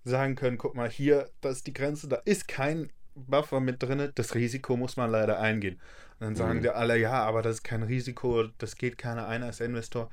sagen 0.05 0.35
können, 0.35 0.57
guck 0.57 0.75
mal, 0.75 0.89
hier, 0.89 1.29
das 1.41 1.57
ist 1.57 1.67
die 1.67 1.73
Grenze, 1.73 2.07
da 2.07 2.17
ist 2.25 2.47
kein 2.47 2.89
Buffer 3.15 3.59
mit 3.59 3.81
drin. 3.83 4.11
Das 4.15 4.33
Risiko 4.35 4.75
muss 4.77 4.97
man 4.97 5.11
leider 5.11 5.39
eingehen. 5.39 5.75
Und 6.19 6.21
dann 6.27 6.35
sagen 6.35 6.59
Mhm. 6.59 6.63
dir 6.63 6.75
alle, 6.75 6.97
ja, 6.97 7.13
aber 7.23 7.41
das 7.41 7.57
ist 7.57 7.63
kein 7.63 7.83
Risiko, 7.83 8.45
das 8.57 8.75
geht 8.75 8.97
keiner 8.97 9.27
ein 9.27 9.43
als 9.43 9.59
Investor. 9.59 10.09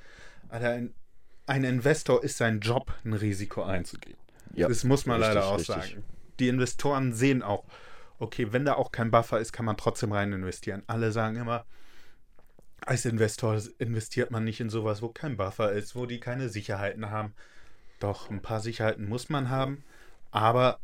Alter, 0.49 0.71
ein, 0.71 0.95
ein 1.47 1.65
Investor 1.65 2.23
ist 2.23 2.37
sein 2.37 2.61
Job, 2.61 2.93
ein 3.05 3.13
Risiko 3.15 3.63
einzugehen. 3.63 4.17
ja. 4.55 4.69
das 4.69 4.85
muss 4.85 5.07
man 5.07 5.19
richtig, 5.21 5.35
leider 5.35 5.47
auch 5.49 5.59
richtig. 5.59 5.75
sagen. 5.75 6.05
Die 6.41 6.49
Investoren 6.49 7.13
sehen 7.13 7.43
auch, 7.43 7.65
okay, 8.21 8.53
wenn 8.53 8.65
da 8.65 8.75
auch 8.75 8.93
kein 8.93 9.11
Buffer 9.11 9.41
ist, 9.41 9.53
kann 9.53 9.67
man 9.67 9.77
trotzdem 9.77 10.13
rein 10.13 10.33
investieren. 10.33 10.83
Alle 10.87 11.11
sagen 11.13 11.37
immer, 11.37 11.65
als 12.83 13.05
Investor 13.05 13.61
investiert 13.79 14.31
man 14.31 14.45
nicht 14.45 14.61
in 14.61 14.71
sowas, 14.71 15.03
wo 15.03 15.09
kein 15.09 15.37
Buffer 15.37 15.73
ist, 15.73 15.95
wo 15.97 16.07
die 16.07 16.21
keine 16.21 16.49
Sicherheiten 16.49 17.11
haben. 17.11 17.35
Doch, 17.99 18.31
ein 18.31 18.41
paar 18.41 18.61
Sicherheiten 18.61 19.09
muss 19.09 19.29
man 19.29 19.51
haben, 19.51 19.85
aber 20.31 20.79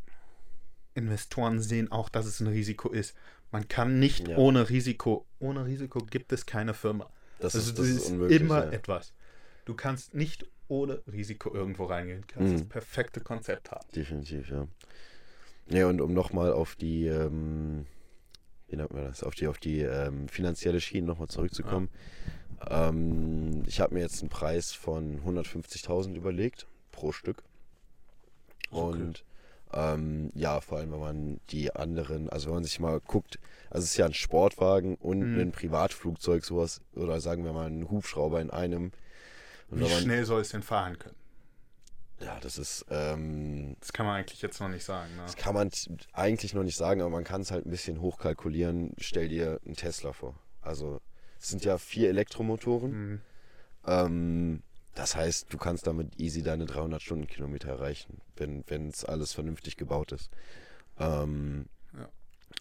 Investoren 0.94 1.60
sehen 1.60 1.90
auch, 1.92 2.08
dass 2.08 2.26
es 2.26 2.40
ein 2.40 2.46
Risiko 2.46 2.90
ist. 2.90 3.14
Man 3.52 3.68
kann 3.68 3.98
nicht 3.98 4.28
Ja. 4.28 4.36
ohne 4.36 4.68
Risiko, 4.68 5.26
ohne 5.38 5.64
Risiko 5.66 6.00
gibt 6.00 6.32
es 6.32 6.46
keine 6.46 6.74
Firma. 6.74 7.08
Das, 7.38 7.54
also 7.54 7.70
ist, 7.70 7.78
das 7.78 7.86
ist 7.86 8.10
unmöglich. 8.10 8.40
immer 8.40 8.64
ja. 8.64 8.70
etwas. 8.72 9.14
Du 9.66 9.74
kannst 9.74 10.14
nicht 10.14 10.46
ohne 10.68 11.02
Risiko 11.10 11.54
irgendwo 11.54 11.84
reingehen. 11.84 12.22
Du 12.22 12.26
kannst 12.34 12.52
Mhm. 12.54 12.58
das 12.58 12.68
perfekte 12.68 13.20
Konzept 13.20 13.70
haben. 13.70 13.86
Definitiv, 13.94 14.48
ja. 14.50 14.66
Ja, 15.68 15.86
und 15.88 16.00
um 16.00 16.12
nochmal 16.14 16.52
auf 16.52 16.76
die, 16.76 17.06
ähm, 17.06 17.86
wie 18.68 18.76
nennt 18.76 18.92
man 18.92 19.04
das, 19.04 19.22
auf 19.22 19.34
die, 19.34 19.48
auf 19.48 19.58
die 19.58 19.80
ähm, 19.80 20.28
finanzielle 20.28 20.80
Schiene 20.80 21.06
nochmal 21.06 21.28
zurückzukommen. 21.28 21.88
Ähm, 22.68 23.62
ich 23.66 23.80
habe 23.80 23.94
mir 23.94 24.00
jetzt 24.00 24.20
einen 24.22 24.30
Preis 24.30 24.72
von 24.72 25.20
150.000 25.24 26.14
überlegt 26.14 26.66
pro 26.92 27.12
Stück. 27.12 27.42
Okay. 28.70 29.02
Und 29.02 29.24
ähm, 29.72 30.30
ja, 30.34 30.60
vor 30.60 30.78
allem, 30.78 30.92
wenn 30.92 31.00
man 31.00 31.40
die 31.50 31.74
anderen, 31.74 32.30
also 32.30 32.46
wenn 32.46 32.54
man 32.54 32.64
sich 32.64 32.78
mal 32.78 33.00
guckt, 33.00 33.38
also 33.68 33.84
es 33.84 33.90
ist 33.90 33.96
ja 33.96 34.06
ein 34.06 34.14
Sportwagen 34.14 34.94
und 34.94 35.34
Mhm. 35.34 35.40
ein 35.40 35.52
Privatflugzeug, 35.52 36.44
sowas, 36.44 36.80
oder 36.94 37.20
sagen 37.20 37.44
wir 37.44 37.52
mal 37.52 37.66
ein 37.66 37.90
Hubschrauber 37.90 38.40
in 38.40 38.50
einem. 38.50 38.92
Und 39.68 39.80
Wie 39.80 39.82
man, 39.82 40.02
schnell 40.02 40.24
soll 40.24 40.42
es 40.42 40.50
denn 40.50 40.62
fahren 40.62 40.98
können? 40.98 41.16
Ja, 42.20 42.38
das 42.40 42.58
ist, 42.58 42.86
ähm, 42.90 43.76
Das 43.80 43.92
kann 43.92 44.06
man 44.06 44.16
eigentlich 44.16 44.42
jetzt 44.42 44.60
noch 44.60 44.68
nicht 44.68 44.84
sagen. 44.84 45.14
Ne? 45.16 45.22
Das 45.22 45.36
kann 45.36 45.54
man 45.54 45.70
eigentlich 46.12 46.54
noch 46.54 46.62
nicht 46.62 46.76
sagen, 46.76 47.00
aber 47.00 47.10
man 47.10 47.24
kann 47.24 47.42
es 47.42 47.50
halt 47.50 47.66
ein 47.66 47.70
bisschen 47.70 48.00
hochkalkulieren. 48.00 48.94
Stell 48.98 49.28
dir 49.28 49.60
einen 49.64 49.76
Tesla 49.76 50.12
vor. 50.12 50.34
Also 50.62 51.00
es 51.40 51.48
sind 51.48 51.64
ja 51.64 51.78
vier 51.78 52.08
Elektromotoren. 52.08 52.90
Mhm. 52.90 53.20
Ähm, 53.86 54.62
das 54.94 55.14
heißt, 55.14 55.52
du 55.52 55.58
kannst 55.58 55.86
damit 55.86 56.18
easy 56.18 56.42
deine 56.42 56.64
300 56.64 57.02
Stundenkilometer 57.02 57.68
erreichen, 57.68 58.22
wenn 58.36 58.64
es 58.88 59.04
alles 59.04 59.32
vernünftig 59.34 59.76
gebaut 59.76 60.12
ist. 60.12 60.30
Ähm, 60.98 61.66
Ja. 61.92 62.08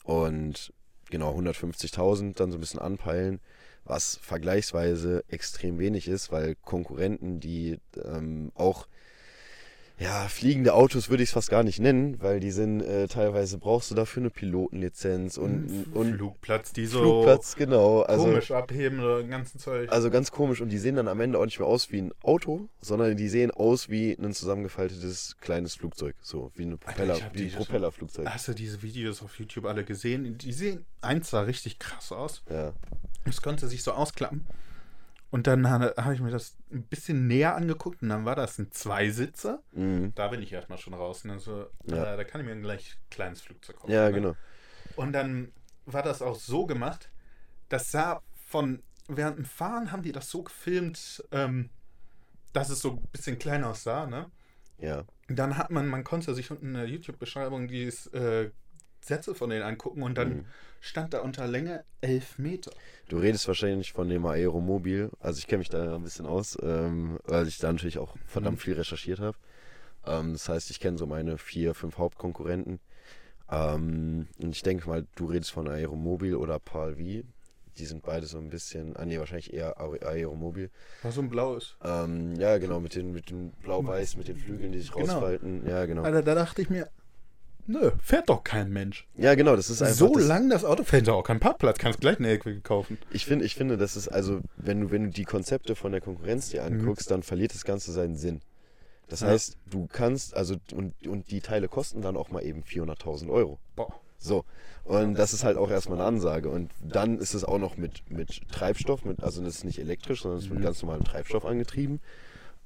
Und 0.04 0.74
genau 1.10 1.34
150.000 1.38 2.36
dann 2.36 2.52
so 2.52 2.58
ein 2.58 2.62
bisschen 2.62 2.82
anpeilen, 2.82 3.40
was 3.86 4.18
vergleichsweise 4.18 5.24
extrem 5.30 5.80
wenig 5.80 6.08
ist, 6.08 6.32
weil 6.32 6.56
Konkurrenten, 6.56 7.40
die 7.40 7.80
ähm, 8.04 8.52
auch 8.56 8.88
ja, 9.98 10.28
fliegende 10.28 10.74
Autos 10.74 11.10
würde 11.10 11.24
ich 11.24 11.30
es 11.30 11.34
fast 11.34 11.50
gar 11.50 11.64
nicht 11.64 11.80
nennen, 11.80 12.22
weil 12.22 12.40
die 12.40 12.52
sind 12.52 12.82
äh, 12.82 13.08
teilweise 13.08 13.58
brauchst 13.58 13.92
du 13.92 13.96
dafür 13.96 14.24
eine 14.24 14.30
Pilotenlizenz 14.30 15.38
und, 15.38 15.66
F- 15.70 15.96
und 15.96 16.16
Flugplatz, 16.16 16.74
die 16.74 16.86
so 16.86 17.00
Flugplatz, 17.00 17.56
genau. 17.56 18.02
Also, 18.02 18.26
komisch 18.26 18.52
abheben 18.52 19.00
oder 19.00 19.22
den 19.22 19.30
ganzen 19.30 19.58
Zeug. 19.60 19.92
also 19.92 20.10
ganz 20.10 20.32
komisch 20.32 20.60
und 20.62 20.70
die 20.70 20.78
sehen 20.78 20.96
dann 20.98 21.08
am 21.08 21.20
Ende 21.22 21.40
auch 21.40 21.46
nicht 21.46 21.60
mehr 21.60 21.68
aus 21.68 21.92
wie 21.92 22.02
ein 22.02 22.12
Auto, 22.24 22.68
sondern 22.82 23.16
die 23.16 23.30
sehen 23.30 23.52
aus 23.52 23.90
wie 23.90 24.14
ein 24.20 24.34
zusammengefaltetes 24.34 25.38
kleines 25.40 25.76
Flugzeug, 25.76 26.16
so 26.22 26.52
wie 26.56 26.64
eine 26.64 26.78
Propeller, 26.78 27.22
hab 27.22 27.34
wie 27.34 27.46
ein 27.46 27.52
Propellerflugzeug. 27.52 28.28
Hast 28.28 28.48
du 28.50 28.54
diese 28.54 28.82
Videos 28.82 29.22
auf 29.22 29.40
YouTube 29.40 29.66
alle 29.66 29.86
gesehen? 29.86 30.38
Die 30.38 30.52
sehen, 30.52 30.86
eins 31.02 31.30
sah 31.30 31.42
richtig 31.42 31.80
krass 31.80 32.12
aus. 32.12 32.44
Ja, 32.50 32.74
Es 33.24 33.42
konnte 33.42 33.68
sich 33.68 33.82
so 33.84 33.94
ausklappen. 33.94 34.46
Und 35.36 35.48
dann 35.48 35.70
habe 35.70 35.94
hab 35.98 36.14
ich 36.14 36.22
mir 36.22 36.32
das 36.32 36.56
ein 36.72 36.84
bisschen 36.84 37.28
näher 37.28 37.58
angeguckt 37.58 38.02
und 38.02 38.08
dann 38.08 38.24
war 38.24 38.38
das 38.38 38.58
ein 38.58 38.72
Zweisitzer. 38.72 39.62
mhm. 39.74 40.14
Da 40.16 40.30
bin 40.30 40.42
ich 40.42 40.54
erstmal 40.54 40.78
schon 40.78 40.94
raus. 40.94 41.26
Ne? 41.26 41.40
So, 41.40 41.66
Ja. 41.84 42.14
äh, 42.14 42.18
da 42.18 42.24
kann 42.24 42.40
ich 42.40 42.48
mir 42.48 42.56
gleich 42.62 42.94
ein 42.96 43.10
kleines 43.10 43.42
Flugzeug 43.42 43.76
kaufen. 43.76 43.92
ja 43.92 44.06
ne? 44.06 44.14
genau. 44.14 44.36
Und 44.96 45.12
dann 45.12 45.52
war 45.86 46.04
das 46.04 46.22
auch 46.22 46.36
so 46.36 46.66
gemacht, 46.66 47.10
das 47.68 47.92
sah 47.92 48.22
von, 48.48 48.82
während 49.10 49.38
dem 49.38 49.44
Fahren 49.44 49.92
haben 49.92 50.04
die 50.04 50.14
das 50.14 50.30
so 50.30 50.42
gefilmt, 50.42 51.22
ähm, 51.34 51.70
dass 52.54 52.70
es 52.70 52.80
so 52.80 52.92
ein 52.92 53.02
bisschen 53.12 53.38
klein 53.38 53.66
aussah, 53.66 54.08
ne? 54.08 54.32
Ja, 54.78 55.04
Dann 55.28 55.58
hat 55.58 55.70
man, 55.70 55.88
man 55.90 56.06
konnte 56.06 56.34
sich 56.34 56.50
unten 56.50 56.68
in 56.68 56.74
der 56.76 56.88
YouTube-Beschreibung 56.88 57.68
die 57.68 57.88
äh, 58.14 58.52
Sätze 59.06 59.36
von 59.36 59.50
denen 59.50 59.64
angucken 59.64 60.02
und 60.04 60.18
dann 60.18 60.30
Mhm. 60.30 60.46
stand 60.82 61.14
da 61.14 61.20
unter 61.22 61.48
Länge 61.48 61.84
11 62.02 62.38
Meter. 62.40 62.72
du 63.10 63.18
redest 63.18 63.48
wahrscheinlich 63.48 63.94
von 63.94 64.10
dem 64.10 64.26
Aeromobil. 64.26 65.10
Also 65.20 65.38
ich 65.40 65.48
kenne 65.48 65.60
mich 65.60 65.70
da 65.70 65.96
ein 65.96 66.04
bisschen 66.04 66.26
aus, 66.26 66.58
ähm, 66.62 67.20
weil 67.26 67.48
ich 67.48 67.58
da 67.60 67.72
natürlich 67.72 67.98
auch 68.00 68.16
verdammt 68.26 68.58
Mhm. 68.58 68.62
viel 68.62 68.74
recherchiert 68.74 69.20
habe. 69.20 69.38
Ähm, 70.06 70.34
das 70.34 70.50
heißt, 70.50 70.70
ich 70.72 70.80
kenne 70.80 70.98
so 70.98 71.06
meine 71.06 71.38
vier, 71.38 71.74
fünf 71.76 71.98
Hauptkonkurrenten. 71.98 72.80
Ähm, 73.50 74.28
und 74.40 74.50
ich 74.56 74.64
denke 74.64 74.88
mal, 74.88 75.06
du 75.16 75.26
redest 75.28 75.52
von 75.52 75.68
Aeromobil 75.68 76.36
oder 76.36 76.60
PAL-V. 76.60 77.24
Die 77.78 77.86
sind 77.86 78.04
beide 78.04 78.26
so 78.26 78.38
ein 78.38 78.50
bisschen, 78.50 78.96
ah 78.96 79.06
nee, 79.06 79.20
wahrscheinlich 79.20 79.54
eher 79.54 79.78
Aer- 79.80 80.02
Aeromobil. 80.08 80.72
Was 81.04 81.16
so 81.16 81.22
ein 81.22 81.30
blaues. 81.30 81.76
Ähm, 81.84 82.36
ja, 82.40 82.58
genau, 82.58 82.80
mit 82.80 82.96
den, 82.96 83.12
mit 83.12 83.30
den 83.30 83.52
Blau-Weiß, 83.64 84.16
mit 84.18 84.28
den 84.30 84.38
Flügeln, 84.38 84.72
die 84.72 84.80
sich 84.80 84.92
Genau. 84.94 85.02
rausfalten. 85.14 85.68
Ja, 85.68 85.86
genau. 85.86 86.04
Alter, 86.04 86.24
da 86.24 86.36
dachte 86.36 86.62
ich 86.62 86.70
mir, 86.70 86.90
nö, 87.68 87.92
fährt 88.02 88.30
doch 88.30 88.44
kein 88.44 88.72
Mensch. 88.72 89.08
Ja, 89.18 89.36
genau, 89.36 89.56
das 89.56 89.70
ist 89.70 89.82
einfach. 89.82 89.96
So 89.96 90.14
das, 90.14 90.28
lang 90.28 90.50
das 90.50 90.64
Auto 90.66 90.84
fährt 90.84 91.08
doch 91.08 91.16
auch 91.16 91.24
kein 91.24 91.40
Parkplatz, 91.40 91.78
kannst 91.78 92.02
gleich 92.02 92.20
eine 92.20 92.30
Ecke 92.30 92.60
kaufen. 92.62 92.98
Ich 93.12 93.26
finde, 93.26 93.46
ich 93.46 93.56
finde, 93.56 93.78
das 93.78 93.96
ist 93.96 94.08
also, 94.08 94.42
wenn 94.58 94.82
du, 94.82 94.92
wenn 94.92 95.06
du 95.06 95.10
die 95.12 95.26
Konzepte 95.26 95.76
von 95.76 95.92
der 95.92 96.02
Konkurrenz 96.02 96.50
dir 96.50 96.64
anguckst, 96.64 97.10
dann 97.12 97.24
verliert 97.24 97.54
das 97.54 97.64
Ganze 97.66 97.92
seinen 97.92 98.16
Sinn. 98.16 98.42
Das 99.08 99.22
Mhm. 99.22 99.28
Ja. 99.28 99.34
heißt, 99.34 99.58
du 99.70 99.88
kannst, 99.92 100.36
also, 100.36 100.56
und, 100.74 100.94
und 101.08 101.30
die 101.32 101.42
Teile 101.42 101.68
kosten 101.68 102.02
dann 102.02 102.18
auch 102.18 102.30
mal 102.32 102.44
eben 102.44 102.64
400.000 102.64 103.30
Euro. 103.30 103.60
Boah. 103.76 103.94
So. 104.18 104.46
Und 104.86 105.16
das 105.16 105.34
ist 105.34 105.44
halt 105.44 105.58
auch 105.58 105.70
erstmal 105.70 106.00
eine 106.00 106.08
Ansage. 106.08 106.50
Und 106.50 106.72
dann 106.82 107.20
ist 107.20 107.34
es 107.34 107.44
auch 107.44 107.58
noch 107.60 107.78
mit, 107.78 108.10
mit 108.10 108.42
Treibstoff, 108.52 109.04
mit, 109.06 109.22
also 109.24 109.44
das 109.44 109.58
ist 109.58 109.64
nicht 109.66 109.80
elektrisch, 109.80 110.22
sondern 110.22 110.40
es 110.40 110.46
ist 110.46 110.50
mit 110.52 110.60
Mhm. 110.60 110.64
ganz 110.64 110.82
normalem 110.82 111.04
Treibstoff 111.04 111.46
angetrieben. 111.46 112.00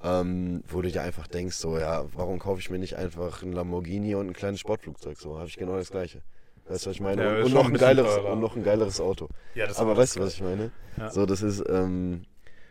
Ähm, 0.02 0.62
wo 0.66 0.80
du 0.80 0.90
dir 0.90 1.02
einfach 1.02 1.26
denkst, 1.26 1.56
so, 1.56 1.78
ja, 1.78 2.06
warum 2.14 2.38
kaufe 2.38 2.60
ich 2.60 2.70
mir 2.70 2.78
nicht 2.78 2.96
einfach 2.96 3.42
ein 3.42 3.52
Lamborghini 3.52 4.14
und 4.14 4.28
ein 4.28 4.32
kleines 4.32 4.60
Sportflugzeug? 4.60 5.18
So, 5.18 5.36
habe 5.38 5.48
ich 5.48 5.56
genau 5.56 5.76
das 5.76 5.90
gleiche. 5.90 6.22
Weißt 6.66 6.86
du, 6.86 6.90
was 6.90 6.96
ich 6.96 7.02
meine? 7.02 7.22
Ja, 7.22 7.44
und, 7.44 7.52
noch 7.52 7.66
ein 7.66 7.74
geileres, 7.74 8.14
teurer. 8.14 8.32
und 8.32 8.40
noch 8.40 8.56
ein 8.56 8.62
geileres 8.62 9.00
Auto. 9.00 9.28
Ja, 9.54 9.66
das 9.66 9.78
Aber 9.78 9.96
weißt 9.96 10.16
du, 10.16 10.20
was 10.20 10.34
ich 10.34 10.42
meine? 10.42 10.70
Ja. 10.96 11.10
So, 11.10 11.26
das 11.26 11.42
ist, 11.42 11.62
ähm, 11.68 12.24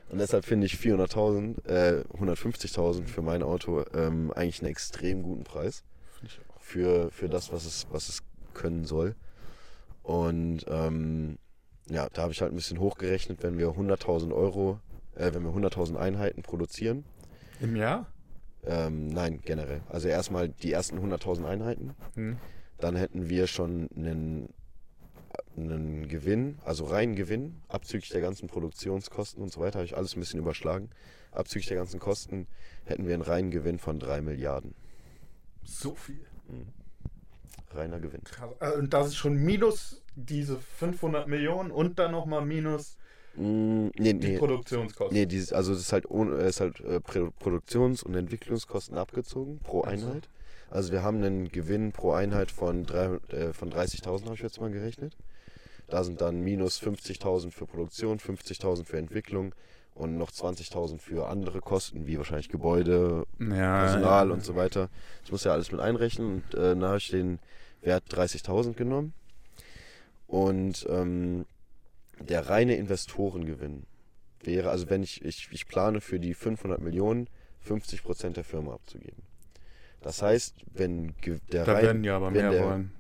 und 0.10 0.18
deshalb 0.20 0.46
finde 0.46 0.66
ich 0.66 0.74
400.000, 0.76 1.68
äh, 1.68 2.04
150.000 2.18 3.06
für 3.06 3.22
mein 3.22 3.44
Auto 3.44 3.84
ähm, 3.94 4.32
eigentlich 4.34 4.62
einen 4.62 4.72
extrem 4.72 5.22
guten 5.22 5.44
Preis 5.44 5.84
für, 6.60 7.12
für 7.12 7.30
das, 7.30 7.52
was 7.52 7.66
es, 7.66 7.88
was 7.92 8.10
es 8.10 8.24
können 8.54 8.86
soll. 8.86 9.16
Und 10.02 10.66
ähm, 10.68 11.38
ja, 11.90 12.08
da 12.14 12.24
habe 12.24 12.32
ich 12.32 12.42
halt 12.42 12.52
ein 12.52 12.56
bisschen 12.56 12.80
hochgerechnet, 12.80 13.44
wenn 13.44 13.58
wir 13.58 13.70
100.000 13.70 14.34
Euro, 14.34 14.80
äh, 15.16 15.34
wenn 15.34 15.44
wir 15.44 15.52
100.000 15.52 15.98
Einheiten 15.98 16.42
produzieren. 16.42 17.04
Im 17.60 17.76
Jahr? 17.76 18.08
Ähm, 18.66 19.08
nein, 19.08 19.40
generell. 19.44 19.82
Also 19.90 20.08
erstmal 20.08 20.50
die 20.50 20.72
ersten 20.72 21.00
100.000 21.00 21.46
Einheiten. 21.46 21.96
Hm. 22.16 22.38
Dann 22.78 22.96
hätten 22.96 23.30
wir 23.30 23.48
schon 23.48 23.90
einen, 23.96 24.54
einen 25.58 26.08
Gewinn, 26.08 26.60
also 26.64 26.86
reinen 26.86 27.16
Gewinn, 27.16 27.62
abzüglich 27.68 28.10
der 28.10 28.22
ganzen 28.22 28.48
Produktionskosten 28.48 29.42
und 29.42 29.52
so 29.52 29.60
weiter, 29.60 29.80
habe 29.80 29.86
ich 29.86 29.98
alles 29.98 30.16
ein 30.16 30.20
bisschen 30.20 30.40
überschlagen. 30.40 30.90
Abzüglich 31.32 31.68
der 31.68 31.78
ganzen 31.78 32.00
Kosten 32.00 32.48
hätten 32.86 33.06
wir 33.08 33.14
einen 33.14 33.24
reinen 33.24 33.52
Gewinn 33.52 33.80
von 33.80 34.00
3 34.00 34.22
Milliarden. 34.22 34.74
So 35.64 35.94
viel. 35.94 36.26
Reiner 37.72 38.00
Gewinn. 38.00 38.22
Äh, 38.60 38.72
Und 38.72 38.94
das 38.94 39.08
ist 39.08 39.18
schon 39.18 39.36
minus 39.36 40.02
diese 40.16 40.58
500 40.58 41.28
Millionen 41.28 41.72
und 41.72 42.00
dann 42.00 42.12
nochmal 42.12 42.46
minus 42.46 42.98
Mm, 43.40 43.92
nee, 43.98 44.14
die 44.14 44.28
nee. 44.32 44.38
Produktionskosten. 44.38 45.18
Nee, 45.18 45.26
dieses, 45.26 45.54
also 45.54 45.72
es 45.74 45.80
ist 45.80 45.94
halt, 45.94 46.06
ist 46.06 46.60
halt 46.60 46.80
äh, 46.82 47.00
Pro- 47.00 47.32
Produktions- 47.40 48.04
und 48.04 48.14
Entwicklungskosten 48.16 48.98
abgezogen 48.98 49.60
pro. 49.64 49.82
Einheit. 49.84 50.28
Also 50.70 50.92
wir 50.92 51.02
haben 51.04 51.24
einen 51.24 51.50
Gewinn 51.50 51.92
pro 51.92 52.12
Einheit 52.12 52.52
von, 52.52 52.86
drei- 52.86 53.18
äh, 53.30 53.54
von 53.54 53.72
30.000, 53.72 54.26
habe 54.26 54.36
ich 54.36 54.42
jetzt 54.42 54.60
mal 54.62 54.70
gerechnet. 54.70 55.16
Da 55.88 56.04
sind 56.04 56.22
dann 56.22 56.42
minus 56.42 56.80
50.000 56.82 57.52
für 57.52 57.66
Produktion, 57.66 58.20
50.000 58.20 58.86
für 58.86 58.98
Entwicklung 58.98 59.56
und 59.96 60.18
noch 60.18 60.30
20.000 60.32 61.00
für 61.00 61.28
andere 61.28 61.62
Kosten, 61.62 62.06
wie 62.06 62.18
wahrscheinlich 62.18 62.50
Gebäude, 62.50 63.26
Ja, 63.40 63.80
Personal 63.86 64.28
ja. 64.28 64.34
und 64.34 64.44
so 64.46 64.56
weiter. 64.56 64.90
Das 65.24 65.32
muss 65.32 65.44
ja 65.46 65.54
alles 65.54 65.72
mit 65.72 65.82
einrechnen 65.82 66.36
und 66.44 66.54
äh, 66.54 66.76
da 66.76 66.88
habe 66.90 66.98
ich 66.98 67.10
den 67.10 67.40
Wert 67.82 68.04
30.000 68.12 68.74
genommen. 68.74 69.14
Und 70.28 70.86
ähm, 70.90 71.46
der 72.28 72.50
reine 72.50 72.76
Investorengewinn 72.76 73.84
wäre, 74.44 74.70
also 74.70 74.90
wenn 74.90 75.04
ich, 75.04 75.24
ich, 75.24 75.50
ich 75.52 75.68
plane 75.68 76.02
für 76.02 76.20
die 76.20 76.34
500 76.34 76.82
Millionen 76.82 77.28
50 77.62 78.04
Prozent 78.04 78.38
der 78.38 78.44
Firma 78.44 78.74
abzugeben. 78.74 79.24
Das 80.02 80.22
heißt, 80.22 80.56
wenn 80.74 81.14
der 81.52 81.66
Da 81.66 81.74
rein- 81.74 81.84
werden 81.84 82.04
die 82.04 82.10
aber 82.10 82.32
mehr 82.32 82.52
der- 82.52 82.64
wollen. 82.64 82.92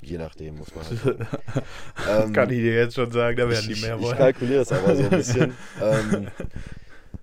je 0.00 0.16
nachdem 0.16 0.56
muss 0.56 0.74
man 0.74 0.84
halt. 1.04 2.26
ähm, 2.26 2.32
Kann 2.32 2.48
ich 2.50 2.56
dir 2.58 2.74
jetzt 2.74 2.94
schon 2.94 3.10
sagen, 3.10 3.36
da 3.36 3.48
werden 3.48 3.68
ich, 3.70 3.76
die 3.80 3.86
mehr 3.86 3.96
ich, 3.96 4.00
ich 4.00 4.06
wollen. 4.06 4.16
kalkuliere 4.18 4.62
es 4.62 4.72
aber 4.72 4.96
so 4.96 5.02
ein 5.02 5.10
bisschen, 5.10 5.54
ähm, 5.82 6.28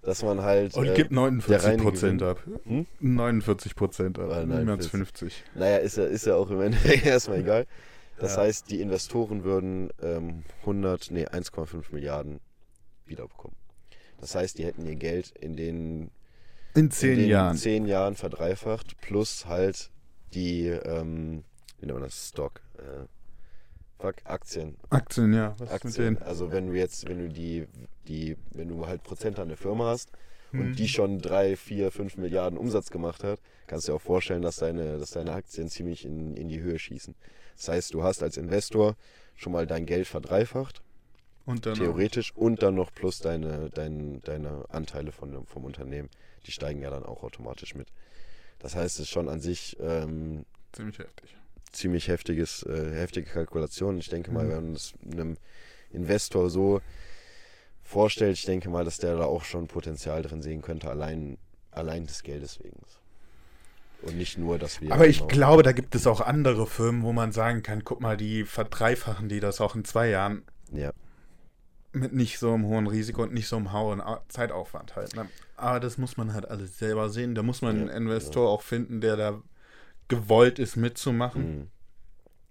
dass 0.04 0.22
man 0.24 0.42
halt. 0.42 0.76
Und 0.76 0.86
äh, 0.88 0.94
gibt 0.94 1.12
49 1.12 1.68
reine 1.68 1.82
Prozent 1.82 2.22
ab. 2.22 2.40
Hm? 2.66 2.86
49 3.00 3.76
Prozent 3.76 4.20
ab. 4.20 4.30
Niemals 4.30 4.92
49. 4.92 4.92
50. 4.92 5.44
Naja, 5.56 5.78
ist 5.78 5.98
ja, 5.98 6.06
ist 6.06 6.26
ja 6.28 6.36
auch 6.36 6.52
im 6.52 6.62
Endeffekt 6.62 7.04
erstmal 7.08 7.40
egal. 7.40 7.66
Das 8.20 8.36
Ja. 8.36 8.42
heißt, 8.44 8.70
die 8.72 8.82
Investoren 8.82 9.44
würden 9.44 9.90
ähm, 10.02 10.44
100, 10.62 11.12
nee, 11.12 11.26
1,5 11.28 11.94
Milliarden 11.94 12.40
wiederbekommen. 13.06 13.56
Das 14.20 14.34
heißt, 14.36 14.58
die 14.58 14.66
hätten 14.66 14.86
ihr 14.86 14.96
Geld 14.96 15.32
in 15.40 15.56
den, 15.56 16.02
In 16.74 16.86
in 16.86 16.92
zehn 16.92 17.16
den 17.18 17.30
Jahren. 17.30 17.58
zehn 17.58 17.86
Jahren 17.86 18.16
verdreifacht, 18.16 19.00
plus 19.02 19.46
halt 19.46 19.92
die, 20.34 20.66
ähm, 20.68 21.44
wie 21.80 21.86
nennt 21.86 22.00
man 22.00 22.04
das, 22.04 22.30
Stock, 22.30 22.62
äh, 22.80 23.06
fuck, 24.00 24.16
Aktien. 24.26 24.78
Aktien, 24.90 25.34
ja. 25.34 25.56
Was 25.60 25.70
Aktien. 25.72 26.18
Also 26.24 26.52
wenn 26.52 26.68
du 26.68 26.74
jetzt, 26.74 27.08
wenn 27.08 27.20
du 27.20 27.30
die, 27.30 27.68
die, 28.08 28.36
wenn 28.52 28.68
du 28.68 28.88
halt 28.88 29.04
Prozent 29.04 29.38
an 29.40 29.48
der 29.50 29.58
Firma 29.58 29.86
hast 29.90 30.12
Mhm. 30.54 30.62
und 30.62 30.80
die 30.80 30.88
schon 30.88 31.20
drei, 31.20 31.56
vier, 31.58 31.92
fünf 31.92 32.16
Milliarden 32.18 32.58
Umsatz 32.58 32.90
gemacht 32.90 33.24
hat, 33.24 33.40
kannst 33.68 33.88
du 33.88 33.92
dir 33.92 33.96
auch 33.98 34.02
vorstellen, 34.02 34.42
dass 34.42 34.56
deine, 34.58 34.98
dass 34.98 35.12
deine 35.12 35.34
Aktien 35.34 35.70
ziemlich 35.70 36.06
in, 36.06 36.36
in 36.38 36.48
die 36.48 36.62
Höhe 36.62 36.80
schießen. 36.80 37.16
Das 37.58 37.68
heißt, 37.70 37.94
du 37.94 38.04
hast 38.04 38.24
als 38.24 38.38
Investor 38.38 38.96
schon 39.36 39.52
mal 39.54 39.68
dein 39.68 39.86
Geld 39.86 40.08
verdreifacht, 40.08 40.82
Und 41.46 41.64
theoretisch, 41.64 42.34
und 42.36 42.62
dann 42.64 42.76
noch 42.76 42.94
plus 42.94 43.20
deine, 43.20 43.70
dein, 43.72 44.22
deine 44.22 44.66
Anteile 44.70 45.12
von, 45.12 45.46
vom 45.46 45.66
Unternehmen. 45.66 46.10
Die 46.46 46.52
steigen 46.52 46.82
ja 46.82 46.90
dann 46.90 47.04
auch 47.06 47.24
automatisch 47.24 47.76
mit. 47.76 47.88
Das 48.60 48.76
heißt, 48.76 48.96
es 48.96 49.02
ist 49.04 49.10
schon 49.10 49.30
an 49.30 49.40
sich 49.40 49.78
ähm, 49.80 50.46
ziemlich 50.72 50.98
heftig. 51.00 51.36
ziemlich 51.72 52.08
heftiges, 52.08 52.64
äh, 52.64 52.92
heftige 52.94 53.30
Kalkulation. 53.30 53.98
Ich 54.00 54.10
denke 54.10 54.32
mal, 54.32 54.46
Mhm. 54.46 54.50
wenn 54.50 54.64
man 54.64 54.74
es 54.74 54.94
einem 55.12 55.38
Investor 55.92 56.50
so 56.50 56.82
vorstellt, 57.84 58.34
ich 58.38 58.46
denke 58.46 58.70
mal, 58.70 58.84
dass 58.84 58.98
der 58.98 59.16
da 59.18 59.26
auch 59.26 59.44
schon 59.44 59.68
Potenzial 59.68 60.22
drin 60.22 60.42
sehen 60.42 60.62
könnte, 60.62 60.90
allein, 60.90 61.38
allein 61.72 62.06
des 62.06 62.24
Geldes 62.24 62.60
wegen. 62.64 62.80
Und 64.04 64.18
nicht 64.18 64.38
nur, 64.38 64.58
dass 64.60 64.80
wir. 64.82 64.92
Aber 64.94 65.08
ich 65.08 65.18
genau- 65.20 65.28
glaube, 65.30 65.64
da 65.64 65.72
gibt 65.72 65.96
es 65.96 66.06
auch 66.08 66.22
andere 66.22 66.68
Firmen, 66.68 67.04
wo 67.04 67.14
man 67.14 67.32
sagen 67.32 67.64
kann, 67.64 67.84
guck 67.84 68.00
mal, 68.02 68.16
die 68.18 68.44
verdreifachen 68.46 69.28
die 69.30 69.40
das 69.40 69.60
auch 69.62 69.76
in 69.76 69.84
zwei 69.86 70.10
Jahren 70.10 70.44
Ja, 70.72 70.92
mit 71.94 72.14
nicht 72.14 72.38
so 72.38 72.54
einem 72.54 72.66
hohen 72.66 72.86
Risiko 72.88 73.24
und 73.24 73.34
nicht 73.34 73.48
so 73.48 73.56
einem 73.56 73.74
hohen 73.74 74.02
Au- 74.02 74.22
Zeitaufwand 74.28 74.96
halt. 74.96 75.16
Ne? 75.16 75.28
Aber 75.56 75.80
das 75.80 75.98
muss 75.98 76.16
man 76.18 76.34
halt 76.34 76.48
alles 76.48 76.78
selber 76.78 77.10
sehen. 77.10 77.34
Da 77.34 77.42
muss 77.42 77.62
man 77.64 77.76
Ja, 77.76 77.82
einen 77.94 78.04
Investor 78.04 78.50
auch 78.50 78.62
finden, 78.62 79.02
der 79.02 79.16
da 79.18 79.42
gewollt 80.08 80.60
ist 80.60 80.76
mitzumachen. 80.76 81.70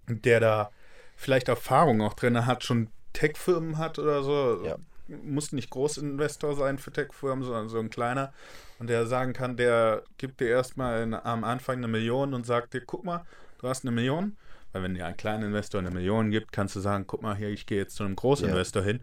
mhm. 0.09 0.21
der 0.23 0.39
da 0.39 0.71
vielleicht 1.17 1.47
Erfahrung 1.49 2.01
auch 2.01 2.13
drin 2.13 2.45
hat, 2.45 2.63
schon 2.63 2.89
Tech-Firmen 3.13 3.77
hat 3.77 3.99
oder 3.99 4.23
so. 4.23 4.61
Ja. 4.65 4.75
Muss 5.07 5.51
nicht 5.51 5.69
Großinvestor 5.69 6.55
sein 6.55 6.77
für 6.77 6.91
Tech-Firmen, 6.91 7.43
sondern 7.43 7.69
so 7.69 7.79
ein 7.79 7.89
kleiner. 7.89 8.33
Und 8.79 8.89
der 8.89 9.05
sagen 9.07 9.33
kann, 9.33 9.55
der 9.57 10.03
gibt 10.17 10.39
dir 10.41 10.47
erstmal 10.49 11.03
in- 11.03 11.13
am 11.13 11.43
Anfang 11.43 11.77
eine 11.77 11.87
Million 11.87 12.33
und 12.33 12.45
sagt 12.45 12.73
dir, 12.73 12.81
guck 12.81 13.03
mal, 13.05 13.25
du 13.59 13.67
hast 13.67 13.83
eine 13.85 13.91
Million. 13.91 14.35
Weil 14.73 14.83
wenn 14.83 14.93
dir 14.95 15.05
ein 15.05 15.15
kleiner 15.15 15.45
Investor 15.45 15.79
eine 15.79 15.91
Million 15.91 16.29
gibt, 16.29 16.51
kannst 16.51 16.75
du 16.75 16.81
sagen, 16.81 17.05
guck 17.07 17.21
mal 17.21 17.35
hier, 17.35 17.49
ich 17.49 17.65
gehe 17.65 17.77
jetzt 17.77 17.95
zu 17.95 18.03
einem 18.03 18.15
Großinvestor 18.17 18.83
hin. 18.83 18.99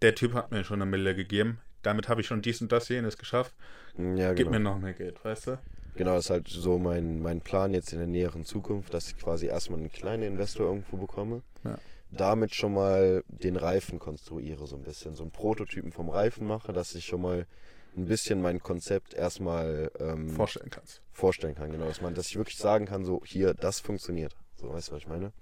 Der 0.00 0.14
Typ 0.14 0.32
hat 0.34 0.52
mir 0.52 0.62
schon 0.62 0.80
eine 0.80 0.88
Mille 0.90 1.14
gegeben. 1.16 1.58
Damit 1.82 2.08
habe 2.08 2.20
ich 2.20 2.26
schon 2.28 2.40
dies 2.40 2.60
und 2.62 2.70
das 2.70 2.88
jenes 2.88 3.18
geschafft. 3.18 3.52
ja 3.96 4.32
Gib 4.32 4.46
genau. 4.46 4.50
mir 4.50 4.60
noch 4.60 4.78
mehr 4.78 4.92
Geld, 4.94 5.22
weißt 5.24 5.48
du? 5.48 5.58
Genau, 5.96 6.14
das 6.14 6.26
ist 6.26 6.30
halt 6.30 6.46
so 6.48 6.78
mein, 6.78 7.20
mein 7.20 7.40
Plan 7.40 7.74
jetzt 7.74 7.92
in 7.92 7.98
der 7.98 8.06
näheren 8.06 8.44
Zukunft, 8.44 8.94
dass 8.94 9.08
ich 9.08 9.18
quasi 9.18 9.46
erstmal 9.46 9.80
einen 9.80 9.90
kleinen 9.90 10.22
Investor 10.22 10.66
irgendwo 10.66 10.96
bekomme. 10.96 11.42
Ja. 11.64 11.76
Damit 12.10 12.54
schon 12.54 12.72
mal 12.74 13.22
den 13.28 13.56
Reifen 13.56 13.98
konstruiere, 13.98 14.66
so 14.66 14.76
ein 14.76 14.82
bisschen. 14.82 15.14
So 15.14 15.22
einen 15.22 15.30
Prototypen 15.32 15.92
vom 15.92 16.08
Reifen 16.08 16.46
mache, 16.46 16.72
dass 16.72 16.94
ich 16.94 17.04
schon 17.06 17.20
mal 17.20 17.46
ein 17.96 18.06
bisschen 18.06 18.40
mein 18.40 18.60
Konzept 18.60 19.14
erstmal 19.14 19.90
ähm, 19.98 20.30
Vorstellen 20.30 20.70
kannst. 20.70 21.02
vorstellen 21.12 21.54
kann. 21.54 21.70
Genau, 21.70 21.86
dass 21.86 22.00
man, 22.00 22.14
dass 22.14 22.28
ich 22.28 22.36
wirklich 22.36 22.56
sagen 22.56 22.86
kann, 22.86 23.04
so 23.04 23.20
hier, 23.24 23.54
das 23.54 23.80
funktioniert. 23.80 24.36
So, 24.56 24.72
weißt 24.72 24.88
du, 24.88 24.92
was 24.92 25.00
ich 25.02 25.08
meine? 25.08 25.32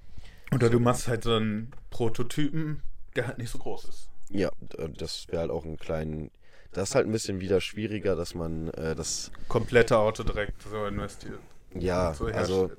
Oder 0.52 0.70
du 0.70 0.78
machst 0.80 1.08
halt 1.08 1.24
so 1.24 1.34
einen 1.34 1.72
Prototypen, 1.90 2.82
der 3.14 3.26
halt 3.28 3.38
nicht 3.38 3.50
so 3.50 3.58
groß 3.58 3.84
ist. 3.86 4.08
Ja, 4.28 4.50
d- 4.60 4.88
das 4.96 5.26
wäre 5.28 5.40
halt 5.42 5.50
auch 5.50 5.64
ein 5.64 5.76
kleinen. 5.76 6.30
Das 6.72 6.90
ist 6.90 6.94
halt 6.94 7.06
ein 7.06 7.12
bisschen 7.12 7.40
wieder 7.40 7.60
schwieriger, 7.60 8.16
dass 8.16 8.34
man 8.34 8.68
äh, 8.70 8.94
das. 8.94 9.30
komplette 9.48 9.98
Auto 9.98 10.22
direkt 10.24 10.62
so 10.62 10.86
investiert. 10.86 11.40
Ja, 11.74 12.14
so 12.14 12.26
also. 12.26 12.70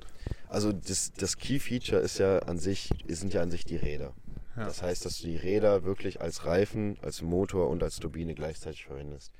Also 0.48 0.72
das, 0.72 1.12
das 1.12 1.36
Key-Feature 1.36 2.00
ist 2.00 2.18
ja 2.18 2.38
an 2.40 2.58
sich, 2.58 2.90
sind 3.08 3.34
ja 3.34 3.42
an 3.42 3.50
sich 3.50 3.64
die 3.64 3.76
Räder. 3.76 4.14
Ja. 4.56 4.64
Das 4.64 4.82
heißt, 4.82 5.04
dass 5.04 5.18
du 5.18 5.28
die 5.28 5.36
Räder 5.36 5.84
wirklich 5.84 6.20
als 6.20 6.44
Reifen, 6.44 6.98
als 7.02 7.22
Motor 7.22 7.68
und 7.68 7.82
als 7.82 7.96
Turbine 7.96 8.34
gleichzeitig 8.34 8.84
verwendest. 8.86 9.32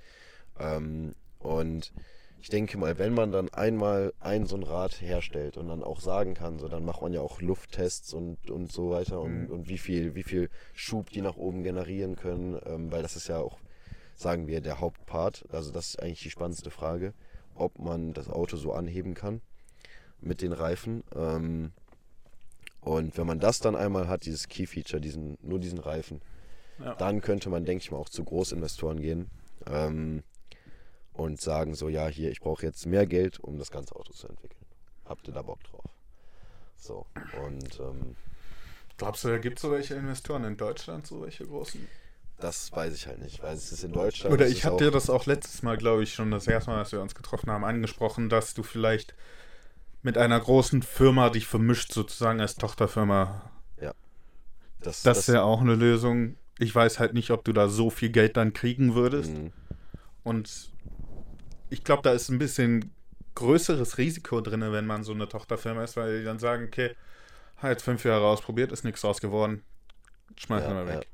Ähm, 0.58 1.14
und 1.38 1.92
ich 2.40 2.50
denke 2.50 2.78
mal, 2.78 2.98
wenn 2.98 3.14
man 3.14 3.32
dann 3.32 3.48
einmal 3.48 4.12
ein 4.20 4.46
so 4.46 4.56
ein 4.56 4.62
Rad 4.62 5.00
herstellt 5.00 5.56
und 5.56 5.68
dann 5.68 5.82
auch 5.82 6.00
sagen 6.00 6.34
kann, 6.34 6.58
so 6.58 6.68
dann 6.68 6.84
macht 6.84 7.02
man 7.02 7.12
ja 7.12 7.20
auch 7.20 7.40
Lufttests 7.40 8.14
und, 8.14 8.48
und 8.50 8.70
so 8.70 8.90
weiter 8.90 9.20
und, 9.20 9.46
Mhm. 9.46 9.50
und 9.50 9.68
wie 9.68 9.78
viel, 9.78 10.14
wie 10.14 10.22
viel 10.22 10.50
Schub 10.72 11.10
die 11.10 11.20
nach 11.20 11.36
oben 11.36 11.64
generieren 11.64 12.14
können, 12.14 12.60
ähm, 12.64 12.92
weil 12.92 13.02
das 13.02 13.16
ist 13.16 13.28
ja 13.28 13.38
auch, 13.38 13.58
sagen 14.14 14.46
wir, 14.46 14.60
der 14.60 14.78
Hauptpart. 14.78 15.46
Also 15.50 15.72
das 15.72 15.88
ist 15.90 16.02
eigentlich 16.02 16.22
die 16.22 16.30
spannendste 16.30 16.70
Frage, 16.70 17.12
ob 17.56 17.78
man 17.80 18.12
das 18.12 18.28
Auto 18.28 18.56
so 18.56 18.72
anheben 18.72 19.14
kann 19.14 19.40
mit 20.20 20.42
den 20.42 20.52
Reifen. 20.52 21.04
Ähm, 21.14 21.72
und 22.80 23.16
wenn 23.18 23.26
man 23.26 23.40
das 23.40 23.58
dann 23.60 23.76
einmal 23.76 24.08
hat, 24.08 24.24
dieses 24.24 24.48
Key-Feature, 24.48 25.00
diesen, 25.00 25.36
nur 25.42 25.58
diesen 25.58 25.78
Reifen, 25.78 26.20
Ja. 26.78 26.94
dann 26.94 27.20
könnte 27.20 27.50
man, 27.50 27.64
denke 27.64 27.82
ich 27.82 27.90
mal, 27.90 27.98
auch 27.98 28.08
zu 28.08 28.24
Großinvestoren 28.24 29.00
gehen 29.00 29.30
ähm, 29.66 30.22
und 31.12 31.40
sagen 31.40 31.74
so, 31.74 31.88
ja, 31.88 32.06
hier, 32.08 32.30
ich 32.30 32.40
brauche 32.40 32.64
jetzt 32.64 32.86
mehr 32.86 33.06
Geld, 33.06 33.40
um 33.40 33.58
das 33.58 33.70
ganze 33.70 33.96
Auto 33.96 34.12
zu 34.12 34.28
entwickeln. 34.28 34.64
Habt 35.04 35.26
ihr 35.28 35.34
da 35.34 35.42
Bock 35.42 35.62
drauf? 35.64 35.84
So, 36.76 37.06
und 37.44 37.80
ähm, 37.80 38.14
Glaubst 38.96 39.24
du, 39.24 39.28
da 39.28 39.38
gibt 39.38 39.58
es 39.58 39.62
so 39.62 39.70
welche 39.70 39.94
Investoren 39.94 40.44
in 40.44 40.56
Deutschland, 40.56 41.06
so 41.06 41.22
welche 41.22 41.44
großen? 41.46 41.86
das 42.40 42.70
weiß 42.70 42.94
ich 42.94 43.08
halt 43.08 43.18
nicht, 43.20 43.42
weil 43.42 43.56
es 43.56 43.72
ist 43.72 43.82
in 43.82 43.90
Deutschland. 43.90 44.32
Oder 44.32 44.46
ich 44.46 44.64
hatte 44.64 44.74
auch- 44.74 44.78
dir 44.78 44.90
das 44.92 45.10
auch 45.10 45.26
letztes 45.26 45.62
Mal, 45.64 45.76
glaube 45.76 46.04
ich, 46.04 46.14
schon 46.14 46.30
das 46.30 46.46
erste 46.46 46.70
Mal, 46.70 46.78
dass 46.78 46.92
wir 46.92 47.00
uns 47.00 47.16
getroffen 47.16 47.50
haben, 47.50 47.64
angesprochen, 47.64 48.28
dass 48.28 48.54
du 48.54 48.62
vielleicht 48.62 49.16
mit 50.02 50.18
einer 50.18 50.40
großen 50.40 50.82
Firma 50.82 51.30
dich 51.30 51.46
vermischt, 51.46 51.92
sozusagen 51.92 52.40
als 52.40 52.56
Tochterfirma. 52.56 53.50
das, 54.80 55.02
Das 55.02 55.18
ist 55.20 55.28
ja 55.28 55.42
auch 55.42 55.60
eine 55.60 55.74
Lösung. 55.74 56.36
Ich 56.58 56.74
weiß 56.74 56.98
halt 56.98 57.14
nicht, 57.14 57.30
ob 57.30 57.44
du 57.44 57.52
da 57.52 57.68
so 57.68 57.90
viel 57.90 58.10
Geld 58.10 58.36
dann 58.36 58.52
kriegen 58.52 58.94
würdest. 58.94 59.32
mh, 59.32 59.50
Und 60.24 60.70
ich 61.70 61.84
glaube, 61.84 62.02
da 62.02 62.12
ist 62.12 62.28
ein 62.28 62.38
bisschen 62.38 62.92
größeres 63.34 63.98
Risiko 63.98 64.40
drin, 64.40 64.60
wenn 64.72 64.86
man 64.86 65.04
so 65.04 65.12
eine 65.12 65.28
Tochterfirma 65.28 65.84
ist, 65.84 65.96
weil 65.96 66.18
die 66.20 66.24
dann 66.24 66.38
sagen, 66.38 66.66
okay, 66.66 66.96
halt 67.58 67.82
fünf 67.82 68.04
Jahre 68.04 68.26
ausprobiert, 68.26 68.72
ist 68.72 68.84
nichts 68.84 69.02
draus 69.02 69.20
geworden, 69.20 69.62
schmeißen 70.36 70.70
Ja, 70.70 70.74
wir 70.74 70.86
weg. 70.86 71.08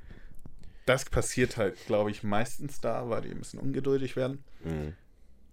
Das 0.87 1.05
passiert 1.07 1.57
halt, 1.59 1.85
glaube 1.87 2.11
ich, 2.11 2.23
meistens 2.23 2.81
da, 2.81 3.09
weil 3.11 3.23
die 3.23 3.31
ein 3.31 3.39
bisschen 3.39 3.61
ungeduldig 3.61 4.17
werden. 4.17 4.45
mh, 4.65 4.93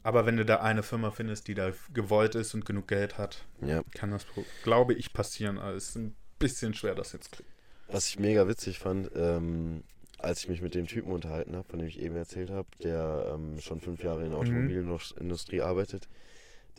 Aber 0.03 0.25
wenn 0.25 0.37
du 0.37 0.45
da 0.45 0.57
eine 0.61 0.83
Firma 0.83 1.11
findest, 1.11 1.47
die 1.47 1.53
da 1.53 1.71
gewollt 1.93 2.35
ist 2.35 2.53
und 2.53 2.65
genug 2.65 2.87
Geld 2.87 3.17
hat, 3.17 3.45
ja. 3.61 3.83
kann 3.93 4.11
das, 4.11 4.25
glaube 4.63 4.93
ich, 4.93 5.13
passieren. 5.13 5.59
Aber 5.59 5.73
es 5.75 5.89
ist 5.89 5.95
ein 5.97 6.15
bisschen 6.39 6.73
schwer, 6.73 6.95
das 6.95 7.13
jetzt 7.13 7.31
kriegen. 7.31 7.49
Was 7.87 8.07
ich 8.07 8.17
mega 8.19 8.47
witzig 8.47 8.79
fand, 8.79 9.11
ähm, 9.15 9.83
als 10.17 10.41
ich 10.41 10.49
mich 10.49 10.61
mit 10.61 10.75
dem 10.75 10.87
Typen 10.87 11.11
unterhalten 11.11 11.55
habe, 11.55 11.67
von 11.67 11.79
dem 11.79 11.87
ich 11.87 11.99
eben 11.99 12.15
erzählt 12.15 12.49
habe, 12.49 12.67
der 12.83 13.31
ähm, 13.33 13.59
schon 13.59 13.79
fünf 13.81 14.03
Jahre 14.03 14.23
in 14.23 14.31
der 14.31 14.39
Mhm. 14.39 14.45
Automobilindustrie 14.47 15.61
arbeitet, 15.61 16.07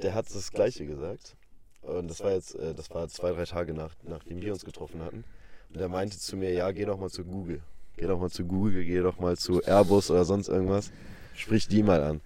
der 0.01 0.15
hat 0.15 0.27
das 0.35 0.51
Gleiche 0.53 0.87
gesagt. 0.87 1.37
Und 1.83 2.09
das 2.09 2.21
war 2.21 2.33
jetzt, 2.33 2.55
äh, 2.55 2.75
das 2.75 2.91
war 2.91 3.09
zwei, 3.09 3.33
drei 3.33 3.45
Tage 3.45 3.75
nach, 3.75 3.95
nachdem 4.03 4.41
wir 4.41 4.53
uns 4.53 4.65
getroffen 4.65 5.03
hatten. 5.03 5.25
Und 5.73 5.81
er 5.81 5.89
meinte 5.89 6.19
zu 6.19 6.37
mir, 6.37 6.53
ja, 6.53 6.71
geh 6.73 6.85
doch 6.85 6.99
mal 6.99 7.11
zu 7.11 7.25
Google. 7.25 7.61
Geh 7.97 8.07
doch 8.07 8.19
mal 8.19 8.31
zu 8.31 8.45
Google, 8.45 8.85
geh 8.85 9.01
doch 9.01 9.19
mal 9.21 9.37
zu 9.37 9.63
Airbus 9.63 10.11
oder 10.11 10.25
sonst 10.25 10.49
irgendwas. 10.49 10.91
Sprich 11.35 11.69
die 11.69 11.83
mal 11.83 12.03
an, 12.03 12.21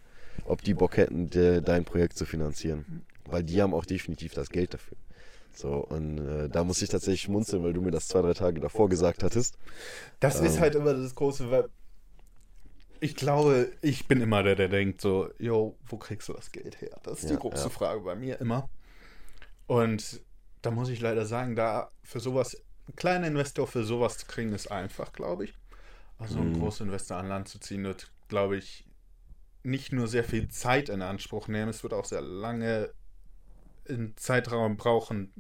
ob 0.45 0.63
die 0.63 0.75
Bock 0.75 0.97
hätten, 0.97 1.31
de, 1.31 1.61
dein 1.63 1.85
Projekt 1.85 2.17
zu 2.17 2.25
finanzieren. 2.27 2.87
Weil 3.25 3.43
die 3.45 3.61
haben 3.63 3.75
auch 3.75 3.85
definitiv 3.87 4.35
das 4.35 4.51
Geld 4.51 4.75
dafür. 4.75 4.97
So, 5.53 5.75
und 5.77 6.19
äh, 6.19 6.49
da 6.51 6.65
muss 6.65 6.83
ich 6.83 6.91
tatsächlich 6.91 7.23
schmunzeln, 7.23 7.63
weil 7.65 7.73
du 7.73 7.83
mir 7.83 7.91
das 7.93 8.09
zwei, 8.09 8.23
drei 8.23 8.35
Tage 8.35 8.61
davor 8.61 8.89
gesagt 8.89 9.23
hattest. 9.23 9.59
Das 10.21 10.41
ist 10.41 10.59
Ähm. 10.59 10.59
halt 10.59 10.75
immer 10.75 10.95
das 10.95 11.15
große, 11.15 11.51
weil 11.51 11.69
ich 13.01 13.15
glaube, 13.17 13.73
ich 13.83 14.09
bin 14.09 14.21
immer 14.21 14.43
der, 14.43 14.55
der 14.57 14.69
denkt 14.69 15.01
so, 15.01 15.31
yo, 15.39 15.79
wo 15.87 15.99
kriegst 15.99 16.29
du 16.29 16.33
das 16.33 16.51
Geld 16.51 16.81
her? 16.81 16.99
Das 17.03 17.19
ist 17.21 17.31
die 17.31 17.37
Ja, 17.37 17.39
große 17.39 17.69
ja. 17.69 17.71
Frage 17.71 18.01
bei 18.01 18.15
mir 18.15 18.41
immer. 18.41 18.69
Und 19.67 20.23
da 20.63 20.71
muss 20.71 20.89
ich 20.89 21.01
leider 21.01 21.27
sagen, 21.27 21.57
da 21.57 21.91
für 22.03 22.21
sowas, 22.21 22.57
ein 22.89 22.97
kleiner 22.97 23.27
Investor 23.29 23.67
für 23.67 23.85
sowas 23.85 24.19
zu 24.19 24.27
kriegen, 24.27 24.53
ist 24.53 24.71
einfach, 24.71 25.13
glaube 25.13 25.45
ich. 25.45 25.55
Also 26.19 26.41
einen 26.41 26.53
Mhm. 26.53 26.55
Großinvestor 26.55 27.19
an 27.19 27.29
Land 27.29 27.49
zu 27.49 27.61
ziehen, 27.61 27.85
wird, 27.85 28.13
glaube 28.29 28.57
ich, 28.59 28.87
nicht 29.67 29.93
nur 29.93 30.07
sehr 30.07 30.25
viel 30.25 30.49
Zeit 30.49 30.89
in 30.89 31.03
Anspruch 31.03 31.49
nehmen, 31.49 31.69
es 31.71 31.83
wird 31.83 31.93
auch 31.93 32.05
sehr 32.05 32.23
lange 32.23 32.91
in 33.85 34.17
Zeitraum 34.17 34.77
brauchen. 34.77 35.33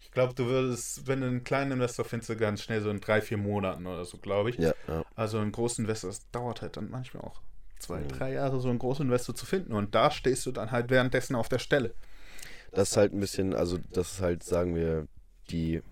Ich 0.00 0.10
glaube, 0.10 0.34
du 0.34 0.46
würdest, 0.46 1.06
wenn 1.06 1.20
du 1.20 1.28
einen 1.28 1.44
kleinen 1.44 1.72
Investor 1.72 2.04
findest, 2.04 2.36
ganz 2.38 2.62
schnell 2.62 2.82
so 2.82 2.90
in 2.90 3.00
drei, 3.00 3.20
vier 3.20 3.38
Monaten 3.38 3.86
oder 3.86 4.04
so, 4.04 4.18
glaube 4.18 4.50
ich. 4.50 4.58
Ja, 4.58 4.74
ja. 4.88 5.04
Also 5.14 5.38
ein 5.38 5.52
Großinvestor, 5.52 6.10
das 6.10 6.28
dauert 6.30 6.60
halt 6.60 6.76
dann 6.76 6.90
manchmal 6.90 7.24
auch 7.24 7.40
zwei, 7.78 8.00
Mhm. 8.00 8.08
drei 8.08 8.32
Jahre, 8.32 8.60
so 8.60 8.68
einen 8.68 8.78
Großinvestor 8.78 9.34
zu 9.34 9.46
finden. 9.46 9.72
Und 9.72 9.94
da 9.94 10.10
stehst 10.10 10.44
du 10.46 10.52
dann 10.52 10.70
halt 10.70 10.90
währenddessen 10.90 11.36
auf 11.36 11.48
der 11.48 11.58
Stelle. 11.58 11.94
Das 12.72 12.90
ist 12.90 12.96
halt 12.96 13.12
ein 13.12 13.20
bisschen, 13.20 13.54
also 13.54 13.78
das 13.92 14.12
ist 14.14 14.20
halt, 14.20 14.42
sagen 14.42 14.74
wir, 14.74 15.06
die. 15.50 15.82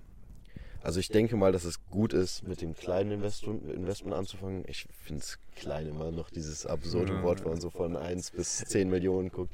Also 0.83 0.99
ich 1.01 1.09
denke 1.09 1.37
mal, 1.37 1.53
dass 1.53 1.65
es 1.65 1.85
gut 1.91 2.13
ist, 2.13 2.47
mit 2.47 2.63
dem 2.63 2.75
kleinen 2.75 3.13
Investment, 3.13 3.71
Investment 3.71 4.15
anzufangen. 4.17 4.65
Ich 4.67 4.87
finde 5.03 5.21
es 5.23 5.39
klein 5.57 5.87
immer 5.87 6.11
noch 6.11 6.31
dieses 6.31 6.65
absurde 6.65 7.15
Ja, 7.15 7.23
Wort, 7.23 7.45
wenn 7.45 7.53
man 7.53 7.61
so 7.61 7.71
von 7.71 7.97
1 7.97 8.31
bis 8.31 8.59
10 8.59 8.89
Millionen 8.89 9.31
guckt. 9.31 9.53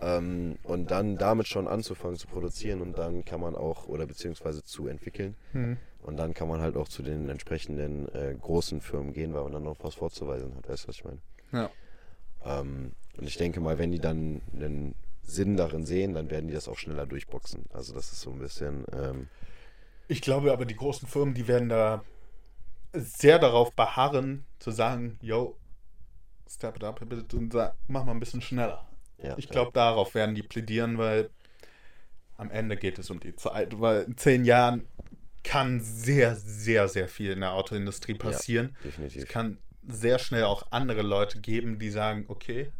Ähm, 0.00 0.58
und 0.64 0.90
dann 0.90 1.16
damit 1.16 1.46
schon 1.46 1.68
anzufangen 1.68 2.18
zu 2.18 2.26
produzieren 2.26 2.82
und 2.82 2.98
dann 2.98 3.24
kann 3.24 3.40
man 3.40 3.54
auch, 3.54 3.86
oder 3.86 4.06
beziehungsweise 4.06 4.62
zu 4.64 4.88
entwickeln. 4.88 5.36
Und 6.02 6.16
dann 6.16 6.34
kann 6.34 6.48
man 6.48 6.60
halt 6.60 6.76
auch 6.76 6.88
zu 6.88 7.02
den 7.02 7.28
entsprechenden 7.28 8.12
äh, 8.14 8.34
großen 8.38 8.80
Firmen 8.80 9.12
gehen, 9.12 9.32
weil 9.32 9.44
man 9.44 9.52
dann 9.52 9.62
noch 9.62 9.76
was 9.82 9.94
vorzuweisen 9.94 10.54
hat. 10.56 10.68
Weißt 10.68 10.84
du, 10.84 10.88
was 10.88 10.96
ich 10.96 11.04
meine? 11.04 11.18
Ja. 11.52 11.70
Ähm, 12.44 12.92
und 13.16 13.26
ich 13.26 13.36
denke 13.36 13.60
mal, 13.60 13.78
wenn 13.78 13.92
die 13.92 14.00
dann 14.00 14.42
einen 14.54 14.96
Sinn 15.22 15.56
darin 15.56 15.86
sehen, 15.86 16.14
dann 16.14 16.30
werden 16.30 16.48
die 16.48 16.54
das 16.54 16.68
auch 16.68 16.78
schneller 16.78 17.06
durchboxen. 17.06 17.66
Also 17.72 17.94
das 17.94 18.12
ist 18.12 18.20
so 18.20 18.30
ein 18.32 18.38
bisschen. 18.38 18.84
Ähm, 18.92 19.28
Ich 20.12 20.20
glaube 20.20 20.52
aber, 20.52 20.66
die 20.66 20.76
großen 20.76 21.08
Firmen, 21.08 21.34
die 21.34 21.48
werden 21.48 21.68
da 21.68 22.04
sehr 22.92 23.38
darauf 23.38 23.72
beharren, 23.72 24.44
zu 24.58 24.70
sagen, 24.70 25.18
yo, 25.22 25.56
step 26.48 26.76
it 26.76 26.84
up 26.84 27.00
und 27.32 27.52
sag, 27.52 27.74
mach 27.88 28.04
mal 28.04 28.12
ein 28.12 28.20
bisschen 28.20 28.42
schneller. 28.42 28.86
ja, 29.22 29.36
Ich 29.38 29.48
glaube, 29.48 29.72
darauf 29.72 30.14
werden 30.14 30.34
die 30.34 30.42
plädieren, 30.42 30.98
weil 30.98 31.30
am 32.36 32.50
Ende 32.50 32.76
geht 32.76 32.98
es 32.98 33.10
um 33.10 33.20
die 33.20 33.34
Zeit. 33.36 33.80
Weil 33.80 34.02
in 34.02 34.16
zehn 34.18 34.44
Jahren 34.44 34.86
kann 35.44 35.80
sehr, 35.80 36.36
sehr, 36.36 36.88
sehr 36.88 37.08
viel 37.08 37.32
in 37.32 37.40
der 37.40 37.52
Autoindustrie 37.52 38.14
passieren. 38.14 38.76
ja, 38.84 38.90
definitiv. 38.90 39.22
Es 39.22 39.28
kann 39.28 39.58
sehr 39.88 40.18
schnell 40.18 40.44
auch 40.44 40.66
andere 40.70 41.02
Leute 41.02 41.40
geben, 41.40 41.78
die 41.78 41.90
sagen, 41.90 42.26
okay, 42.28 42.70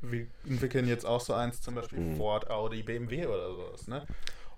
wir 0.00 0.26
entwickeln 0.48 0.86
jetzt 0.88 1.04
auch 1.04 1.20
so 1.20 1.34
eins, 1.34 1.60
zum 1.60 1.74
Beispiel 1.74 2.00
Mhm. 2.00 2.16
Ford, 2.16 2.50
Audi, 2.50 2.82
BMW 2.82 3.26
oder 3.26 3.50
sowas, 3.54 3.86
ne? 3.88 4.06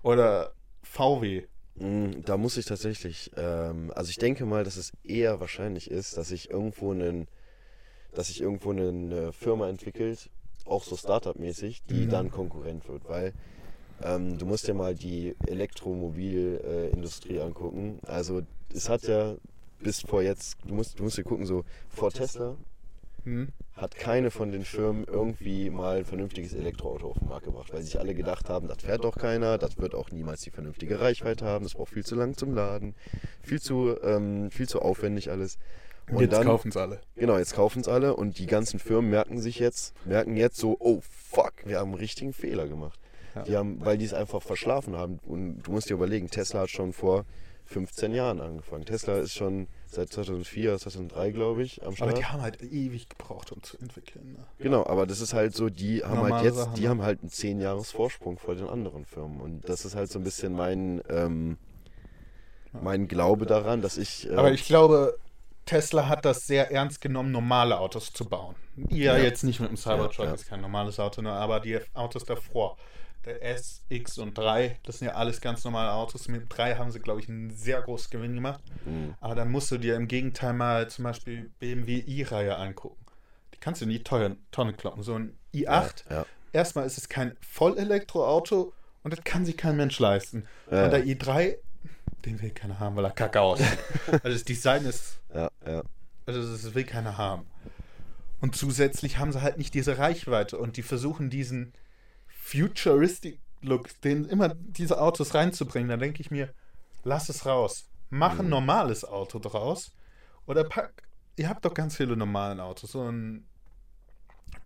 Oder 0.01 0.53
VW. 0.83 1.47
Mm, 1.77 2.21
Da 2.25 2.37
muss 2.37 2.57
ich 2.57 2.65
tatsächlich, 2.65 3.31
ähm, 3.35 3.91
also 3.95 4.09
ich 4.09 4.17
denke 4.17 4.45
mal, 4.45 4.63
dass 4.63 4.77
es 4.77 4.91
eher 5.03 5.39
wahrscheinlich 5.39 5.91
ist, 5.91 6.17
dass 6.17 6.29
sich 6.29 6.49
irgendwo 6.49 6.91
einen, 6.91 7.27
dass 8.13 8.27
sich 8.27 8.41
irgendwo 8.41 8.71
eine 8.71 9.33
Firma 9.33 9.67
entwickelt, 9.69 10.29
auch 10.65 10.83
so 10.83 10.95
Startup-mäßig, 10.95 11.83
die 11.89 12.05
Mhm. 12.05 12.09
dann 12.09 12.31
Konkurrent 12.31 12.87
wird, 12.87 13.07
weil 13.09 13.33
ähm, 14.01 14.37
du 14.37 14.45
musst 14.45 14.67
dir 14.67 14.73
mal 14.73 14.95
die 14.95 15.35
Elektromobilindustrie 15.47 17.39
angucken. 17.39 17.99
Also 18.07 18.41
es 18.73 18.89
hat 18.89 19.07
ja 19.07 19.35
bis 19.79 20.01
vor 20.01 20.21
jetzt, 20.21 20.57
du 20.65 20.73
musst, 20.75 20.97
du 20.99 21.03
musst 21.03 21.17
dir 21.17 21.23
gucken, 21.23 21.45
so 21.45 21.63
vor 21.89 22.11
Tesla 22.11 22.57
Hm? 23.25 23.49
hat 23.75 23.95
keine 23.95 24.31
von 24.31 24.51
den 24.51 24.63
Firmen 24.63 25.03
irgendwie 25.05 25.69
mal 25.69 25.97
ein 25.97 26.05
vernünftiges 26.05 26.53
Elektroauto 26.53 27.09
auf 27.09 27.19
den 27.19 27.27
Markt 27.27 27.45
gebracht, 27.45 27.73
weil 27.73 27.81
sich 27.81 27.99
alle 27.99 28.15
gedacht 28.15 28.49
haben, 28.49 28.67
das 28.67 28.77
fährt 28.81 29.03
doch 29.03 29.17
keiner, 29.17 29.57
das 29.57 29.77
wird 29.77 29.93
auch 29.93 30.11
niemals 30.11 30.41
die 30.41 30.49
vernünftige 30.49 31.01
Reichweite 31.01 31.45
haben, 31.45 31.65
das 31.65 31.73
braucht 31.73 31.91
viel 31.91 32.05
zu 32.05 32.15
lang 32.15 32.37
zum 32.37 32.53
Laden, 32.53 32.95
viel 33.41 33.61
zu, 33.61 33.97
ähm, 34.01 34.49
viel 34.49 34.69
zu 34.69 34.81
aufwendig 34.81 35.29
alles. 35.29 35.57
Und 36.09 36.21
Jetzt 36.21 36.41
kaufen 36.43 36.69
es 36.69 36.77
alle. 36.77 37.01
genau, 37.15 37.37
jetzt 37.37 37.55
kaufen 37.55 37.79
es 37.79 37.87
alle 37.87 38.15
und 38.15 38.37
die 38.37 38.45
ganzen 38.45 38.79
Firmen 38.79 39.09
merken 39.09 39.39
sich 39.39 39.59
jetzt, 39.59 39.93
merken 40.05 40.37
jetzt 40.37 40.57
so, 40.57 40.77
oh 40.79 41.01
fuck, 41.01 41.53
wir 41.65 41.79
haben 41.79 41.89
einen 41.89 41.99
richtigen 41.99 42.31
Fehler 42.31 42.67
gemacht. 42.67 42.99
Ja. 43.33 43.43
Die 43.43 43.57
haben, 43.57 43.83
weil 43.83 43.97
die 43.97 44.05
es 44.05 44.13
einfach 44.13 44.41
verschlafen 44.41 44.95
haben. 44.95 45.19
Und 45.25 45.63
du 45.63 45.71
musst 45.71 45.89
dir 45.89 45.95
überlegen, 45.95 46.29
Tesla 46.29 46.61
hat 46.61 46.69
schon 46.69 46.93
vor 46.93 47.25
15 47.65 48.13
Jahren 48.13 48.39
angefangen. 48.39 48.85
Tesla 48.85 49.17
ist 49.17 49.33
schon 49.33 49.67
seit 49.95 50.11
2004, 50.13 50.77
2003, 50.77 51.31
glaube 51.31 51.63
ich, 51.63 51.81
am 51.81 51.87
Aber 51.87 51.95
Start. 51.95 52.17
die 52.17 52.25
haben 52.25 52.41
halt 52.41 52.61
ewig 52.61 53.09
gebraucht, 53.09 53.51
um 53.51 53.63
zu 53.63 53.77
entwickeln. 53.79 54.33
Ne? 54.33 54.45
Genau, 54.59 54.85
aber 54.85 55.05
das 55.07 55.21
ist 55.21 55.33
halt 55.33 55.55
so, 55.55 55.69
die 55.69 56.03
haben 56.03 56.15
Normale 56.15 56.35
halt 56.35 56.45
jetzt, 56.45 56.55
Sachen, 56.57 56.75
die 56.75 56.81
ne? 56.83 56.89
haben 56.89 57.01
halt 57.01 57.21
einen 57.21 57.29
10 57.29 57.59
Jahres 57.59 57.91
Vorsprung 57.91 58.37
vor 58.37 58.55
den 58.55 58.67
anderen 58.67 59.05
Firmen. 59.05 59.41
Und 59.41 59.67
das 59.67 59.85
ist 59.85 59.95
halt 59.95 60.11
so 60.11 60.19
ein 60.19 60.23
bisschen 60.23 60.53
mein, 60.53 61.01
ähm, 61.09 61.57
mein 62.71 63.07
Glaube 63.07 63.45
daran, 63.45 63.81
dass 63.81 63.97
ich. 63.97 64.29
Äh, 64.29 64.35
Aber 64.35 64.51
ich 64.51 64.65
glaube, 64.65 65.17
Tesla 65.65 66.07
hat 66.07 66.25
das 66.25 66.45
sehr 66.45 66.71
ernst 66.71 67.01
genommen, 67.01 67.31
normale 67.31 67.79
Autos 67.79 68.11
zu 68.13 68.25
bauen. 68.25 68.55
Ja, 68.89 69.15
Ja. 69.17 69.23
jetzt 69.23 69.43
nicht 69.43 69.59
mit 69.59 69.69
dem 69.69 69.77
Cybertruck, 69.77 70.19
Ja, 70.19 70.25
ja. 70.25 70.33
ist 70.33 70.47
kein 70.47 70.61
normales 70.61 70.99
Auto, 70.99 71.21
ne, 71.21 71.31
aber 71.31 71.59
die 71.59 71.79
Autos 71.93 72.25
davor. 72.25 72.77
Der 73.25 73.43
S, 73.43 73.83
X 73.89 74.17
und 74.19 74.37
3, 74.37 74.79
das 74.83 74.99
sind 74.99 75.07
ja 75.07 75.15
alles 75.15 75.41
ganz 75.41 75.63
normale 75.63 75.91
Autos. 75.91 76.27
Mit 76.27 76.45
3 76.49 76.75
haben 76.75 76.91
sie, 76.91 76.99
glaube 76.99 77.21
ich, 77.21 77.29
einen 77.29 77.49
sehr 77.49 77.81
großen 77.81 78.11
Gewinn 78.11 78.35
gemacht. 78.35 78.63
mh, 78.85 79.17
Aber 79.19 79.33
dann 79.33 79.49
musst 79.49 79.71
du 79.71 79.77
dir 79.77 79.95
im 79.95 80.07
Gegenteil 80.07 80.53
mal 80.53 80.89
zum 80.89 81.03
Beispiel 81.03 81.51
BMW 81.59 82.03
i-Reihe 82.05 82.55
angucken. 82.55 83.03
Die 83.53 83.59
kannst 83.59 83.81
du 83.81 83.85
in 83.85 83.91
die 83.91 84.03
teuer 84.03 84.35
Tonne 84.51 84.73
kloppen. 84.73 85.01
So 85.01 85.15
ein 85.15 85.37
i8, 85.53 86.09
ja, 86.09 86.25
erstmal 86.53 86.85
ist 86.85 86.97
es 86.97 87.09
kein 87.09 87.35
Vollelektroauto 87.41 88.73
und 89.03 89.11
das 89.11 89.23
kann 89.23 89.45
sich 89.45 89.57
kein 89.57 89.75
Mensch 89.75 89.97
leisten. 89.99 90.45
Ja. 90.69 90.85
Und 90.85 90.91
der 90.91 91.05
i3, 91.05 91.55
den 92.25 92.41
will 92.41 92.51
keiner 92.51 92.79
haben, 92.79 92.95
weil 92.95 93.05
er 93.05 93.11
kacke 93.11 93.41
aussieht. 93.41 93.77
also 94.11 94.29
das 94.29 94.43
Design 94.43 94.85
ist, 94.85 95.19
ja, 95.33 95.49
ja, 95.65 95.83
also 96.25 96.41
das 96.41 96.73
will 96.75 96.83
keiner 96.83 97.17
haben. 97.17 97.47
Und 98.41 98.55
zusätzlich 98.55 99.17
haben 99.17 99.31
sie 99.31 99.41
halt 99.41 99.57
nicht 99.57 99.73
diese 99.73 99.97
Reichweite 99.97 100.57
und 100.57 100.77
die 100.77 100.83
versuchen 100.83 101.29
diesen 101.29 101.73
futuristic 102.45 103.39
Look, 103.61 103.99
den 104.01 104.25
immer 104.25 104.49
diese 104.53 105.01
Autos 105.01 105.33
reinzubringen. 105.33 105.89
Da 105.89 105.97
denke 105.97 106.21
ich 106.21 106.29
mir, 106.29 106.53
lass 107.03 107.29
es 107.29 107.47
raus. 107.47 107.89
Mach 108.11 108.37
ein 108.37 108.49
normales 108.49 109.03
Auto 109.03 109.39
draus 109.39 109.91
oder 110.45 110.63
pack, 110.63 110.93
ihr 111.37 111.49
habt 111.49 111.65
doch 111.65 111.73
ganz 111.73 111.97
viele 111.97 112.15
normalen 112.15 112.59
Autos, 112.59 112.91
so 112.91 113.09
ein 113.09 113.47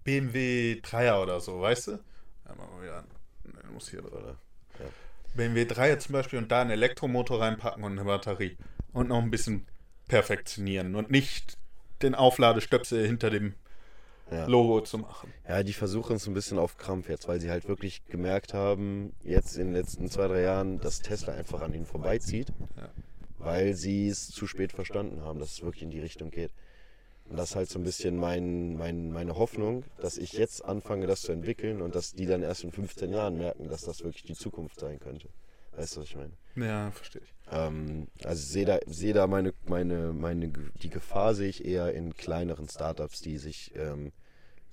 BMW 0.04 0.82
3er 0.84 1.22
oder 1.24 1.40
so, 1.40 1.62
weißt 1.62 1.88
du? 1.88 1.92
Ja, 1.92 2.56
wir 2.58 2.84
wieder. 2.84 3.06
Nee, 3.46 3.72
muss 3.74 3.90
hier 3.90 4.04
oder? 4.06 4.36
BMW 5.36 5.64
3er 5.64 6.00
zum 6.00 6.14
Beispiel 6.14 6.40
und 6.40 6.52
da 6.52 6.62
einen 6.62 6.72
Elektromotor 6.72 7.40
reinpacken 7.40 7.84
und 7.84 7.94
eine 7.94 8.04
Batterie. 8.04 8.58
Und 8.92 9.08
noch 9.08 9.22
ein 9.22 9.32
bisschen 9.32 9.66
perfektionieren 10.10 10.96
und 10.96 11.10
nicht 11.12 11.58
den 12.02 12.14
Aufladestöpsel 12.14 13.08
hinter 13.08 13.30
dem 13.30 13.56
Ja. 14.32 14.46
Logo 14.46 14.82
zu 14.82 14.98
machen. 15.00 15.34
Ja, 15.48 15.64
die 15.64 15.74
versuchen 15.74 16.16
es 16.18 16.28
ein 16.28 16.34
bisschen 16.34 16.60
auf 16.60 16.78
Krampf 16.78 17.10
jetzt, 17.10 17.28
weil 17.28 17.40
sie 17.42 17.50
halt 17.50 17.68
wirklich 17.68 18.06
gemerkt 18.06 18.54
haben, 18.54 19.14
jetzt 19.24 19.58
in 19.58 19.68
den 19.68 19.74
letzten 19.74 20.08
zwei, 20.10 20.28
drei 20.28 20.42
Jahren, 20.42 20.80
dass 20.80 21.02
Tesla 21.02 21.34
einfach 21.34 21.62
an 21.62 21.74
ihnen 21.74 21.86
vorbeizieht, 21.86 22.50
Ja. 22.78 22.90
weil 23.40 23.74
sie 23.74 24.08
es 24.08 24.30
zu 24.30 24.46
spät 24.46 24.72
verstanden 24.72 25.22
haben, 25.22 25.40
dass 25.40 25.54
es 25.54 25.64
wirklich 25.64 25.84
in 25.84 25.90
die 25.90 26.00
Richtung 26.00 26.30
geht. 26.30 26.52
Und 27.30 27.38
das 27.38 27.52
ist 27.52 27.56
halt 27.56 27.70
so 27.70 27.78
ein 27.80 27.84
bisschen 27.84 28.18
mein, 28.18 28.76
mein, 28.76 29.12
meine 29.12 29.36
Hoffnung, 29.36 29.84
dass 30.02 30.18
ich 30.18 30.34
jetzt 30.34 30.66
anfange, 30.66 31.06
das 31.08 31.22
zu 31.22 31.32
entwickeln 31.32 31.82
und 31.82 31.94
dass 31.96 32.14
die 32.14 32.26
dann 32.26 32.42
erst 32.44 32.64
in 32.64 32.72
15 32.72 33.12
Jahren 33.12 33.38
merken, 33.38 33.68
dass 33.70 33.84
das 33.84 34.04
wirklich 34.04 34.24
die 34.24 34.34
Zukunft 34.36 34.80
sein 34.80 35.00
könnte. 35.00 35.30
Weißt 35.76 35.96
du, 35.96 36.02
was 36.02 36.08
ich 36.10 36.16
meine? 36.16 36.34
Ja, 36.56 36.90
verstehe 36.92 37.22
ich. 37.24 37.39
Ähm, 37.52 38.08
also 38.24 38.42
sehe 38.42 38.66
da, 38.66 38.80
sehe 38.86 39.14
da 39.14 39.28
meine, 39.28 39.54
meine, 39.66 40.14
meine, 40.14 40.50
die 40.50 40.90
Gefahr 40.90 41.34
sehe 41.36 41.50
ich 41.50 41.66
eher 41.66 41.94
in 41.94 42.16
kleineren 42.16 42.70
Startups, 42.70 43.22
die 43.22 43.38
sich, 43.38 43.74
ähm, 43.76 44.12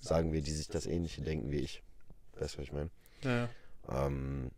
sagen 0.00 0.32
wir, 0.32 0.42
die 0.42 0.52
sich 0.52 0.68
das 0.68 0.86
Ähnliche 0.86 1.22
denken 1.22 1.50
wie 1.50 1.60
ich. 1.60 1.82
Weißt 2.38 2.54
du, 2.54 2.58
was 2.58 2.64
ich 2.66 2.72
meine? 2.72 2.90
Ja, 3.22 3.48
Ähm, 3.88 4.50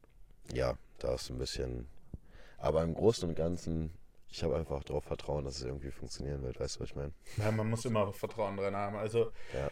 ja, 0.52 0.76
da 0.98 1.14
ist 1.14 1.30
ein 1.30 1.38
bisschen. 1.38 1.86
Aber 2.58 2.82
im 2.82 2.94
Großen 2.94 3.28
und 3.28 3.34
Ganzen, 3.36 3.92
ich 4.28 4.42
habe 4.42 4.56
einfach 4.56 4.82
darauf 4.84 5.04
Vertrauen, 5.04 5.44
dass 5.44 5.56
es 5.56 5.62
irgendwie 5.62 5.90
funktionieren 5.90 6.42
wird. 6.42 6.58
Weißt 6.60 6.76
du, 6.76 6.80
was 6.80 6.90
ich 6.90 6.96
meine? 6.96 7.12
ja, 7.36 7.50
man 7.52 7.68
muss 7.70 7.84
immer 7.84 8.12
Vertrauen 8.12 8.56
drin 8.56 8.74
haben. 8.76 8.96
Also 8.96 9.32
Ja. 9.54 9.68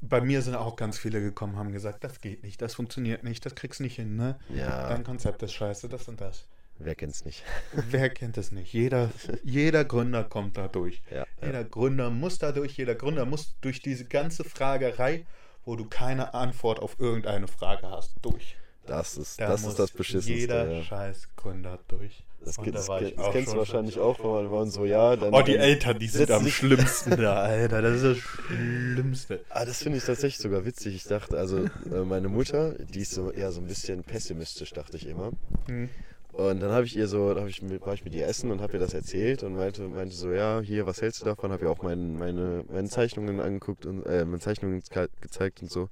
bei 0.00 0.20
mir 0.20 0.42
sind 0.42 0.54
auch 0.54 0.76
ganz 0.76 0.98
viele 0.98 1.20
gekommen, 1.20 1.56
haben 1.56 1.72
gesagt, 1.72 2.04
das 2.04 2.20
geht 2.20 2.42
nicht, 2.42 2.60
das 2.62 2.74
funktioniert 2.74 3.24
nicht, 3.24 3.44
das 3.44 3.54
kriegst 3.54 3.80
nicht 3.80 3.96
hin, 3.96 4.16
ne? 4.16 4.38
Ja, 4.48 4.88
Dein 4.88 5.04
Konzept 5.04 5.42
ist 5.42 5.52
scheiße, 5.52 5.88
das 5.88 6.08
und 6.08 6.20
das. 6.20 6.46
Wer 6.78 6.94
kennt's 6.94 7.24
nicht? 7.24 7.42
Wer 7.90 8.10
kennt 8.10 8.36
es 8.38 8.52
nicht? 8.52 8.72
Jeder, 8.72 9.10
jeder 9.42 9.84
Gründer 9.84 10.24
kommt 10.24 10.56
da 10.56 10.68
durch. 10.68 11.02
Ja, 11.10 11.18
ja. 11.18 11.26
Jeder 11.46 11.64
Gründer 11.64 12.10
muss 12.10 12.38
da 12.38 12.52
durch, 12.52 12.76
jeder 12.76 12.94
Gründer 12.94 13.24
muss 13.24 13.54
durch 13.60 13.80
diese 13.80 14.04
ganze 14.04 14.44
Fragerei, 14.44 15.26
wo 15.64 15.76
du 15.76 15.86
keine 15.86 16.34
Antwort 16.34 16.78
auf 16.80 16.96
irgendeine 16.98 17.48
Frage 17.48 17.90
hast, 17.90 18.14
durch. 18.22 18.56
Das 18.86 19.16
ist, 19.16 19.40
Da 19.40 19.48
das 19.48 19.64
ist 19.64 19.78
das 19.80 19.90
Beschissenste. 19.90 20.32
Jeder 20.32 20.70
ja. 20.70 20.82
scheiß 20.82 21.28
Gründer 21.34 21.78
durch. 21.88 22.22
Das, 22.44 22.56
geht- 22.58 22.74
da 22.76 22.78
das, 22.78 23.02
ich 23.02 23.16
das 23.16 23.24
auch 23.24 23.32
kennst 23.32 23.52
du 23.52 23.56
wahrscheinlich 23.56 23.98
auch, 23.98 24.18
man, 24.20 24.44
wenn 24.44 24.52
man 24.52 24.70
so, 24.70 24.84
ja, 24.84 25.16
dann. 25.16 25.34
Oh, 25.34 25.42
die 25.42 25.56
Eltern, 25.56 25.98
die 25.98 26.06
sind 26.06 26.30
am 26.30 26.46
schlimmsten 26.46 27.16
da, 27.20 27.42
Alter. 27.42 27.82
Das 27.82 27.96
ist 28.00 28.04
das 28.04 28.18
Schlimmste. 28.18 29.40
Ah, 29.48 29.64
das 29.64 29.82
finde 29.82 29.98
ich 29.98 30.04
tatsächlich 30.04 30.38
sogar 30.38 30.64
witzig. 30.64 30.94
Ich 30.94 31.04
dachte, 31.04 31.36
also 31.36 31.64
äh, 31.64 32.04
meine 32.04 32.28
Mutter, 32.28 32.74
die 32.78 33.00
ist 33.00 33.10
so 33.12 33.32
eher 33.32 33.50
so 33.50 33.60
ein 33.60 33.66
bisschen 33.66 34.04
pessimistisch, 34.04 34.72
dachte 34.72 34.96
ich 34.96 35.06
immer. 35.08 35.32
Hm. 35.66 35.88
Und 36.36 36.60
dann 36.60 36.70
habe 36.70 36.84
ich 36.84 36.94
ihr 36.94 37.08
so, 37.08 37.32
da 37.32 37.40
hab 37.40 37.48
ich 37.48 37.62
war 37.80 37.94
ich 37.94 38.04
mit 38.04 38.14
ihr 38.14 38.26
essen 38.26 38.50
und 38.50 38.60
habe 38.60 38.74
ihr 38.74 38.78
das 38.78 38.92
erzählt 38.92 39.42
und 39.42 39.56
meinte, 39.56 39.88
meinte 39.88 40.14
so, 40.14 40.30
ja, 40.30 40.60
hier, 40.60 40.86
was 40.86 41.00
hältst 41.00 41.22
du 41.22 41.24
davon? 41.24 41.50
Habe 41.50 41.64
ihr 41.64 41.70
auch 41.70 41.82
mein, 41.82 42.18
meine, 42.18 42.62
meine 42.70 42.88
Zeichnungen 42.90 43.40
angeguckt 43.40 43.86
und 43.86 44.04
äh, 44.04 44.26
meine 44.26 44.40
Zeichnungen 44.40 44.82
ge- 44.90 45.08
gezeigt 45.22 45.62
und 45.62 45.70
so. 45.70 45.88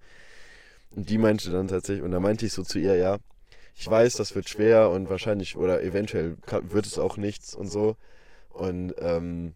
Und 0.91 1.09
die 1.09 1.17
meinte 1.17 1.51
dann 1.51 1.69
tatsächlich, 1.69 2.05
und 2.05 2.11
da 2.11 2.21
meinte 2.21 2.45
ich 2.45 2.53
so 2.53 2.63
zu 2.63 2.79
ihr, 2.79 2.95
ja, 2.97 3.17
ich 3.75 3.89
weiß, 3.91 4.17
das 4.17 4.35
wird 4.35 4.51
schwer 4.51 4.91
und 4.91 5.09
wahrscheinlich 5.09 5.57
oder 5.57 5.83
eventuell 5.83 6.37
wird 6.69 6.85
es 6.85 6.99
auch 6.99 7.17
nichts 7.17 7.55
und 7.55 7.69
so. 7.69 7.97
Und 8.51 8.95
ähm, 8.99 9.55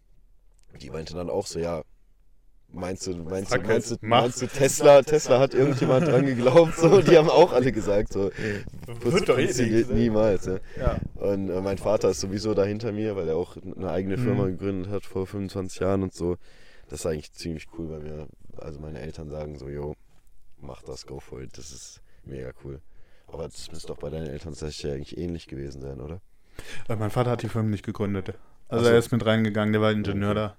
die 0.81 0.89
meinte 0.89 1.13
dann 1.13 1.29
auch 1.29 1.45
so, 1.45 1.59
ja, 1.59 1.83
meinst 2.71 3.07
du, 3.07 3.15
meinst 3.15 3.53
du, 3.53 3.59
meinst 3.61 3.91
du, 3.91 3.95
meinst 4.01 4.41
du 4.41 4.47
Tesla, 4.47 5.01
Tesla 5.01 5.39
hat 5.39 5.53
irgendjemand 5.53 6.07
dran 6.07 6.25
geglaubt, 6.25 6.75
so, 6.77 7.01
die 7.01 7.17
haben 7.17 7.29
auch 7.29 7.51
alle 7.53 7.71
gesagt, 7.71 8.13
so, 8.13 8.31
Wird 9.01 9.29
doch 9.29 9.37
eh 9.37 9.45
nichts, 9.45 9.57
ne? 9.59 9.85
niemals, 9.95 10.45
ne? 10.47 10.61
Ja. 10.77 10.97
Und 11.15 11.49
äh, 11.49 11.61
mein 11.61 11.77
Vater 11.77 12.09
ist 12.11 12.19
sowieso 12.21 12.53
da 12.53 12.63
hinter 12.63 12.91
mir, 12.91 13.15
weil 13.15 13.27
er 13.29 13.35
auch 13.35 13.57
eine 13.57 13.89
eigene 13.89 14.17
Mhm. 14.17 14.23
Firma 14.23 14.45
gegründet 14.47 14.91
hat 14.91 15.05
vor 15.05 15.25
25 15.27 15.79
Jahren 15.79 16.03
und 16.03 16.13
so. 16.13 16.37
Das 16.89 17.01
ist 17.01 17.05
eigentlich 17.05 17.31
ziemlich 17.33 17.67
cool 17.77 17.87
bei 17.87 17.99
mir. 17.99 18.27
Also 18.57 18.79
meine 18.79 18.99
Eltern 18.99 19.29
sagen 19.29 19.57
so, 19.57 19.69
jo, 19.69 19.95
mach 20.61 20.81
das, 20.81 21.05
go 21.05 21.19
for 21.19 21.41
it. 21.41 21.57
Das 21.57 21.71
ist 21.71 22.01
mega 22.25 22.51
cool. 22.63 22.81
Aber 23.27 23.43
das 23.43 23.71
müsste 23.71 23.87
doch 23.89 23.97
bei 23.97 24.09
deinen 24.09 24.25
Eltern 24.27 24.53
tatsächlich 24.53 24.91
eigentlich 24.91 25.17
ähnlich 25.17 25.47
gewesen 25.47 25.81
sein, 25.81 25.99
oder? 26.01 26.19
Weil 26.87 26.97
mein 26.97 27.11
Vater 27.11 27.29
hat 27.31 27.43
die 27.43 27.47
Firma 27.49 27.69
nicht 27.69 27.85
gegründet. 27.85 28.33
Also 28.67 28.85
so. 28.85 28.91
er 28.91 28.97
ist 28.97 29.11
mit 29.11 29.23
reingegangen, 29.25 29.71
der 29.71 29.81
war 29.81 29.91
Ingenieur 29.91 30.31
Okay. 30.31 30.35
da. 30.39 30.57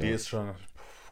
Die 0.00 0.06
Ja. 0.06 0.14
ist 0.14 0.28
schon 0.28 0.50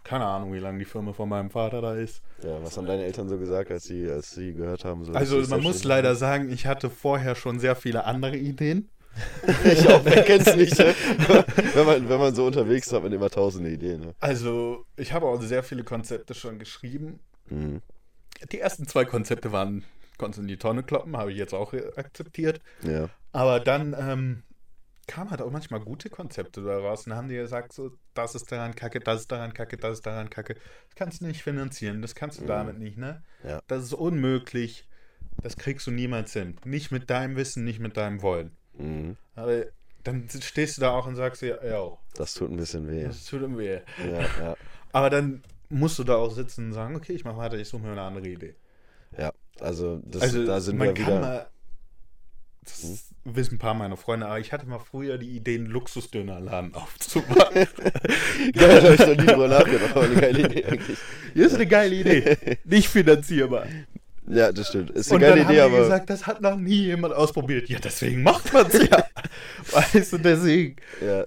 keine 0.04 0.24
Ahnung, 0.24 0.52
wie 0.52 0.58
lange 0.58 0.78
die 0.78 0.84
Firma 0.84 1.12
von 1.12 1.28
meinem 1.28 1.50
Vater 1.50 1.80
da 1.80 1.94
ist. 1.94 2.22
Ja, 2.42 2.62
was 2.62 2.76
haben 2.76 2.86
deine 2.86 3.04
Eltern 3.04 3.28
so 3.28 3.38
gesagt, 3.38 3.70
als 3.70 3.84
sie, 3.84 4.08
als 4.10 4.34
sie 4.34 4.54
gehört 4.54 4.84
haben? 4.84 5.04
So, 5.04 5.12
Also 5.12 5.42
du 5.42 5.48
man 5.48 5.62
muss 5.62 5.84
leider 5.84 6.14
sagen, 6.14 6.50
ich 6.50 6.66
hatte 6.66 6.90
vorher 6.90 7.34
schon 7.34 7.58
sehr 7.60 7.76
viele 7.76 8.04
andere 8.04 8.36
Ideen. 8.36 8.88
ich 9.64 9.88
auch, 9.88 10.04
wer 10.04 10.22
kennt's 10.22 10.54
nicht? 10.54 10.78
ne? 10.78 10.94
wenn, 11.74 11.86
man, 11.86 12.08
wenn 12.08 12.18
man 12.18 12.34
so 12.34 12.46
unterwegs 12.46 12.86
ist, 12.86 12.92
hat 12.92 13.02
man 13.02 13.12
immer 13.12 13.30
tausende 13.30 13.70
Ideen. 13.70 14.00
Ne? 14.00 14.14
Also 14.20 14.84
ich 14.96 15.12
habe 15.12 15.26
auch 15.26 15.40
sehr 15.42 15.62
viele 15.62 15.82
Konzepte 15.82 16.34
schon 16.34 16.58
geschrieben. 16.58 17.18
Mhm. 17.50 17.82
Die 18.52 18.60
ersten 18.60 18.86
zwei 18.86 19.04
Konzepte 19.04 19.50
waren, 19.50 19.84
konntest 20.18 20.40
in 20.40 20.48
die 20.48 20.56
Tonne 20.58 20.82
kloppen, 20.84 21.16
habe 21.16 21.32
ich 21.32 21.38
jetzt 21.38 21.54
auch 21.54 21.72
akzeptiert. 21.96 22.60
Ja. 22.82 23.08
Aber 23.32 23.58
dann 23.58 23.96
ähm, 23.98 24.42
kamen 25.08 25.30
halt 25.30 25.42
auch 25.42 25.50
manchmal 25.50 25.80
gute 25.80 26.10
Konzepte 26.10 26.62
daraus 26.62 27.06
und 27.06 27.14
haben 27.14 27.28
die 27.28 27.34
gesagt, 27.34 27.72
so, 27.72 27.90
das 28.18 28.34
ist 28.34 28.52
daran 28.52 28.74
kacke, 28.74 29.00
das 29.00 29.22
ist 29.22 29.32
daran 29.32 29.52
kacke, 29.54 29.76
das 29.78 29.94
ist 29.94 30.06
daran 30.06 30.28
kacke. 30.30 30.54
Das 30.54 30.94
kannst 30.96 31.20
du 31.20 31.26
nicht 31.26 31.42
finanzieren, 31.42 32.02
das 32.02 32.14
kannst 32.14 32.38
du 32.38 32.42
Mhm. 32.44 32.48
damit 32.48 32.78
nicht, 32.78 32.98
ne? 32.98 33.22
Ja. 33.44 33.60
Das 33.66 33.82
ist 33.82 33.94
unmöglich. 33.94 34.86
Das 35.42 35.56
kriegst 35.56 35.86
du 35.86 35.90
niemals 35.92 36.32
hin. 36.32 36.56
Nicht 36.64 36.90
mit 36.90 37.10
deinem 37.10 37.36
Wissen, 37.36 37.64
nicht 37.64 37.78
mit 37.80 37.96
deinem 37.96 38.22
Wollen. 38.22 38.56
Mhm. 38.76 39.16
Aber 39.36 39.64
dann 40.04 40.28
stehst 40.28 40.76
du 40.76 40.80
da 40.80 40.90
auch 40.90 41.06
und 41.06 41.16
sagst 41.16 41.42
dir, 41.42 41.60
ja, 41.64 41.96
Das 42.14 42.34
tut 42.34 42.50
ein 42.50 42.56
bisschen 42.56 42.88
weh. 42.88 43.04
das 43.04 43.24
tut 43.24 43.42
ihm 43.42 43.56
weh. 43.56 43.80
Ja, 44.04 44.20
ja. 44.20 44.56
Aber 44.92 45.10
dann 45.10 45.42
musst 45.68 45.98
du 45.98 46.04
da 46.04 46.16
auch 46.16 46.30
sitzen 46.30 46.66
und 46.66 46.72
sagen, 46.72 46.96
okay, 46.96 47.12
ich 47.12 47.24
mache 47.24 47.36
weiter, 47.36 47.56
ich 47.56 47.68
suche 47.68 47.82
mir 47.82 47.92
eine 47.92 48.02
andere 48.02 48.26
Idee. 48.28 48.54
ja. 49.16 49.32
Also, 49.60 50.00
das, 50.04 50.22
also 50.22 50.46
da 50.46 50.60
sind 50.60 50.78
wir 50.80 50.96
wieder. 50.96 51.18
Mal, 51.20 51.46
das 52.64 53.08
wissen 53.24 53.54
ein 53.56 53.58
paar 53.58 53.74
meiner 53.74 53.96
Freunde, 53.96 54.26
aber 54.26 54.40
ich 54.40 54.52
hatte 54.52 54.66
mal 54.66 54.78
früher 54.78 55.18
die 55.18 55.30
Idee, 55.36 55.56
einen 55.56 55.66
Luxusdönerladen 55.66 56.74
aufzumachen. 56.74 57.54
Geil, 58.52 58.80
da 58.80 58.82
hab 58.82 58.92
ich 58.92 58.98
noch 59.00 59.16
nie 59.16 59.26
drüber 59.26 59.48
nachgedacht, 59.48 59.96
aber 59.96 60.04
eine 60.04 60.20
geile 60.20 60.46
Idee 60.46 60.64
eigentlich. 60.64 60.98
Hier 61.34 61.46
ist 61.46 61.54
eine 61.54 61.66
geile 61.66 61.94
Idee. 61.94 62.58
Nicht 62.64 62.88
finanzierbar. 62.88 63.66
Ja, 64.26 64.52
das 64.52 64.68
stimmt. 64.68 64.90
Ist 64.90 65.10
Und 65.10 65.22
eine 65.22 65.26
geile 65.26 65.42
dann 65.42 65.52
Idee, 65.52 65.62
haben 65.62 65.74
aber. 65.74 65.82
gesagt, 65.84 66.10
das 66.10 66.26
hat 66.26 66.40
noch 66.40 66.56
nie 66.56 66.84
jemand 66.84 67.14
ausprobiert. 67.14 67.68
Ja, 67.68 67.78
deswegen 67.78 68.22
macht 68.22 68.52
man 68.52 68.66
es 68.66 68.88
ja. 68.90 69.04
weißt 69.72 70.12
du, 70.12 70.18
deswegen. 70.18 70.76
Ja, 71.04 71.24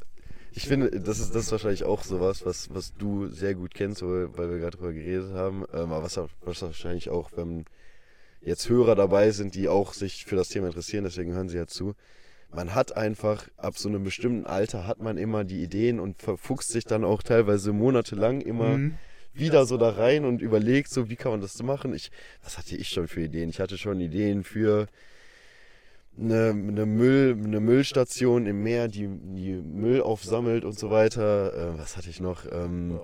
ich 0.54 0.68
finde, 0.68 0.92
das 0.92 1.20
ist, 1.20 1.34
das 1.34 1.46
ist 1.46 1.52
wahrscheinlich 1.52 1.84
auch 1.84 2.04
sowas, 2.04 2.46
was, 2.46 2.74
was 2.74 2.94
du 2.98 3.28
sehr 3.28 3.56
gut 3.56 3.74
kennst, 3.74 4.02
weil 4.02 4.30
wir 4.52 4.60
gerade 4.60 4.78
drüber 4.78 4.94
geredet 4.94 5.34
haben. 5.34 5.66
Ähm, 5.74 5.92
aber 5.92 6.04
was, 6.04 6.20
was 6.42 6.62
wahrscheinlich 6.62 7.10
auch, 7.10 7.32
wenn 7.36 7.66
jetzt 8.42 8.70
Hörer 8.70 8.96
dabei 8.96 9.32
sind, 9.32 9.56
die 9.56 9.68
auch 9.70 9.94
sich 9.94 10.26
für 10.26 10.36
das 10.36 10.50
Thema 10.50 10.68
interessieren, 10.68 11.04
deswegen 11.04 11.34
hören 11.34 11.50
sie 11.50 11.58
ja 11.58 11.68
zu. 11.68 11.94
Man 12.54 12.76
hat 12.76 12.98
einfach, 12.98 13.48
ab 13.56 13.78
so 13.78 13.88
einem 13.88 14.04
bestimmten 14.04 14.46
Alter 14.46 14.86
hat 14.86 15.00
man 15.02 15.18
immer 15.18 15.44
die 15.46 15.62
Ideen 15.64 16.00
und 16.00 16.22
verfuchst 16.22 16.70
sich 16.70 16.84
dann 16.84 17.06
auch 17.06 17.24
teilweise 17.24 17.72
monatelang 17.72 18.42
immer 18.42 18.78
Mhm. 18.78 18.96
wieder 19.34 19.66
so 19.66 19.78
da 19.78 19.90
rein 19.92 20.26
und 20.26 20.42
überlegt, 20.42 20.90
so 20.90 21.10
wie 21.10 21.16
kann 21.16 21.32
man 21.32 21.40
das 21.42 21.54
so 21.54 21.64
machen. 21.64 21.94
Ich, 21.94 22.12
was 22.44 22.58
hatte 22.58 22.76
ich 22.76 22.90
schon 22.90 23.08
für 23.08 23.22
Ideen? 23.22 23.50
Ich 23.50 23.62
hatte 23.62 23.78
schon 23.78 24.02
Ideen 24.02 24.44
für 24.44 24.88
eine, 26.20 26.50
eine, 26.50 26.86
Müll, 26.86 27.38
eine 27.42 27.60
Müllstation 27.62 28.46
im 28.46 28.64
Meer, 28.64 28.88
die, 28.90 29.08
die 29.08 29.54
Müll 29.54 30.02
aufsammelt 30.02 30.66
und 30.66 30.78
so 30.78 30.90
weiter. 30.92 31.54
Äh, 31.76 31.80
was 31.80 31.96
hatte 31.96 32.10
ich 32.10 32.20
noch? 32.20 32.46
Ähm, 32.52 33.00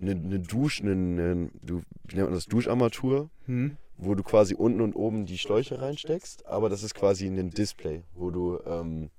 eine, 0.00 0.12
eine 0.12 0.38
Dusche, 0.40 0.84
eine, 0.84 0.92
eine, 0.92 1.50
wie 1.62 2.14
nennt 2.16 2.28
man 2.28 2.32
das? 2.34 2.46
Duscharmatur, 2.46 3.28
Hm? 3.46 3.76
Wo 3.98 4.14
du 4.14 4.22
quasi 4.22 4.54
unten 4.54 4.80
und 4.80 4.94
oben 4.94 5.26
die 5.26 5.38
Schläuche 5.38 5.80
reinsteckst, 5.82 6.46
aber 6.46 6.68
das 6.68 6.82
ist 6.82 6.94
quasi 6.94 7.26
ein 7.26 7.50
Display, 7.50 8.02
wo 8.14 8.30
du 8.30 8.58
ähm, 8.64 9.10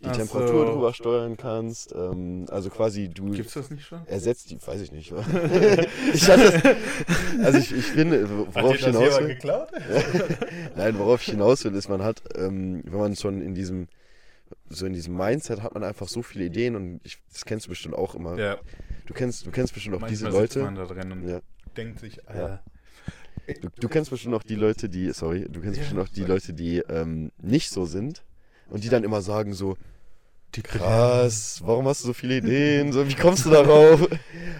die 0.00 0.08
Ach 0.08 0.16
Temperatur 0.16 0.66
so. 0.66 0.72
drüber 0.74 0.92
steuern 0.92 1.38
kannst. 1.38 1.94
Ähm, 1.94 2.44
also 2.50 2.68
quasi 2.68 3.08
du 3.08 3.30
Gibt's 3.32 3.54
das 3.54 3.70
nicht 3.70 3.86
schon? 3.86 4.06
ersetzt 4.06 4.50
die, 4.50 4.58
weiß 4.64 4.82
ich 4.82 4.92
nicht. 4.92 5.10
ich 6.12 6.28
hatte, 6.28 6.76
also 7.42 7.58
ich, 7.58 7.74
ich 7.74 7.86
finde, 7.86 8.28
worauf 8.54 8.74
ich 8.76 8.84
hinaus 8.84 9.18
will, 9.18 9.28
geklaut? 9.28 9.68
nein, 10.76 10.98
worauf 10.98 11.22
ich 11.22 11.30
hinaus 11.30 11.64
will, 11.64 11.74
ist, 11.74 11.88
man 11.88 12.02
hat, 12.02 12.22
ähm, 12.36 12.82
wenn 12.84 13.00
man 13.00 13.16
schon 13.16 13.40
in 13.40 13.54
diesem, 13.54 13.88
so 14.68 14.84
in 14.84 14.92
diesem 14.92 15.16
Mindset 15.16 15.62
hat 15.62 15.72
man 15.72 15.82
einfach 15.82 16.08
so 16.08 16.20
viele 16.22 16.44
Ideen 16.44 16.76
und 16.76 17.00
ich, 17.04 17.16
das 17.32 17.46
kennst 17.46 17.64
du 17.66 17.70
bestimmt 17.70 17.94
auch 17.94 18.14
immer. 18.14 18.38
Ja, 18.38 18.58
Du 19.06 19.14
kennst, 19.14 19.46
du 19.46 19.50
kennst 19.50 19.72
bestimmt 19.72 19.96
auch 19.96 20.06
diese 20.06 20.24
manchmal 20.24 20.42
sitzt 20.42 20.56
Leute. 20.56 20.64
man 20.66 20.74
da 20.74 20.84
drin 20.84 21.12
und 21.12 21.28
Ja. 21.28 21.40
denkt 21.76 22.00
sich, 22.00 22.20
Ja. 22.34 22.60
Du, 23.60 23.68
du 23.68 23.88
kennst 23.88 24.10
bestimmt 24.10 24.34
auch 24.34 24.42
die 24.42 24.56
Leute, 24.56 24.88
die, 24.88 25.12
sorry, 25.12 25.46
du 25.48 25.60
kennst 25.60 25.76
Ja, 25.76 25.82
bestimmt 25.82 26.00
auch 26.00 26.08
die. 26.08 26.24
Leute, 26.24 26.52
die 26.52 26.78
ähm, 26.88 27.30
nicht 27.40 27.70
so 27.70 27.86
sind 27.86 28.24
und 28.68 28.82
die 28.84 28.88
dann 28.88 29.04
immer 29.04 29.22
sagen 29.22 29.52
so, 29.54 29.76
die 30.54 30.62
krass, 30.62 31.60
warum 31.64 31.86
hast 31.86 32.02
du 32.02 32.08
so 32.08 32.12
viele 32.12 32.38
Ideen, 32.38 32.92
so, 32.92 33.06
wie 33.08 33.14
kommst 33.14 33.44
du 33.44 33.50
darauf? 33.50 34.08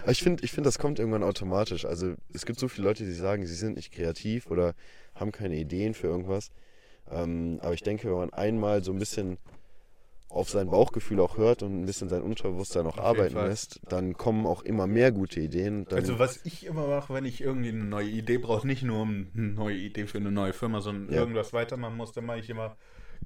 Aber 0.03 0.11
ich 0.13 0.23
finde, 0.23 0.45
ich 0.45 0.53
find, 0.53 0.67
das 0.67 0.79
kommt 0.79 0.99
irgendwann 0.99 1.23
automatisch. 1.23 1.85
Also 1.85 2.15
es 2.33 2.45
gibt 2.45 2.59
so 2.59 2.69
viele 2.69 2.87
Leute, 2.89 3.05
die 3.05 3.13
sagen, 3.13 3.47
sie 3.47 3.55
sind 3.55 3.77
nicht 3.77 3.93
kreativ 3.93 4.47
oder 4.51 4.75
haben 5.15 5.33
keine 5.33 5.57
Ideen 5.57 5.95
für 5.95 6.07
irgendwas. 6.07 6.51
Ähm, 7.11 7.59
aber 7.63 7.75
ich 7.75 7.83
denke, 7.83 8.09
wenn 8.09 8.17
man 8.17 8.33
einmal 8.33 8.85
so 8.85 8.93
ein 8.93 8.99
bisschen 8.99 9.39
auf 10.29 10.51
sein 10.51 10.69
Bauchgefühl 10.71 11.21
auch 11.21 11.37
hört 11.37 11.63
und 11.63 11.81
ein 11.83 11.87
bisschen 11.87 12.09
sein 12.09 12.23
Unterbewusstsein 12.23 12.87
auch 12.87 12.99
Auf 12.99 13.05
arbeiten 13.05 13.37
lässt, 13.37 13.81
dann 13.89 14.15
kommen 14.15 14.45
auch 14.47 14.63
immer 14.63 14.87
mehr 14.87 15.13
gute 15.13 15.41
Ideen. 15.41 15.85
Dann, 15.87 15.99
Also 16.01 16.19
was 16.19 16.45
ich 16.45 16.67
immer 16.67 16.87
mache, 16.89 17.15
wenn 17.15 17.25
ich 17.25 17.41
irgendwie 17.41 17.69
eine 17.71 17.85
neue 17.85 18.09
Idee 18.09 18.39
brauche, 18.39 18.67
nicht 18.67 18.83
nur 18.83 19.03
um 19.03 19.29
eine 19.35 19.47
neue 19.53 19.77
Idee 19.77 20.07
für 20.07 20.19
eine 20.19 20.31
neue 20.33 20.53
Firma, 20.53 20.81
sondern 20.81 21.13
Ja. 21.15 21.21
irgendwas 21.21 21.53
weitermachen 21.53 21.97
muss, 21.97 22.13
dann 22.13 22.27
mache 22.27 22.41
ich 22.41 22.51
immer, 22.51 22.77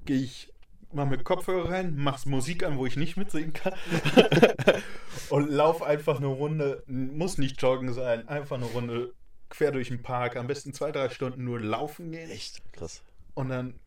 gehe 0.05 0.17
ich 0.21 0.53
mal 0.93 1.05
mit 1.05 1.23
Kopfhörer 1.23 1.69
rein, 1.71 1.95
mach's 1.97 2.25
Musik 2.25 2.63
an, 2.63 2.77
wo 2.77 2.85
ich 2.85 2.97
nicht 2.97 3.17
mitsingen 3.17 3.53
kann 3.53 3.73
und 5.29 5.49
lauf 5.49 5.81
einfach 5.81 6.17
eine 6.17 6.27
Runde, 6.27 6.83
muss 6.87 7.37
nicht 7.37 7.61
joggen 7.61 7.93
sein, 7.93 8.27
einfach 8.27 8.57
eine 8.57 8.65
Runde 8.65 9.13
quer 9.49 9.71
durch 9.71 9.89
den 9.89 10.01
Park, 10.01 10.35
am 10.37 10.47
besten 10.47 10.73
zwei, 10.73 10.91
drei 10.91 11.09
Stunden 11.09 11.43
nur 11.43 11.59
laufen 11.59 12.11
gehen 12.11 12.29
echt 12.29 12.61
krass. 12.73 13.01
und 13.33 13.49
dann 13.49 13.79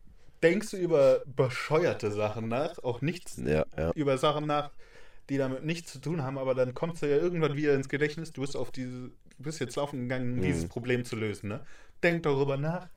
denkst 0.49 0.71
du 0.71 0.77
über 0.77 1.21
bescheuerte 1.25 2.11
Sachen 2.11 2.47
nach, 2.47 2.77
auch 2.83 3.01
nichts 3.01 3.37
Ja, 3.37 3.65
ja. 3.77 3.91
über 3.95 4.17
Sachen 4.17 4.45
nach, 4.45 4.71
die 5.29 5.37
damit 5.37 5.63
nichts 5.65 5.91
zu 5.91 5.99
tun 5.99 6.23
haben, 6.23 6.37
aber 6.37 6.53
dann 6.53 6.73
kommst 6.73 7.01
du 7.01 7.07
ja 7.09 7.17
irgendwann 7.17 7.55
wieder 7.55 7.73
ins 7.73 7.89
Gedächtnis, 7.89 8.31
du 8.31 8.41
bist 8.41 8.55
auf 8.55 8.71
diese, 8.71 9.09
du 9.37 9.43
bist 9.43 9.59
jetzt 9.59 9.75
laufen 9.75 10.01
gegangen, 10.01 10.33
um 10.33 10.39
Mhm. 10.39 10.43
dieses 10.43 10.67
Problem 10.67 11.03
zu 11.03 11.15
lösen, 11.15 11.49
ne? 11.49 11.61
Denk 12.03 12.23
darüber 12.23 12.57
nach. 12.57 12.87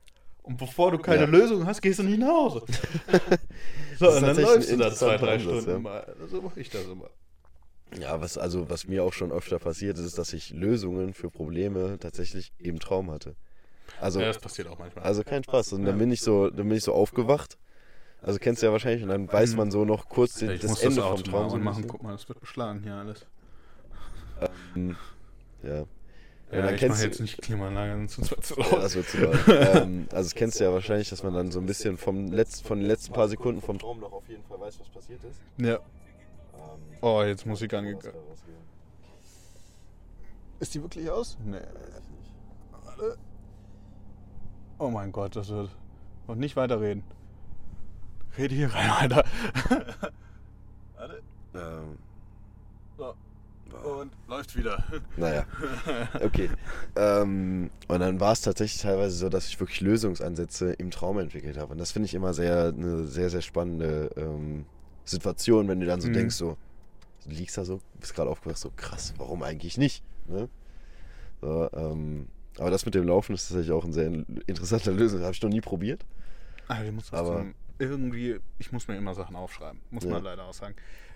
Und 0.43 0.57
bevor 0.57 0.91
du 0.91 0.97
keine 0.99 1.21
Ja. 1.23 1.27
Lösung 1.27 1.65
hast, 1.65 1.81
gehst 1.81 1.99
du 1.99 2.03
nicht 2.03 2.19
nach 2.19 2.29
Hause. 2.29 2.61
so, 3.99 4.05
Das 4.05 4.15
und 4.17 4.21
dann 4.23 4.37
läufst 4.37 4.71
du 4.71 4.77
da 4.77 4.91
zwei, 4.93 5.17
drei 5.17 5.39
Stunden 5.39 5.69
ja. 5.69 5.79
mal. 5.79 6.15
So 6.27 6.41
mache 6.41 6.59
ich 6.59 6.69
das 6.69 6.85
immer. 6.85 7.09
Ja, 7.99 8.21
was 8.21 8.37
also 8.37 8.69
was 8.69 8.87
mir 8.87 9.03
auch 9.03 9.13
schon 9.13 9.31
öfter 9.31 9.57
passiert 9.59 9.97
ist, 9.97 10.05
ist, 10.05 10.17
dass 10.17 10.33
ich 10.33 10.51
Lösungen 10.51 11.13
für 11.13 11.29
Probleme 11.31 11.97
tatsächlich 11.99 12.51
im 12.59 12.79
Traum 12.79 13.09
hatte. 13.11 13.35
Also 13.99 14.19
Ja, 14.19 14.27
das 14.27 14.39
passiert 14.39 14.67
auch 14.67 14.77
manchmal. 14.79 15.03
also 15.05 15.23
kein 15.23 15.43
Spaß. 15.43 15.73
Und 15.73 15.85
dann 15.85 15.95
Ja. 15.95 15.99
bin 15.99 16.11
ich 16.11 16.21
so, 16.21 16.49
dann 16.49 16.67
bin 16.67 16.77
ich 16.77 16.83
so 16.83 16.93
aufgewacht. 16.93 17.57
Also 18.21 18.37
kennst 18.39 18.61
du 18.61 18.65
ja 18.67 18.71
wahrscheinlich 18.71 19.01
und 19.03 19.09
dann 19.09 19.31
weiß 19.31 19.51
Mhm. 19.51 19.57
man 19.57 19.71
so 19.71 19.85
noch 19.85 20.09
kurz 20.09 20.35
den, 20.35 20.49
Ja, 20.49 20.55
ich 20.55 20.61
das 20.61 20.69
muss 20.71 20.81
Ende 20.83 20.95
das 20.97 21.05
vom 21.09 21.23
Traum 21.23 21.49
so 21.49 21.55
ein 21.55 21.63
machen. 21.63 21.87
Guck 21.87 22.03
mal, 22.03 22.11
das 22.11 22.27
wird 22.27 22.39
beschlagen 22.41 22.81
hier 22.83 22.95
alles. 22.95 23.25
Ähm, 24.75 24.97
ja. 25.63 25.85
Ja, 26.51 26.63
dann 26.63 26.73
ich 26.73 26.79
kennst 26.79 27.03
jetzt 27.03 27.19
nicht 27.19 27.39
Klimaanlage, 27.41 28.07
sonst 28.09 28.31
wird 28.31 28.43
zu 28.43 28.59
Ja, 28.59 28.65
laut. 28.71 28.83
das 28.83 28.95
wird 28.95 29.07
zu 29.07 29.17
laut. 29.19 29.37
ähm, 29.47 30.07
also 30.11 30.23
das 30.29 30.33
kennst 30.35 30.59
du 30.59 30.63
ja 30.63 30.73
wahrscheinlich, 30.73 31.07
dass 31.09 31.21
man 31.21 31.33
dann 31.33 31.51
so 31.51 31.59
ein 31.59 31.65
bisschen 31.67 31.97
vom 31.97 32.31
Letz-, 32.31 32.61
von 32.63 32.79
den 32.79 32.87
letzten 32.87 33.13
paar 33.13 33.27
Sekunden 33.29 33.61
vom 33.61 33.77
Traum 33.77 33.99
noch 33.99 34.11
auf 34.11 34.27
jeden 34.27 34.43
Fall 34.45 34.59
weiß, 34.59 34.79
was 34.79 34.89
passiert 34.89 35.23
ist. 35.23 35.39
Ja. 35.57 35.75
Ähm, 35.75 35.81
Oh, 37.01 37.21
jetzt 37.23 37.45
Musik 37.45 37.71
was 37.71 37.79
angegangen. 37.79 38.17
Ist 40.59 40.73
die 40.73 40.81
wirklich 40.81 41.09
aus? 41.09 41.37
Nee. 41.45 41.57
ich. 41.57 42.85
Warte. 42.85 43.17
Oh 44.79 44.89
mein 44.89 45.11
Gott, 45.11 45.35
das 45.35 45.49
wird. 45.49 45.69
Und 46.27 46.39
nicht 46.39 46.55
weiterreden. 46.55 47.03
Rede 48.37 48.55
hier 48.55 48.73
rein, 48.73 48.89
Alter. 48.89 49.23
Warte. 50.97 51.21
Ähm, 51.55 51.97
So. 52.97 53.15
Und 53.99 54.11
läuft 54.27 54.55
wieder. 54.55 54.83
Naja, 55.17 55.45
okay. 56.23 56.49
ähm, 56.95 57.69
und 57.87 57.99
dann 57.99 58.19
war 58.19 58.31
es 58.31 58.41
tatsächlich 58.41 58.81
teilweise 58.81 59.15
so, 59.15 59.29
dass 59.29 59.47
ich 59.47 59.59
wirklich 59.59 59.81
Lösungsansätze 59.81 60.73
im 60.73 60.89
Traum 60.91 61.19
entwickelt 61.19 61.57
habe. 61.57 61.73
Und 61.73 61.77
das 61.77 61.91
finde 61.91 62.07
ich 62.07 62.13
immer 62.15 62.33
sehr, 62.33 62.69
eine 62.75 63.05
sehr, 63.05 63.29
sehr 63.29 63.41
spannende 63.41 64.09
ähm, 64.17 64.65
Situation, 65.05 65.67
wenn 65.67 65.79
du 65.79 65.85
dann 65.85 66.01
so 66.01 66.07
Mhm. 66.07 66.13
denkst, 66.13 66.35
so, 66.35 66.57
du 67.25 67.29
liegst 67.31 67.57
da 67.57 67.65
so, 67.65 67.79
bist 67.99 68.15
gerade 68.15 68.29
aufgewacht, 68.31 68.57
so 68.57 68.71
krass, 68.75 69.13
warum 69.17 69.43
eigentlich 69.43 69.77
nicht? 69.77 70.03
Ne? 70.27 70.49
So, 71.41 71.69
ähm, 71.73 72.27
aber 72.59 72.69
das 72.71 72.85
mit 72.85 72.95
dem 72.95 73.05
Laufen 73.07 73.33
ist 73.33 73.47
tatsächlich 73.47 73.71
auch 73.71 73.83
eine 73.83 73.93
sehr 73.93 74.07
interessante 74.47 74.91
Lösung. 74.91 75.21
Habe 75.21 75.33
ich 75.33 75.41
noch 75.41 75.49
nie 75.49 75.61
probiert. 75.61 76.05
Aber 76.67 76.83
ich 76.85 76.91
muss 76.91 77.11
was 77.11 77.19
Aber- 77.19 77.37
zum, 77.37 77.55
irgendwie, 77.79 78.39
ich 78.57 78.71
muss 78.71 78.87
mir 78.87 78.97
immer 78.97 79.15
Sachen 79.15 79.35
aufschreiben. 79.35 79.79
Muss 79.91 80.03
Ja. 80.03 80.11
man 80.11 80.23
leider 80.23 80.43
auch 80.45 80.53
sagen. 80.53 80.75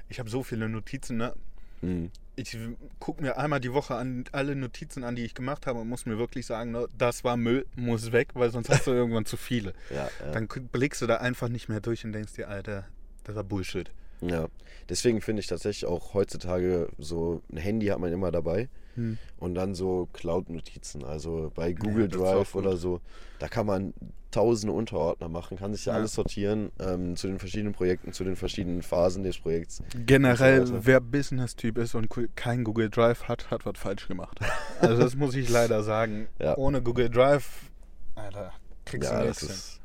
Ich 0.10 0.20
habe 0.20 0.30
so 0.30 0.44
viele 0.44 0.70
Notizen, 0.70 1.18
ne? 1.18 1.34
Mhm. 1.82 2.10
Ich 2.36 2.58
gucke 3.00 3.22
mir 3.22 3.38
einmal 3.38 3.60
die 3.60 3.74
Woche 3.74 3.96
an 3.96 4.24
alle 4.32 4.56
Notizen 4.56 5.04
an, 5.04 5.16
die 5.16 5.24
ich 5.24 5.36
gemacht 5.36 5.68
habe 5.68 5.80
und 5.80 5.90
muss 5.90 6.06
mir 6.06 6.18
wirklich 6.18 6.46
sagen, 6.46 6.72
ne, 6.72 6.88
das 6.98 7.24
war 7.24 7.38
Müll, 7.38 7.66
muss 7.76 8.12
weg, 8.12 8.30
weil 8.34 8.50
sonst 8.50 8.70
hast 8.70 8.88
du 8.88 8.92
irgendwann 8.94 9.26
zu 9.26 9.38
viele. 9.38 9.74
Ja, 9.94 10.10
ja. 10.26 10.32
Dann 10.32 10.48
blickst 10.48 11.02
du 11.02 11.08
da 11.08 11.18
einfach 11.18 11.50
nicht 11.50 11.70
mehr 11.70 11.82
durch 11.82 12.06
und 12.06 12.14
denkst 12.14 12.34
dir, 12.34 12.48
Alter, 12.48 12.88
das 13.26 13.36
war 13.36 13.44
Bullshit. 13.44 13.92
Ja, 14.30 14.48
deswegen 14.90 15.22
finde 15.22 15.40
ich 15.42 15.48
tatsächlich 15.48 15.86
auch 15.86 16.14
heutzutage 16.14 16.90
so 16.98 17.42
ein 17.52 17.58
Handy 17.58 17.88
hat 17.88 18.00
man 18.00 18.12
immer 18.14 18.32
dabei 18.32 18.70
Hm. 18.96 19.18
und 19.40 19.56
dann 19.56 19.74
so 19.74 20.08
Cloud-Notizen. 20.14 21.04
Also 21.04 21.52
bei 21.56 21.74
Google 21.74 22.08
auch 22.08 22.12
Drive 22.18 22.56
oder 22.56 22.78
so, 22.78 23.02
da 23.40 23.48
kann 23.48 23.66
man 23.66 23.94
tausende 24.30 24.74
Unterordner 24.74 25.30
machen, 25.30 25.58
kann 25.58 25.74
sich 25.74 25.86
ja, 25.86 25.94
Ja. 25.94 26.00
alles 26.00 26.14
sortieren 26.14 26.72
ähm, 26.80 27.16
zu 27.16 27.28
den 27.28 27.40
verschiedenen 27.40 27.74
Projekten, 27.74 28.14
zu 28.14 28.24
den 28.24 28.36
verschiedenen 28.36 28.82
Phasen 28.84 29.24
des 29.24 29.40
Projekts. 29.40 29.82
Generell, 30.06 30.66
so 30.68 30.86
wer 30.86 31.00
Business-Typ 31.00 31.78
ist 31.80 31.96
und 31.96 32.08
kein 32.36 32.64
Google 32.64 32.90
Drive 32.90 33.24
hat, 33.28 33.50
hat 33.52 33.66
was 33.66 33.78
falsch 33.78 34.08
gemacht. 34.08 34.40
Also 34.80 35.02
das 35.02 35.16
muss 35.16 35.36
ich 35.36 35.50
leider 35.50 35.84
sagen. 35.84 36.28
Ja. 36.40 36.58
Ohne 36.58 36.82
Google 36.82 37.10
Drive, 37.10 37.72
Alter, 38.16 38.54
kriegst 38.86 39.10
Ja, 39.12 39.22
du 39.22 39.28
nichts 39.28 39.42
hin. 39.42 39.83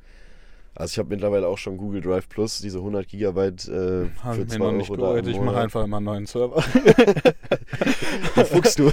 Also 0.79 0.93
ich 0.93 0.99
habe 1.01 1.09
mittlerweile 1.09 1.49
auch 1.49 1.59
schon 1.59 1.77
Google 1.77 2.01
Drive 2.01 2.29
Plus, 2.29 2.61
diese 2.61 2.79
100 2.79 3.09
Gigabyte 3.09 3.67
äh, 3.67 4.11
Habe 4.23 4.37
für 4.37 4.43
ich 4.43 4.49
2 4.49 4.59
mir 4.59 4.59
noch 4.59 4.89
Euro 4.91 5.15
nicht 5.17 5.27
da 5.27 5.31
Ich 5.31 5.41
mache 5.41 5.59
einfach 5.59 5.83
immer 5.83 5.97
einen 5.97 6.07
neuen 6.07 6.27
Server. 6.27 6.63
Da 8.37 8.45
fuchst 8.45 8.79
du. 8.79 8.93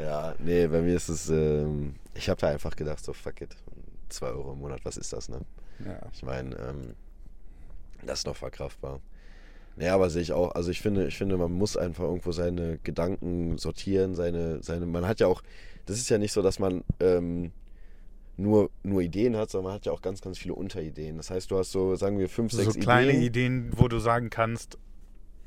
ja, 0.00 0.34
nee, 0.40 0.66
bei 0.66 0.82
mir 0.82 0.96
ist 0.96 1.08
es, 1.08 1.30
ähm, 1.30 1.94
ich 2.14 2.28
habe 2.28 2.40
da 2.40 2.48
einfach 2.48 2.74
gedacht, 2.74 3.04
so 3.04 3.12
fuck 3.12 3.40
it, 3.40 3.56
2 4.08 4.26
Euro 4.30 4.54
im 4.54 4.58
Monat, 4.58 4.80
was 4.84 4.96
ist 4.96 5.12
das, 5.12 5.28
ne? 5.28 5.38
Ja. 5.86 6.00
Ich 6.12 6.24
meine, 6.24 6.56
ähm, 6.56 6.94
das 8.04 8.20
ist 8.20 8.26
noch 8.26 8.34
verkraftbar. 8.34 9.00
Naja, 9.76 9.94
aber 9.94 10.10
sehe 10.10 10.22
ich 10.22 10.32
auch, 10.32 10.56
also 10.56 10.72
ich 10.72 10.80
finde, 10.80 11.06
ich 11.06 11.16
finde, 11.16 11.36
man 11.36 11.52
muss 11.52 11.76
einfach 11.76 12.02
irgendwo 12.02 12.32
seine 12.32 12.78
Gedanken 12.82 13.58
sortieren, 13.58 14.16
seine, 14.16 14.60
seine, 14.60 14.86
man 14.86 15.06
hat 15.06 15.20
ja 15.20 15.28
auch, 15.28 15.40
das 15.86 15.98
ist 15.98 16.10
ja 16.10 16.18
nicht 16.18 16.32
so, 16.32 16.42
dass 16.42 16.58
man 16.58 16.82
ähm, 16.98 17.52
nur, 18.36 18.70
nur 18.82 19.02
Ideen 19.02 19.36
hat, 19.36 19.50
sondern 19.50 19.70
man 19.70 19.74
hat 19.74 19.86
ja 19.86 19.92
auch 19.92 20.02
ganz, 20.02 20.20
ganz 20.20 20.38
viele 20.38 20.54
Unterideen. 20.54 21.16
Das 21.16 21.30
heißt, 21.30 21.50
du 21.50 21.58
hast 21.58 21.70
so, 21.72 21.94
sagen 21.96 22.18
wir, 22.18 22.28
fünf, 22.28 22.52
So 22.52 22.62
sechs 22.62 22.78
kleine 22.78 23.10
Ideen. 23.12 23.22
Ideen, 23.68 23.70
wo 23.76 23.88
du 23.88 23.98
sagen 23.98 24.30
kannst, 24.30 24.78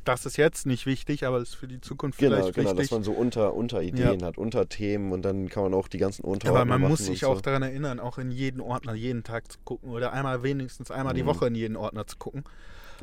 das 0.03 0.27
ist 0.27 0.37
jetzt 0.37 0.67
nicht 0.67 0.85
wichtig, 0.85 1.25
aber 1.25 1.39
ist 1.39 1.55
für 1.55 1.67
die 1.67 1.81
Zukunft 1.81 2.19
Genau, 2.19 2.35
vielleicht 2.35 2.53
genau, 2.53 2.69
dass 2.69 2.77
wichtig. 2.77 2.91
man 2.91 3.03
so 3.03 3.11
unter, 3.11 3.55
Unterideen 3.55 4.23
hat, 4.23 4.37
Unterthemen 4.37 5.11
und 5.11 5.23
dann 5.23 5.49
kann 5.49 5.63
man 5.63 5.73
auch 5.73 5.87
die 5.87 5.97
ganzen 5.97 6.23
Unterordner 6.23 6.61
Aber 6.61 6.69
man 6.79 6.89
muss 6.89 6.99
sich 7.05 7.21
so. 7.21 7.27
auch 7.29 7.41
daran 7.41 7.63
erinnern, 7.63 7.99
auch 7.99 8.19
in 8.19 8.29
jeden 8.29 8.61
Ordner 8.61 8.93
jeden 8.93 9.23
Tag 9.23 9.51
zu 9.51 9.57
gucken 9.65 9.89
oder 9.89 10.13
einmal 10.13 10.43
wenigstens 10.43 10.91
einmal 10.91 11.15
die 11.15 11.23
Mhm. 11.23 11.27
Woche 11.27 11.47
in 11.47 11.55
jeden 11.55 11.75
Ordner 11.75 12.05
zu 12.05 12.17
gucken, 12.17 12.43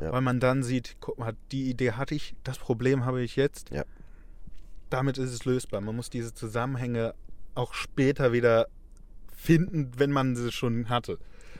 Ja. 0.00 0.12
weil 0.12 0.20
man 0.20 0.38
dann 0.38 0.62
sieht, 0.62 0.94
guck 1.00 1.18
mal, 1.18 1.32
die 1.50 1.68
Idee 1.68 1.90
hatte 1.92 2.14
ich, 2.14 2.36
das 2.44 2.58
Problem 2.58 3.04
habe 3.04 3.20
ich 3.20 3.34
jetzt. 3.34 3.70
Ja. 3.70 3.84
Damit 4.88 5.18
ist 5.18 5.32
es 5.32 5.44
lösbar. 5.44 5.80
Man 5.80 5.96
muss 5.96 6.08
diese 6.08 6.32
Zusammenhänge 6.34 7.14
auch 7.56 7.74
später 7.74 8.32
wieder 8.32 8.68
finden, 9.42 9.90
wenn 9.96 10.10
man 10.12 10.36
sie 10.36 10.52
schon 10.52 10.88
hatte. 10.88 11.18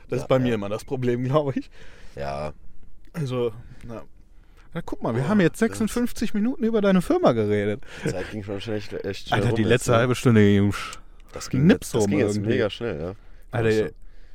Das 0.09 0.18
Ja, 0.18 0.22
ist 0.24 0.28
bei 0.28 0.39
mir 0.39 0.51
ja. 0.51 0.55
immer 0.55 0.68
das 0.68 0.85
Problem, 0.85 1.24
glaube 1.24 1.53
ich. 1.57 1.70
Ja, 2.16 2.53
Also, 3.12 3.53
na. 3.87 4.03
Na, 4.74 4.80
guck 4.80 5.03
mal, 5.03 5.14
wir 5.14 5.22
Boah, 5.22 5.28
haben 5.28 5.41
jetzt 5.43 5.61
das- 5.61 5.68
56 5.68 6.33
Minuten 6.33 6.64
über 6.64 6.80
deine 6.80 7.03
Firma 7.03 7.33
geredet. 7.33 7.85
die 8.05 8.09
Zeit 8.11 8.30
ging 8.30 8.43
schon 8.43 8.59
schnell, 8.61 8.78
echt 8.78 9.28
schnell 9.28 9.41
Alter, 9.41 9.49
rum 9.51 9.57
die 9.57 9.62
jetzt, 9.62 9.68
letzte 9.68 9.91
ne? 9.91 9.97
halbe 9.99 10.14
Stunde 10.14 10.41
ging 10.43 10.70
sch- 10.70 10.97
Das 11.33 11.51
ging, 11.51 11.66
Nips 11.66 11.89
jetzt, 11.89 11.95
das 11.95 12.03
rum 12.05 12.11
ging 12.11 12.18
jetzt 12.20 12.37
irgendwie. 12.37 12.51
mega 12.53 12.70
schnell, 12.70 12.99
ja. 13.01 13.14
Alter, 13.51 13.91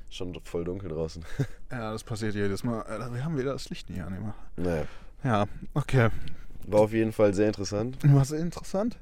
schon, 0.09 0.33
schon 0.35 0.43
voll 0.43 0.63
dunkel 0.63 0.89
draußen. 0.89 1.23
Ja, 1.71 1.91
das 1.91 2.03
passiert 2.03 2.35
jedes 2.35 2.63
Mal. 2.63 2.81
Alter, 2.83 3.11
wir 3.13 3.25
haben 3.25 3.37
wieder 3.37 3.51
das 3.53 3.69
Licht 3.69 3.89
nicht 3.89 4.01
angemacht. 4.01 4.35
Naja, 4.57 4.85
Ja, 5.23 5.45
okay. 5.73 6.09
war 6.67 6.81
auf 6.81 6.93
jeden 6.93 7.11
Fall 7.13 7.33
sehr 7.33 7.47
interessant. 7.47 7.97
Was 8.03 8.31
interessant. 8.31 8.97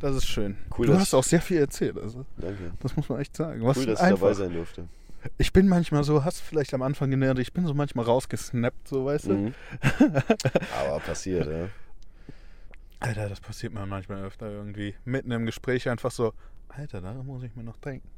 Das 0.00 0.14
ist 0.14 0.26
schön. 0.26 0.56
Cool, 0.76 0.86
du 0.88 0.94
hast 0.98 1.08
ich- 1.08 1.14
auch 1.14 1.24
sehr 1.24 1.40
viel 1.40 1.58
erzählt. 1.58 1.98
Also, 1.98 2.24
Danke. 2.36 2.72
das 2.80 2.96
muss 2.96 3.08
man 3.08 3.20
echt 3.20 3.36
sagen. 3.36 3.64
Was 3.64 3.78
Cool, 3.78 3.86
dass 3.86 3.98
ich 4.00 4.04
einfach. 4.04 4.20
dabei 4.20 4.34
sein 4.34 4.52
durfte. 4.52 4.88
Ich 5.38 5.52
bin 5.52 5.66
manchmal 5.68 6.04
so, 6.04 6.24
hast 6.24 6.40
du 6.40 6.44
vielleicht 6.44 6.72
am 6.74 6.82
Anfang 6.82 7.10
genannt, 7.10 7.38
ich 7.40 7.52
bin 7.52 7.66
so 7.66 7.74
manchmal 7.74 8.04
rausgesnappt, 8.04 8.86
so 8.88 9.06
weißt 9.06 9.26
du. 9.26 9.32
Mhm. 9.34 9.54
Aber 10.78 11.00
passiert, 11.00 11.46
ja. 11.50 11.68
Alter, 13.00 13.28
das 13.28 13.40
passiert 13.40 13.74
mir 13.74 13.84
manchmal 13.86 14.24
öfter 14.24 14.50
irgendwie. 14.50 14.94
Mitten 15.04 15.30
im 15.30 15.44
Gespräch 15.46 15.88
einfach 15.88 16.10
so, 16.10 16.32
Alter, 16.68 17.00
da 17.00 17.12
muss 17.14 17.42
ich 17.42 17.54
mir 17.56 17.62
noch 17.64 17.76
denken. 17.78 18.08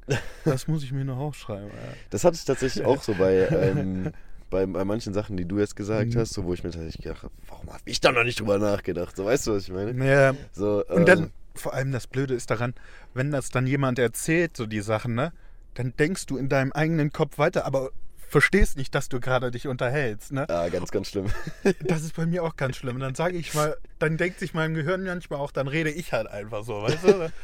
Das 0.45 0.69
muss 0.69 0.83
ich 0.83 0.93
mir 0.93 1.05
noch 1.05 1.19
aufschreiben. 1.19 1.71
Alter. 1.71 1.97
Das 2.11 2.25
hatte 2.25 2.37
ich 2.37 2.45
tatsächlich 2.45 2.85
auch 2.85 3.03
so 3.03 3.15
bei, 3.15 3.35
ähm, 3.51 4.13
bei, 4.51 4.67
bei 4.67 4.85
manchen 4.85 5.13
Sachen, 5.15 5.37
die 5.37 5.45
du 5.47 5.59
jetzt 5.59 5.77
gesagt 5.77 6.15
Mhm. 6.15 6.19
hast, 6.19 6.33
so, 6.35 6.45
wo 6.45 6.55
ich 6.55 6.63
mir 6.63 6.71
tatsächlich 6.71 7.03
gedacht 7.05 7.23
habe, 7.23 7.33
warum 7.49 7.69
habe 7.71 7.83
ich 7.87 8.01
da 8.01 8.13
noch 8.13 8.25
nicht 8.25 8.39
drüber 8.41 8.59
nachgedacht? 8.59 9.17
So, 9.17 9.25
weißt 9.25 9.47
du, 9.47 9.55
was 9.55 9.65
ich 9.65 9.73
meine? 9.73 9.93
Ja, 10.07 10.35
So, 10.53 10.85
Und 10.87 10.99
ähm, 11.01 11.07
dann, 11.07 11.31
vor 11.59 11.75
allem 11.75 11.93
das 11.93 12.07
Blöde 12.07 12.35
ist 12.35 12.51
daran, 12.51 12.75
wenn 13.15 13.31
das 13.31 13.51
dann 13.51 13.67
jemand 13.67 13.99
erzählt, 13.99 14.57
so 14.57 14.67
die 14.67 14.81
Sachen, 14.81 15.15
ne, 15.15 15.33
dann 15.75 15.95
denkst 15.97 16.27
du 16.27 16.37
in 16.37 16.49
deinem 16.49 16.73
eigenen 16.73 17.13
Kopf 17.13 17.39
weiter, 17.39 17.65
aber 17.67 17.91
verstehst 18.17 18.77
nicht, 18.77 18.95
dass 18.95 19.09
du 19.09 19.21
gerade 19.21 19.51
dich 19.51 19.69
unterhältst, 19.69 20.33
ne? 20.33 20.47
Ja, 20.49 20.69
ganz, 20.69 20.91
ganz 20.91 21.09
schlimm. 21.09 21.27
Das 21.87 22.03
ist 22.03 22.15
bei 22.17 22.27
mir 22.27 22.43
auch 22.45 22.57
ganz 22.57 22.77
schlimm. 22.77 22.97
Und 22.97 23.01
dann 23.01 23.15
sage 23.15 23.37
ich 23.37 23.55
mal, 23.55 23.77
dann 23.99 24.17
denkt 24.17 24.39
sich 24.41 24.53
mein 24.53 24.75
Gehirn 24.75 25.05
manchmal 25.05 25.39
auch, 25.39 25.51
dann 25.53 25.69
rede 25.69 25.91
ich 25.91 26.13
halt 26.13 26.27
einfach 26.27 26.65
so, 26.65 26.83
weißt 26.83 27.05
du? 27.05 27.33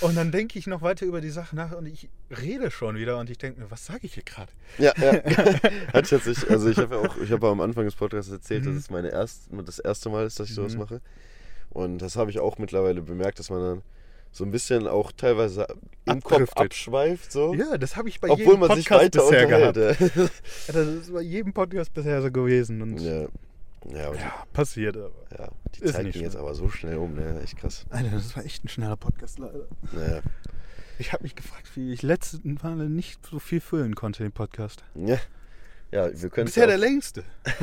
Und 0.00 0.16
dann 0.16 0.32
denke 0.32 0.58
ich 0.58 0.66
noch 0.66 0.82
weiter 0.82 1.06
über 1.06 1.20
die 1.20 1.30
Sache 1.30 1.54
nach 1.54 1.72
und 1.72 1.86
ich 1.86 2.08
rede 2.42 2.70
schon 2.70 2.96
wieder 2.96 3.18
und 3.18 3.30
ich 3.30 3.38
denke 3.38 3.60
mir, 3.60 3.70
was 3.70 3.86
sage 3.86 4.00
ich 4.02 4.14
hier 4.14 4.22
gerade? 4.22 4.50
Ja, 4.78 4.92
ja. 5.00 5.12
Hat 5.92 6.08
tatsächlich, 6.08 6.50
also 6.50 6.68
ich 6.68 6.78
habe 6.78 6.96
ja 6.96 7.00
auch, 7.00 7.16
ich 7.18 7.30
habe 7.30 7.46
am 7.48 7.60
Anfang 7.60 7.84
des 7.84 7.94
Podcasts 7.94 8.30
erzählt, 8.30 8.66
dass 8.66 8.72
Mhm. 8.72 8.78
es 8.78 8.90
meine 8.90 9.10
erst, 9.10 9.48
das 9.64 9.78
erste 9.78 10.08
Mal 10.10 10.26
ist, 10.26 10.40
dass 10.40 10.48
ich 10.48 10.54
sowas 10.54 10.72
Mhm. 10.74 10.80
mache. 10.80 11.00
Und 11.72 11.98
das 11.98 12.16
habe 12.16 12.30
ich 12.30 12.38
auch 12.38 12.58
mittlerweile 12.58 13.02
bemerkt, 13.02 13.38
dass 13.38 13.50
man 13.50 13.60
dann 13.60 13.82
so 14.30 14.44
ein 14.44 14.50
bisschen 14.50 14.86
auch 14.88 15.12
teilweise 15.12 15.66
im 16.06 16.22
Kopf 16.22 16.32
Abdriftet. 16.32 16.58
abschweift, 16.58 17.32
so. 17.32 17.54
Ja, 17.54 17.76
das 17.76 17.96
habe 17.96 18.08
ich 18.08 18.20
bei 18.20 18.30
obwohl 18.30 18.44
jedem 18.46 18.60
man 18.60 18.76
sich 18.76 18.88
Podcast 18.88 19.16
weiter 19.16 19.30
bisher 19.30 19.46
gehabt. 19.46 20.32
Das 20.68 20.86
ist 20.86 21.12
bei 21.12 21.20
jedem 21.20 21.52
Podcast 21.52 21.92
bisher 21.92 22.22
so 22.22 22.30
gewesen. 22.30 22.80
Und 22.82 22.98
ja, 22.98 23.22
ja. 23.90 24.14
Ja, 24.14 24.44
passiert 24.52 24.96
aber. 24.96 25.10
ja, 25.38 25.48
die 25.74 25.82
Ist 25.82 25.94
Zeit 25.94 26.12
ging 26.12 26.22
jetzt 26.22 26.32
schlimm. 26.32 26.44
aber 26.44 26.54
so 26.54 26.68
schnell 26.68 26.96
um, 26.96 27.14
ne? 27.14 27.40
Echt 27.42 27.56
krass. 27.58 27.84
Alter, 27.90 28.10
das 28.10 28.36
war 28.36 28.44
echt 28.44 28.64
ein 28.64 28.68
schneller 28.68 28.96
Podcast 28.96 29.38
leider. 29.38 29.66
Naja. 29.92 30.20
Ich 30.98 31.12
habe 31.12 31.24
mich 31.24 31.34
gefragt, 31.34 31.68
wie 31.74 31.92
ich 31.92 32.02
letzten 32.02 32.58
Male 32.62 32.88
nicht 32.88 33.26
so 33.26 33.38
viel 33.38 33.60
füllen 33.60 33.94
konnte, 33.94 34.22
den 34.22 34.32
Podcast. 34.32 34.84
Ja. 34.94 35.18
Ja, 35.92 36.08
wir 36.10 36.30
können 36.30 36.46
Bisher 36.46 36.66
der 36.66 36.78
längste. 36.78 37.22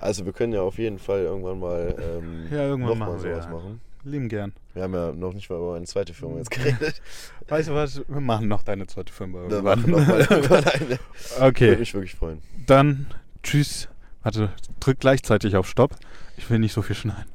Also 0.00 0.24
wir 0.24 0.32
können 0.32 0.52
ja 0.52 0.60
auf 0.60 0.78
jeden 0.78 1.00
Fall 1.00 1.22
irgendwann 1.22 1.58
mal 1.58 1.96
ähm, 1.98 2.46
Ja, 2.52 2.68
irgendwann 2.68 2.98
mal 2.98 3.06
machen 3.06 3.24
wir, 3.24 3.34
sowas 3.34 3.46
ja. 3.46 3.50
machen. 3.50 3.80
Lieben 4.04 4.28
gern. 4.28 4.52
Wir 4.74 4.84
haben 4.84 4.94
ja 4.94 5.10
noch 5.10 5.32
nicht 5.32 5.50
mal 5.50 5.56
über 5.56 5.74
eine 5.74 5.86
zweite 5.86 6.14
Firma 6.14 6.38
jetzt 6.38 6.52
geredet. 6.52 7.02
Weißt 7.48 7.68
du 7.68 7.74
was? 7.74 8.02
Wir 8.06 8.20
machen 8.20 8.46
noch 8.46 8.62
deine 8.62 8.86
zweite 8.86 9.12
Firma 9.12 9.50
Wir 9.50 9.60
machen 9.60 9.90
noch 9.90 10.06
mal 10.06 10.24
eine. 10.28 10.28
Würde 10.48 10.98
okay, 11.40 11.76
mich 11.76 11.92
wirklich 11.94 12.14
freuen. 12.14 12.40
dann 12.66 13.06
tschüss. 13.42 13.88
Warte, 14.22 14.50
drück 14.78 15.00
gleichzeitig 15.00 15.56
auf 15.56 15.68
Stopp. 15.68 15.96
Ich 16.36 16.48
will 16.48 16.60
nicht 16.60 16.72
so 16.72 16.82
viel 16.82 16.94
schneiden. 16.94 17.26